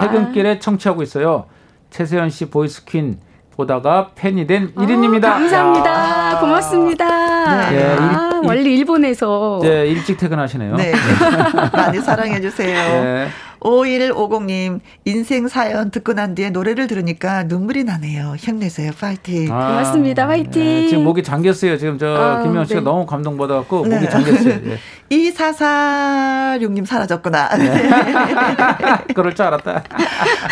퇴근길에 0.00 0.58
청취하고 0.58 1.02
있어요. 1.02 1.46
최세연 1.90 2.30
씨 2.30 2.50
보이스퀸 2.50 3.18
보다가 3.56 4.10
팬이 4.16 4.48
된 4.48 4.74
1인입니다. 4.74 5.26
아, 5.26 5.30
감사합니다. 5.34 6.40
고맙습니다. 6.40 7.70
네. 7.70 7.84
아, 7.96 8.30
일- 8.32 8.40
일- 8.42 8.48
원래 8.48 8.62
일본에서. 8.62 9.60
네, 9.62 9.86
일찍 9.86 10.18
퇴근하시네요. 10.18 10.74
네. 10.74 10.92
많이 11.72 12.00
사랑해주세요. 12.00 12.76
네. 13.04 13.28
5150님, 13.64 14.80
인생 15.06 15.48
사연 15.48 15.90
듣고 15.90 16.12
난 16.12 16.34
뒤에 16.34 16.50
노래를 16.50 16.86
들으니까 16.86 17.44
눈물이 17.44 17.84
나네요. 17.84 18.34
힘내세요. 18.36 18.92
파이팅. 19.00 19.50
아, 19.50 19.68
고맙습니다. 19.68 20.26
네, 20.26 20.86
지금 20.88 21.04
목이 21.04 21.22
잠겼어요. 21.22 21.78
지금 21.78 21.98
저 21.98 22.14
아, 22.14 22.42
김영 22.42 22.66
씨가 22.66 22.80
네. 22.80 22.84
너무 22.84 23.06
감동받아갖고 23.06 23.86
네. 23.86 23.96
목이 23.96 24.10
잠겼어요. 24.10 24.54
예. 24.66 24.78
2446님 25.10 26.84
사라졌구나. 26.86 27.48
그럴 29.14 29.34
줄 29.34 29.46
알았다. 29.46 29.84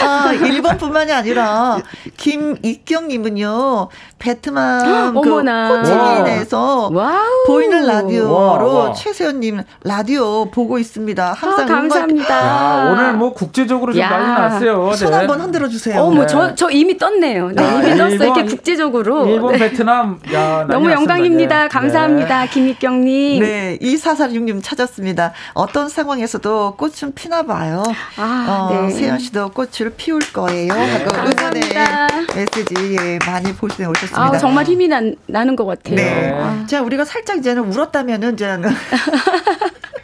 아, 0.02 0.30
1번뿐만이 0.32 1.10
아니라 1.10 1.78
김익경님은요 2.16 3.89
베트남 4.18 5.14
그. 5.20 5.40
호치민에서. 5.43 6.90
보이는 7.47 7.86
라디오로. 7.86 8.93
최세연님 8.94 9.62
라디오 9.84 10.51
보고 10.51 10.78
있습니다. 10.78 11.32
항상 11.32 11.64
아, 11.64 11.66
감사합니다. 11.66 12.34
야, 12.47 12.90
오늘 12.93 13.02
뭐 13.12 13.33
국제적으로 13.33 13.93
좀 13.93 14.01
야. 14.03 14.11
난리 14.11 14.27
났어요. 14.27 14.73
응원- 14.85 14.97
손 14.97 15.11
네. 15.11 15.16
한번 15.16 15.41
흔들어 15.41 15.69
주세요. 15.69 16.01
어머, 16.01 16.20
네. 16.23 16.27
저, 16.27 16.55
저 16.55 16.70
이미 16.70 16.97
떴네요. 16.97 17.51
네, 17.51 17.62
아, 17.62 17.81
이미 17.83 17.91
떴어요. 17.97 18.09
일본, 18.11 18.27
이렇게 18.27 18.45
국제적으로. 18.45 19.27
일본, 19.27 19.53
네. 19.53 19.59
베트남, 19.59 20.20
야, 20.33 20.65
너무. 20.70 20.91
영광입니다. 20.91 21.62
네. 21.62 21.69
감사합니다. 21.69 22.47
김익경 22.47 23.05
님. 23.05 23.43
네, 23.43 23.79
2446님 23.81 24.61
찾았습니다. 24.62 25.33
어떤 25.55 25.89
상황에서도 25.89 26.77
꽃은 26.77 27.15
피나 27.15 27.43
봐요. 27.43 27.83
아, 28.16 28.69
어, 28.73 28.87
네. 28.87 28.91
세연 28.91 29.19
씨도 29.19 29.51
꽃을 29.51 29.95
피울 29.97 30.20
거예요. 30.33 30.73
하고 30.73 30.83
응원의 31.16 31.35
감사합니다. 31.35 32.09
메시지 32.35 32.74
예, 33.01 33.19
많이 33.27 33.53
보내 33.55 33.85
오셨습니다. 33.87 34.23
아, 34.23 34.39
정말 34.39 34.65
힘이 34.65 34.89
나, 34.89 35.01
나는 35.27 35.57
것 35.57 35.65
같아요. 35.65 35.97
네. 35.97 36.33
아. 36.39 36.65
자, 36.66 36.83
우리가 36.83 37.05
살짝 37.05 37.39
이제는 37.39 37.65
울었다면은 37.73 38.35
이제 38.35 38.43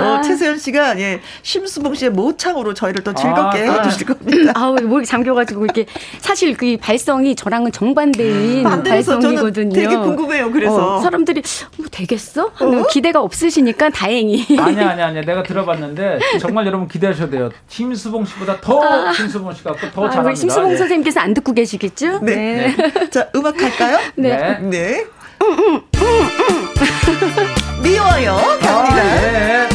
어, 0.00 0.20
최세연 0.22 0.58
씨가 0.58 0.98
예, 1.00 1.20
심수봉 1.42 1.94
씨의 1.94 2.10
모창으로 2.12 2.74
저희를 2.74 3.02
또 3.02 3.12
즐겁게 3.14 3.66
아, 3.66 3.82
해주실 3.82 4.06
겁니다. 4.06 4.52
아우 4.54 4.74
목이 4.76 5.06
잠겨가지고 5.06 5.64
이렇게 5.64 5.86
사실 6.20 6.56
그 6.56 6.76
발성이 6.80 7.34
저랑은 7.34 7.72
정반대인 7.72 8.62
저는 8.64 8.82
발성이거든요. 8.84 9.74
되게 9.74 9.96
궁금해요. 9.96 10.50
그래서 10.52 10.96
어, 10.96 11.00
사람들이 11.00 11.42
뭐 11.76 11.86
되겠어? 11.90 12.50
하는 12.54 12.86
기대가 12.88 13.20
없으시니까 13.20 13.90
다행히. 13.90 14.44
아니야, 14.58 14.90
아니야, 14.90 15.06
아니야. 15.06 15.22
내가 15.22 15.42
들어봤는데 15.42 16.18
정말 16.40 16.66
여러분 16.66 16.88
기대하셔야 16.88 17.28
돼요. 17.28 17.50
심수봉 17.68 18.24
씨보다 18.24 18.60
더 18.60 19.12
심수봉 19.12 19.52
씨 19.54 19.64
같고 19.64 19.90
더 19.90 20.06
아, 20.06 20.10
잘합니다. 20.10 20.34
심수봉 20.38 20.72
예. 20.72 20.76
선생님께서 20.76 21.20
안 21.20 21.34
듣고 21.34 21.52
계시겠죠? 21.52 22.20
네. 22.20 22.74
자, 23.10 23.28
음악 23.34 23.60
할까요? 23.60 23.98
네. 24.16 24.58
네. 24.60 25.04
미워요. 27.82 28.32
아, 28.36 28.58
갑니다. 28.58 29.02
네. 29.02 29.68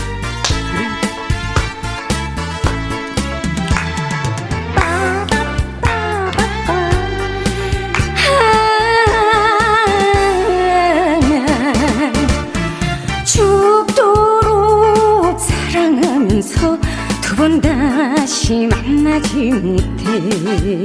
죽도록 14.07 15.39
사랑하면서 15.39 16.77
두 17.21 17.35
번 17.37 17.61
다시 17.61 18.67
만나지 18.67 19.51
못해 19.51 20.83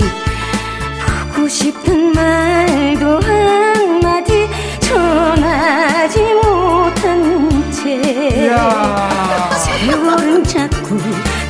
보고 1.35 1.49
싶은 1.49 2.13
말도 2.13 3.21
한마디 3.21 4.49
전하지 4.81 6.21
못 6.35 6.92
한채 7.13 8.45
이야. 8.47 9.51
세월은 9.57 10.45
자꾸 10.45 10.99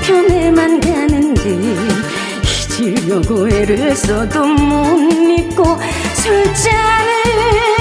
변해만 0.05 0.81
가는데 0.81 1.59
잊으려고 2.43 3.49
애를 3.49 3.95
써도 3.95 4.45
못 4.45 4.97
믿고 4.97 5.79
술잔을 6.15 7.72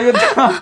이거 0.00 0.12
참. 0.18 0.52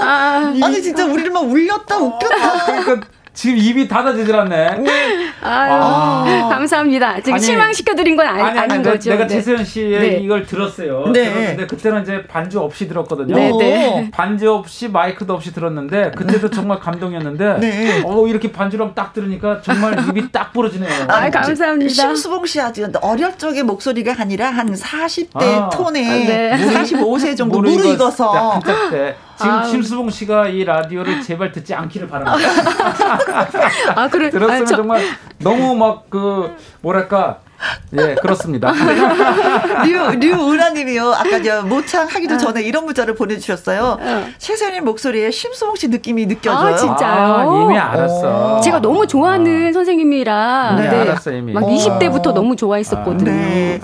아, 0.00 0.54
아니, 0.62 0.82
진짜 0.82 1.04
우리를 1.06 1.30
막 1.30 1.40
울렸다, 1.44 1.98
웃겼다. 1.98 2.64
그러니까 2.82 3.08
지금 3.32 3.56
입이 3.56 3.88
닫아지질 3.88 4.34
않네. 4.34 4.76
네. 4.78 5.28
아유, 5.42 5.72
아. 5.72 6.48
감사합니다. 6.50 7.20
지금 7.20 7.38
실망시켜드린 7.38 8.16
건 8.16 8.26
아니, 8.26 8.42
아니, 8.42 8.58
아니, 8.58 8.72
아닌 8.72 8.82
거죠. 8.82 9.10
내가 9.10 9.26
네. 9.26 9.34
최수연 9.34 9.64
씨의 9.64 10.00
네. 10.00 10.08
이걸 10.18 10.44
들었어요. 10.44 11.06
네. 11.12 11.24
들었는데 11.30 11.66
그때는 11.66 12.02
이제 12.02 12.26
반주 12.26 12.60
없이 12.60 12.88
들었거든요. 12.88 13.34
네, 13.34 13.50
네. 13.58 14.10
반주 14.12 14.52
없이 14.52 14.88
마이크도 14.88 15.32
없이 15.32 15.52
들었는데 15.52 16.12
그때도 16.16 16.50
정말 16.50 16.80
감동이었는데 16.80 17.58
네. 17.60 18.02
어 18.04 18.26
이렇게 18.26 18.50
반주랑 18.52 18.94
딱 18.94 19.12
들으니까 19.12 19.62
정말 19.62 19.96
입이 20.08 20.30
딱 20.32 20.52
부러지네요. 20.52 21.06
아, 21.08 21.30
감사합니다. 21.30 21.92
심수봉 21.92 22.46
씨 22.46 22.60
아주 22.60 22.86
어릴 23.00 23.38
적의 23.38 23.62
목소리가 23.62 24.16
아니라 24.18 24.50
한 24.50 24.74
40대 24.74 25.42
아, 25.42 25.70
톤에 25.70 26.00
네. 26.26 26.74
45세 26.74 27.36
정도 27.36 27.60
무르익어서 27.60 28.60
지금 29.40 29.52
아, 29.52 29.64
심수봉 29.64 30.10
씨가 30.10 30.48
이 30.48 30.64
라디오를 30.64 31.22
제발 31.22 31.50
듣지 31.50 31.74
않기를 31.74 32.08
바랍니다. 32.08 32.48
아, 33.96 34.08
그래. 34.08 34.28
들었으면 34.28 34.62
아, 34.62 34.64
저... 34.66 34.76
정말 34.76 35.02
너무 35.38 35.74
막 35.74 36.10
그 36.10 36.56
뭐랄까 36.82 37.38
예, 37.92 38.14
그렇습니다. 38.14 38.72
류, 39.84 40.18
류은하님이요. 40.18 41.12
아까 41.12 41.42
저 41.42 41.62
모창 41.62 42.06
하기도 42.06 42.34
아. 42.34 42.38
전에 42.38 42.62
이런 42.62 42.86
문자를 42.86 43.14
보내주셨어요. 43.14 43.98
어. 44.00 44.26
최선의 44.38 44.80
목소리에 44.80 45.30
심수봉 45.30 45.76
씨 45.76 45.88
느낌이 45.88 46.26
느껴져요. 46.26 46.74
아, 46.74 46.76
진짜요? 46.76 47.34
아, 47.34 47.62
이미 47.62 47.78
알았어. 47.78 48.60
제가 48.62 48.80
너무 48.80 49.06
좋아하는 49.06 49.68
아. 49.68 49.72
선생님이라. 49.72 50.76
네, 50.78 50.88
네. 50.88 51.00
알았어, 51.00 51.32
이미. 51.32 51.52
막 51.52 51.64
20대부터 51.64 52.32
너무 52.32 52.56
좋아했었거든요. 52.56 53.30
네. 53.30 53.80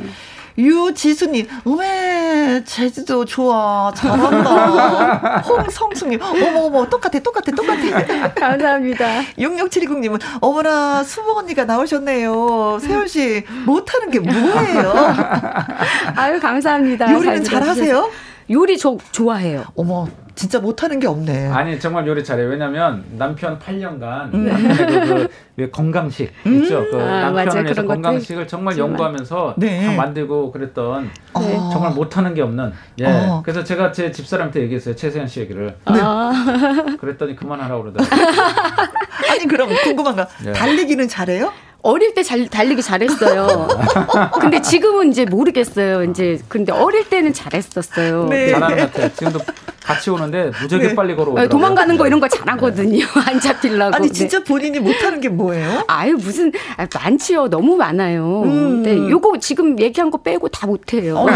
유지수님, 0.58 1.46
어메, 1.64 2.62
제주도 2.64 3.24
좋아. 3.24 3.92
잘한다. 3.94 5.38
홍성수님, 5.46 6.20
어머어머, 6.22 6.88
똑같아, 6.88 7.18
똑같아, 7.18 7.52
똑같아. 7.52 8.32
감사합니다. 8.34 9.22
6670님은, 9.38 10.20
어머나, 10.40 11.02
수봉 11.04 11.38
언니가 11.38 11.64
나오셨네요. 11.64 12.78
세연씨, 12.80 13.44
못하는 13.66 14.10
게 14.10 14.20
뭐예요? 14.20 14.94
아유, 16.16 16.40
감사합니다. 16.40 17.12
요리는 17.12 17.44
잘 17.44 17.60
잘하세요? 17.60 18.10
요리 18.50 18.78
저 18.78 18.96
좋아해요. 19.12 19.64
어머, 19.74 20.06
진짜 20.36 20.60
못하는 20.60 21.00
게 21.00 21.06
없네. 21.06 21.48
아니 21.48 21.80
정말 21.80 22.06
요리 22.06 22.22
잘해요. 22.22 22.48
왜냐면 22.48 23.02
남편 23.12 23.58
8년간 23.58 24.34
음. 24.34 24.68
그, 24.76 25.28
그, 25.56 25.70
건강식 25.70 26.30
음. 26.44 26.62
있죠. 26.62 26.84
그 26.90 27.00
아, 27.00 27.30
남편을 27.30 27.64
위해서 27.64 27.86
건강식을 27.86 28.46
정말, 28.46 28.74
정말 28.74 28.90
연구하면서 28.90 29.54
네. 29.56 29.96
만들고 29.96 30.52
그랬던 30.52 31.10
네. 31.40 31.54
정말 31.72 31.92
못하는 31.92 32.34
게 32.34 32.42
없는. 32.42 32.70
예. 33.00 33.06
어. 33.06 33.40
그래서 33.42 33.64
제가 33.64 33.92
제 33.92 34.12
집사람한테 34.12 34.60
얘기했어요. 34.60 34.94
최세현 34.94 35.26
씨 35.26 35.40
얘기를. 35.40 35.74
네. 35.86 35.94
그랬더니 37.00 37.34
그만하라고 37.34 37.84
그러더라고요. 37.84 38.20
아니 39.32 39.46
그럼 39.46 39.70
궁금한 39.84 40.16
거 40.16 40.26
네. 40.44 40.52
달리기는 40.52 41.08
잘해요? 41.08 41.50
어릴 41.80 42.14
때 42.14 42.22
잘, 42.22 42.46
달리기 42.48 42.82
잘했어요. 42.82 43.68
근데 44.40 44.60
지금은 44.60 45.10
이제 45.10 45.24
모르겠어요. 45.24 46.04
이제 46.04 46.38
근데 46.48 46.72
어릴 46.72 47.08
때는 47.08 47.32
잘했었어요. 47.32 48.26
네. 48.28 48.50
잘하는 48.50 48.76
것 48.76 48.92
같아요. 48.92 49.12
지금도 49.14 49.38
같이 49.86 50.10
오는데 50.10 50.50
무지하게 50.60 50.88
네. 50.88 50.94
빨리 50.96 51.14
걸어오더라고요. 51.14 51.42
네, 51.44 51.48
도망가는 51.48 51.96
거 51.96 52.06
이런 52.08 52.18
거 52.18 52.26
잘하거든요. 52.28 52.98
네. 52.98 53.04
안 53.26 53.38
잡히려고. 53.40 53.94
아니 53.94 54.10
진짜 54.10 54.42
본인이 54.42 54.80
못하는 54.80 55.20
게 55.20 55.28
뭐예요? 55.28 55.84
아유 55.86 56.14
무슨 56.14 56.50
아, 56.76 56.86
많지요. 56.92 57.48
너무 57.48 57.76
많아요. 57.76 58.42
음. 58.44 58.82
네, 58.82 58.96
요거 58.96 59.38
지금 59.38 59.78
얘기한 59.78 60.10
거 60.10 60.18
빼고 60.18 60.48
다 60.48 60.66
못해요. 60.66 61.16
어, 61.16 61.26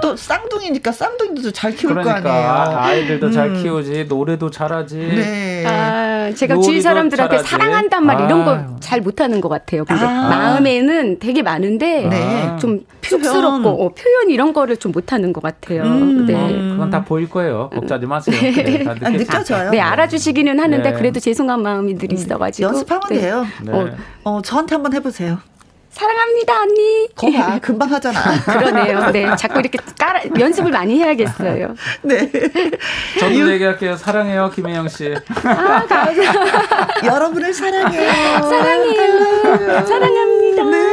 또 0.00 0.16
쌍둥이니까 0.16 0.92
쌍둥이도 0.92 1.52
잘 1.52 1.74
키울 1.74 1.94
그러니까, 1.94 2.22
거 2.22 2.28
아니에요. 2.30 2.78
아이들도 2.78 3.26
음. 3.26 3.32
잘 3.32 3.52
키우지 3.54 4.06
노래도 4.08 4.50
잘하지. 4.50 4.96
네. 4.96 5.64
아, 5.66 6.32
제가 6.34 6.58
주위 6.60 6.80
사람들한테 6.80 7.36
잘하지. 7.36 7.50
사랑한단 7.50 8.06
말 8.06 8.24
이런 8.24 8.44
거 8.46 8.80
잘 8.80 9.00
못하는 9.00 9.40
것 9.40 9.48
같아요. 9.48 9.84
근데 9.84 10.04
아. 10.04 10.28
마음에는 10.28 11.18
되게 11.20 11.42
많은데 11.42 12.08
네. 12.08 12.56
좀 12.60 12.80
쑥스럽고 13.02 13.62
표현. 13.62 13.80
어, 13.80 13.88
표현 13.90 14.30
이런 14.30 14.52
거를 14.52 14.76
좀 14.76 14.90
못하는 14.92 15.32
것 15.32 15.42
같아요. 15.42 15.82
음. 15.82 16.26
네. 16.26 16.34
어, 16.34 16.72
그건 16.72 16.90
다 16.90 17.04
보일 17.04 17.28
거예요. 17.30 17.70
걱정 17.72 17.89
하지 17.94 18.06
마세요. 18.06 18.36
네, 18.40 18.84
아, 18.86 19.10
느껴져요. 19.10 19.70
네, 19.70 19.80
알아주시기는 19.80 20.58
하는데 20.58 20.90
네. 20.90 20.96
그래도 20.96 21.20
죄송한 21.20 21.62
마음이 21.62 21.98
늘 21.98 22.08
음, 22.10 22.14
있어가지고 22.14 22.68
연습하면 22.68 23.02
네. 23.10 23.20
돼요. 23.20 23.46
어, 23.68 23.88
어, 24.24 24.42
저한테 24.42 24.74
한번 24.74 24.94
해보세요. 24.94 25.38
사랑합니다, 25.90 26.60
언니. 26.62 27.08
거봐, 27.16 27.58
금방 27.58 27.90
하잖아. 27.92 28.20
그러네요. 28.46 29.10
네. 29.10 29.36
자꾸 29.36 29.58
이렇게 29.58 29.78
깔아, 29.98 30.20
연습을 30.38 30.70
많이 30.70 30.98
해야겠어요. 31.00 31.74
네. 32.02 32.30
저도 33.18 33.50
얘기할게요. 33.52 33.96
사랑해요, 33.96 34.50
김혜영 34.54 34.88
씨. 34.88 35.12
아, 35.44 35.86
감사합니다. 35.86 36.88
여러분을 37.04 37.52
사랑해요. 37.52 38.10
사랑해요. 38.42 39.86
사랑합니다. 39.86 40.64
네, 40.64 40.89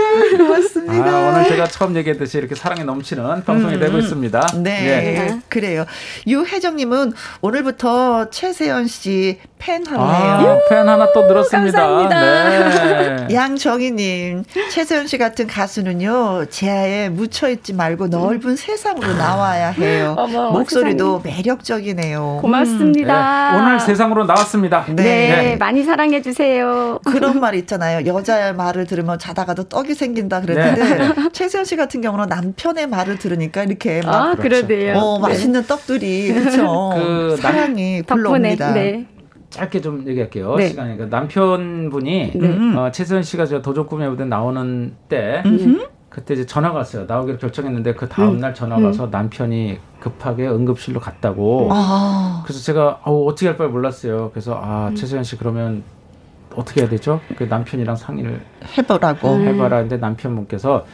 고맙습니다. 0.88 1.18
아, 1.18 1.30
오늘 1.30 1.43
제가 1.45 1.68
처음 1.68 1.95
얘기했듯이 1.95 2.38
이렇게 2.38 2.55
사랑이 2.55 2.84
넘치는 2.84 3.43
방송이 3.43 3.76
음, 3.76 3.80
되고 3.80 3.97
있습니다. 3.97 4.47
네. 4.55 4.61
네. 4.61 5.39
그래요. 5.49 5.85
유혜정님은 6.26 7.14
오늘부터 7.41 8.30
최세연 8.30 8.88
씨 8.88 9.39
팬 9.59 9.85
하네요. 9.85 10.01
아, 10.01 10.59
팬 10.69 10.88
하나 10.88 11.11
또 11.14 11.26
늘었습니다. 11.26 11.80
감사합니다. 11.80 13.27
네. 13.27 13.27
양정희님, 13.34 14.43
최세연 14.72 15.07
씨 15.07 15.18
같은 15.18 15.47
가수는요, 15.47 16.45
제아에 16.49 17.09
묻혀 17.09 17.49
있지 17.49 17.73
말고 17.73 18.07
넓은 18.07 18.55
세상으로 18.55 19.14
나와야 19.15 19.69
해요. 19.69 20.15
어머, 20.18 20.51
목소리도 20.51 21.22
세상에. 21.23 21.38
매력적이네요. 21.38 22.39
고맙습니다. 22.41 23.51
네. 23.51 23.57
오늘 23.57 23.80
세상으로 23.80 24.26
나왔습니다. 24.26 24.85
네. 24.89 25.03
네. 25.03 25.55
많이 25.57 25.84
사랑해 25.84 26.22
주세요. 26.22 26.99
그런 27.05 27.39
말 27.39 27.55
있잖아요. 27.55 28.05
여자의 28.05 28.53
말을 28.53 28.85
들으면 28.85 29.19
자다가도 29.19 29.64
떡이 29.64 29.95
생긴다 29.95 30.41
그랬는데, 30.41 30.77
네. 30.78 31.30
최세연 31.32 31.66
씨 31.66 31.76
같은 31.76 32.02
경우는 32.02 32.28
남편의 32.28 32.88
말을 32.88 33.18
들으니까 33.18 33.64
이렇게 33.64 34.02
막. 34.04 34.14
아, 34.16 34.36
그러네요. 34.36 34.98
어, 34.98 35.20
맛있는 35.20 35.64
떡들이, 35.64 36.34
그렇죠. 36.34 36.91
그 36.95 37.38
사랑이 37.38 38.04
불러옵니다. 38.04 38.74
네. 38.74 39.08
짧게 39.49 39.82
좀 39.82 40.06
얘기할게요. 40.08 40.56
네. 40.56 40.70
시간이 40.70 40.95
그러니까 40.95 41.18
남편분이 41.18 42.32
네. 42.36 42.78
어, 42.78 42.91
최선 42.91 43.24
씨가 43.24 43.45
저 43.45 43.62
도전 43.62 43.88
꿈의 43.88 44.10
무대 44.10 44.26
나오는 44.26 44.94
때음 45.10 45.88
그때 46.10 46.34
이제 46.34 46.45
전화가 46.45 46.78
왔어요. 46.80 47.06
나오기로 47.06 47.38
결정했는데 47.38 47.94
그 47.94 48.10
다음 48.10 48.40
날 48.40 48.54
전화가 48.54 48.88
와서 48.88 49.06
음. 49.06 49.12
남편이 49.12 49.78
급하게 49.99 50.48
응급실로 50.48 50.99
갔다고. 50.99 51.70
아. 51.72 52.41
그래서 52.45 52.62
제가 52.62 53.02
어, 53.04 53.26
어떻게 53.26 53.48
할 53.48 53.58
바를 53.58 53.72
몰랐어요. 53.72 54.32
그래서 54.32 54.60
아 54.62 54.90
음. 54.90 54.95
최소연 54.95 55.24
씨 55.24 55.38
그러면 55.38 55.84
어떻게 56.58 56.82
해야 56.82 56.90
되죠? 56.90 57.22
그 57.38 57.44
남편이랑 57.44 57.96
상의를 57.96 58.42
해보라고 58.78 59.36
음. 59.36 59.42
해봐라. 59.48 59.82
근데 59.82 59.98
남편분께서 59.98 60.86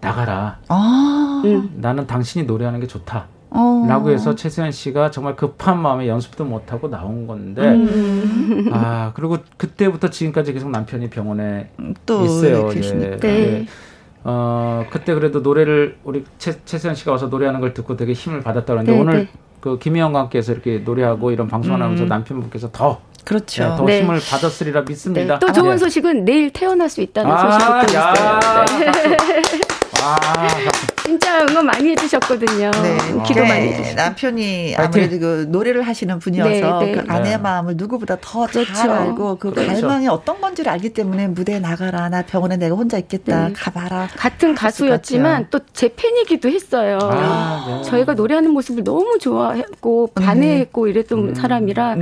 나가라. 0.00 0.58
아. 0.68 1.42
나는 1.74 2.06
당신이 2.06 2.46
노래하는 2.46 2.80
게 2.80 2.86
좋다. 2.86 3.26
어. 3.50 3.84
라고 3.86 4.10
해서 4.10 4.34
최세현 4.34 4.70
씨가 4.70 5.10
정말 5.10 5.36
급한 5.36 5.80
마음에 5.82 6.08
연습도 6.08 6.44
못 6.44 6.72
하고 6.72 6.88
나온 6.88 7.26
건데, 7.26 7.62
음. 7.62 8.70
아, 8.72 9.12
그리고 9.14 9.38
그때부터 9.58 10.08
지금까지 10.08 10.54
계속 10.54 10.70
남편이 10.70 11.10
병원에 11.10 11.70
또 12.06 12.24
있어요. 12.24 12.70
예. 12.74 12.80
네. 12.80 13.18
네. 13.18 13.66
어, 14.24 14.86
그때 14.90 15.14
그래도 15.14 15.40
노래를 15.40 15.98
우리 16.04 16.24
최, 16.38 16.64
최세현 16.64 16.94
씨가 16.94 17.12
와서 17.12 17.26
노래하는 17.26 17.60
걸 17.60 17.74
듣고 17.74 17.96
되게 17.96 18.12
힘을 18.12 18.40
받았다는데 18.40 18.92
네, 18.92 19.00
오늘 19.00 19.14
네. 19.14 19.28
그 19.60 19.78
김희영과 19.78 20.20
함께해서 20.20 20.52
이렇게 20.52 20.78
노래하고 20.78 21.32
이런 21.32 21.48
방송을 21.48 21.82
하면서 21.82 22.04
음. 22.04 22.08
남편분께서 22.08 22.70
더 22.72 23.00
그렇죠. 23.24 23.62
네, 23.62 23.76
더 23.76 23.84
네. 23.84 24.02
힘을 24.02 24.20
받았으리라 24.20 24.82
믿습니다. 24.82 25.38
네. 25.38 25.46
또 25.46 25.52
좋은 25.52 25.78
소식은 25.78 26.24
내일 26.24 26.52
태어날 26.52 26.88
수 26.88 27.00
있다는 27.00 27.30
아, 27.30 27.58
소식도 27.58 27.92
있어요. 27.92 28.40
아, 30.02 30.26
진짜 31.12 31.44
응원 31.46 31.66
많이 31.66 31.90
해주셨거든요. 31.90 32.70
네. 32.70 32.96
기도 33.26 33.42
네. 33.42 33.48
많이 33.48 33.66
해주셨어요. 33.68 33.94
남편이 33.96 34.74
아무래도 34.78 35.18
그 35.18 35.46
노래를 35.48 35.82
하시는 35.82 36.18
분이어서 36.18 36.78
네, 36.78 36.86
네. 36.86 36.92
그 36.92 37.04
아내의 37.12 37.38
마음을 37.40 37.74
누구보다 37.76 38.16
더잘 38.20 38.64
그렇죠. 38.64 38.90
알고 38.92 39.36
그 39.36 39.50
그렇죠. 39.50 39.72
갈망이 39.72 40.08
어떤 40.08 40.40
건지를 40.40 40.72
알기 40.72 40.94
때문에 40.94 41.28
무대에 41.28 41.58
나가라. 41.58 42.08
나 42.08 42.22
병원에 42.22 42.56
내가 42.56 42.74
혼자 42.76 42.96
있겠다. 42.96 43.48
네. 43.48 43.52
가봐라. 43.54 44.08
같은 44.16 44.54
가수였지만 44.54 45.48
또 45.50 45.62
제 45.72 45.92
팬이기도 45.96 46.48
했어요. 46.48 46.98
아, 47.02 47.82
저희가 47.86 48.14
노래하는 48.14 48.50
모습을 48.52 48.84
너무 48.84 49.18
좋아했고 49.18 50.10
반해했고 50.14 50.86
이랬던 50.86 51.18
음. 51.30 51.34
사람이라 51.34 51.96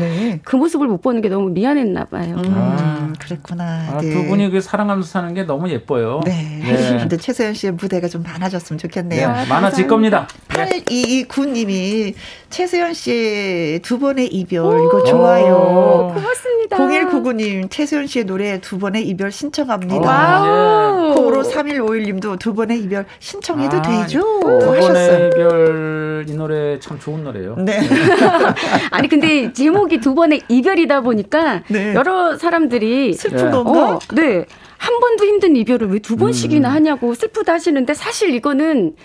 그 0.45 0.57
모습을 0.57 0.87
못 0.87 1.01
보는 1.01 1.21
게 1.23 1.29
너무 1.29 1.51
미안했나 1.51 2.05
봐요. 2.07 2.35
음, 2.37 2.55
아, 2.57 3.13
그랬구나. 3.19 3.65
아, 3.95 3.99
두 4.01 4.25
분이 4.27 4.51
그 4.51 4.61
사랑하면서 4.61 5.09
사는 5.09 5.33
게 5.35 5.45
너무 5.45 5.71
예뻐요. 5.71 6.21
네. 6.25 6.61
네. 6.63 6.97
근데 7.01 7.17
최세연 7.17 7.55
씨의 7.55 7.73
무대가 7.75 8.09
좀 8.09 8.23
많아졌으면 8.23 8.79
좋겠네요. 8.79 9.00
하셨네요. 9.01 9.33
네, 9.33 9.47
많아질 9.47 9.87
겁니다. 9.87 10.29
8229님이 10.49 12.15
최세연 12.51 12.95
씨의 12.95 13.79
두 13.81 13.99
번의 13.99 14.27
이별 14.27 14.65
이거 14.85 15.03
좋아요. 15.05 16.13
고맙습니다. 16.15 16.77
0199님 16.77 17.71
최세연 17.71 18.07
씨의 18.07 18.25
노래 18.27 18.61
두 18.61 18.79
번의 18.79 19.07
이별 19.09 19.33
신청합니다. 19.33 21.15
코로 21.15 21.43
3151님도 21.43 22.39
두 22.39 22.55
번의 22.55 22.81
이별 22.81 23.07
신청해도 23.19 23.79
아, 23.79 23.83
되죠? 23.83 24.21
두 24.21 24.59
번의 24.59 25.29
이별 25.29 26.27
이 26.29 26.33
노래 26.35 26.79
참 26.81 26.99
좋은 26.99 27.25
노래예요. 27.25 27.57
네. 27.59 27.81
아니 28.91 29.09
근데 29.09 29.53
제목이 29.53 30.01
두 30.01 30.15
번의 30.15 30.43
이별이다 30.49 31.01
보니까 31.01 31.63
네. 31.69 31.95
여러 31.95 32.37
사람들이 32.37 33.15
슬픈 33.15 33.51
건가? 33.51 33.95
어, 33.95 33.99
네. 34.15 34.45
한 34.81 34.99
번도 34.99 35.27
힘든 35.27 35.57
이별을 35.57 35.89
왜두 35.89 36.17
번씩이나 36.17 36.71
음. 36.71 36.75
하냐고 36.75 37.15
슬프다 37.15 37.53
하시는데 37.53 37.93
사실 37.93 38.35
이거는 38.35 38.97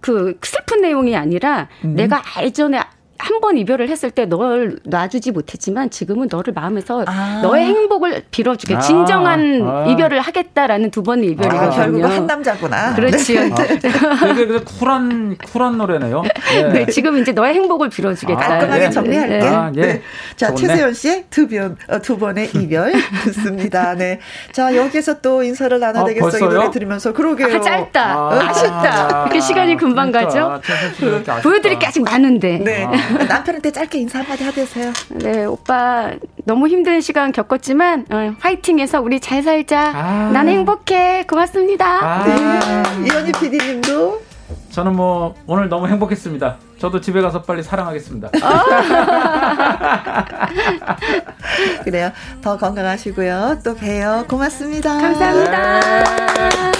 그 0.00 0.36
슬픈 0.42 0.80
내용이 0.80 1.14
아니라 1.14 1.68
음. 1.84 1.94
내가 1.94 2.20
예전에 2.42 2.80
한 3.20 3.40
번 3.40 3.56
이별을 3.56 3.88
했을 3.88 4.10
때 4.10 4.26
널 4.26 4.76
놔주지 4.84 5.32
못했지만 5.32 5.88
지금은 5.90 6.28
너를 6.30 6.52
마음에서 6.52 7.04
아. 7.06 7.40
너의 7.42 7.64
행복을 7.66 8.24
빌어주게 8.30 8.76
아. 8.76 8.78
진정한 8.80 9.62
아. 9.66 9.86
이별을 9.88 10.20
하겠다라는 10.20 10.90
두 10.90 11.02
번의 11.02 11.30
이별이거든요. 11.30 11.66
아, 11.66 11.70
결국은 11.70 12.10
한 12.10 12.26
남자구나. 12.26 12.94
그렇지요. 12.94 13.40
네. 13.44 13.50
아. 13.52 14.34
되게 14.34 14.58
쿨한 14.58 15.36
쿨한 15.52 15.78
노래네요. 15.78 16.22
네. 16.22 16.62
네. 16.72 16.86
지금 16.86 17.16
이제 17.18 17.32
너의 17.32 17.54
행복을 17.54 17.88
빌어주겠다. 17.88 18.40
깔끔하게 18.46 18.80
네. 18.84 18.90
정리할게. 18.90 19.38
네. 19.38 19.48
아, 19.48 19.72
예. 19.76 19.80
네. 19.80 20.02
자 20.36 20.54
최세연 20.54 20.92
씨의 20.92 21.24
두, 21.30 21.48
번, 21.48 21.76
어, 21.88 21.98
두 22.00 22.18
번의 22.18 22.50
이별 22.54 22.92
듣습니다. 23.24 23.94
네. 23.94 24.20
자 24.52 24.74
여기서 24.76 25.20
또 25.22 25.42
인사를 25.42 25.78
나눠야 25.80 26.02
아, 26.02 26.06
되겠어 26.06 26.36
이 26.38 26.40
노래 26.40 26.70
들으면서 26.70 27.12
그러게요. 27.14 27.56
아, 27.56 27.60
짧다. 27.60 28.14
아, 28.14 28.52
쉽다 28.52 29.22
이렇게 29.24 29.40
시간이 29.40 29.76
금방 29.76 30.10
그러니까. 30.12 30.60
가죠. 30.60 31.40
보여드릴 31.42 31.78
게 31.78 31.86
아직 31.86 32.02
많은데. 32.04 32.58
네. 32.58 32.86
남편한테 33.28 33.70
짧게 33.72 33.98
인사 33.98 34.20
한마디 34.20 34.44
하세요. 34.44 34.92
네, 35.10 35.44
오빠 35.44 36.10
너무 36.44 36.68
힘든 36.68 37.00
시간 37.00 37.32
겪었지만 37.32 38.06
어, 38.10 38.34
화이팅해서 38.40 39.00
우리 39.00 39.20
잘 39.20 39.42
살자. 39.42 39.92
아. 39.94 40.30
난 40.32 40.48
행복해. 40.48 41.24
고맙습니다. 41.28 41.86
아. 41.86 42.24
네. 42.24 43.06
이현희 43.06 43.32
PD님도 43.32 44.22
저는 44.70 44.94
뭐 44.94 45.34
오늘 45.46 45.68
너무 45.68 45.88
행복했습니다. 45.88 46.56
저도 46.78 47.00
집에 47.00 47.20
가서 47.20 47.42
빨리 47.42 47.62
사랑하겠습니다. 47.62 48.30
그래요. 51.84 52.10
더 52.40 52.56
건강하시고요. 52.56 53.58
또 53.64 53.74
봬요. 53.74 54.24
고맙습니다. 54.28 54.96
감사합니다. 54.96 56.79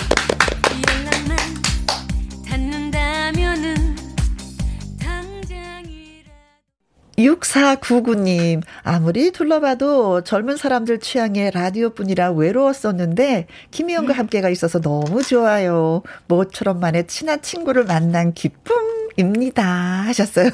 6499님, 7.25 8.63
아무리 8.83 9.31
둘러봐도 9.31 10.23
젊은 10.23 10.57
사람들 10.57 10.99
취향의 11.01 11.53
라디오뿐이라 11.53 12.33
외로웠었는데, 12.33 13.47
김희영과 13.71 14.13
함께가 14.15 14.49
있어서 14.49 14.81
너무 14.81 15.23
좋아요. 15.23 16.03
모처럼만의 16.29 17.07
친한 17.07 17.43
친구를 17.43 17.85
만난 17.85 18.33
기쁨 18.33 18.90
입니다. 19.17 19.65
하셨어요. 19.65 20.51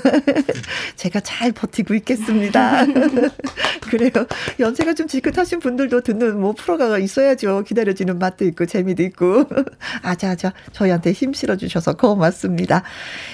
제가 0.97 1.21
잘 1.21 1.53
버티고 1.53 1.95
있겠습니다. 1.95 2.85
그래요. 3.89 4.11
연세가 4.59 4.95
좀 4.95 5.07
지긋하신 5.07 5.61
분들도 5.61 6.01
듣는 6.01 6.41
뭐 6.41 6.53
프로가 6.53 6.99
있어야죠. 6.99 7.63
기다려지는 7.67 8.19
맛도 8.19 8.45
있고 8.45 8.67
재미도 8.67 9.03
있고. 9.05 9.45
아자아자 10.03 10.53
저희한테 10.73 11.13
힘 11.13 11.33
실어주셔서 11.33 11.95
고맙습니다. 11.95 12.83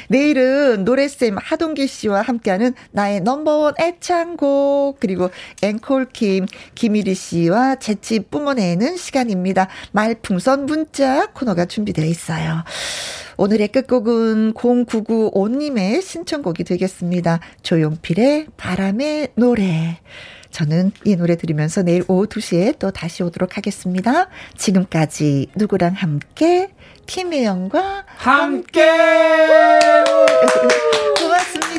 내일은 0.09 0.85
노래쌤 0.85 1.37
하동기 1.39 1.87
씨와 1.87 2.23
함께하는 2.23 2.75
나의 2.91 3.21
넘버원 3.21 3.75
애창곡 3.79 4.99
그리고 5.01 5.31
앵콜킴 5.63 6.47
김일희 6.75 7.15
씨와 7.15 7.77
재치 7.77 8.21
뿜어내는 8.21 8.97
시간입니다. 8.97 9.69
말풍선 9.93 10.67
문자 10.67 11.27
코너가 11.33 11.67
준비되어 11.67 12.05
있어요. 12.05 12.65
오늘의 13.37 13.69
끝곡은 13.69 14.55
0995님의 14.55 16.03
신청곡이 16.03 16.65
되겠습니다. 16.65 17.41
조용필의 17.63 18.49
바람의 18.57 19.29
노래. 19.35 19.99
저는 20.51 20.93
이 21.05 21.17
노래 21.17 21.37
들으면서 21.37 21.83
내일 21.83 22.05
오후 22.09 22.27
2시에 22.27 22.79
또 22.79 22.91
다시 22.91 23.23
오도록 23.23 23.57
하겠습니다. 23.57 24.29
지금까지 24.57 25.49
누구랑 25.57 25.95
함께 25.95 26.69
김혜영과 27.07 28.05
함께 28.07 28.87
고맙습니다. 31.19 31.72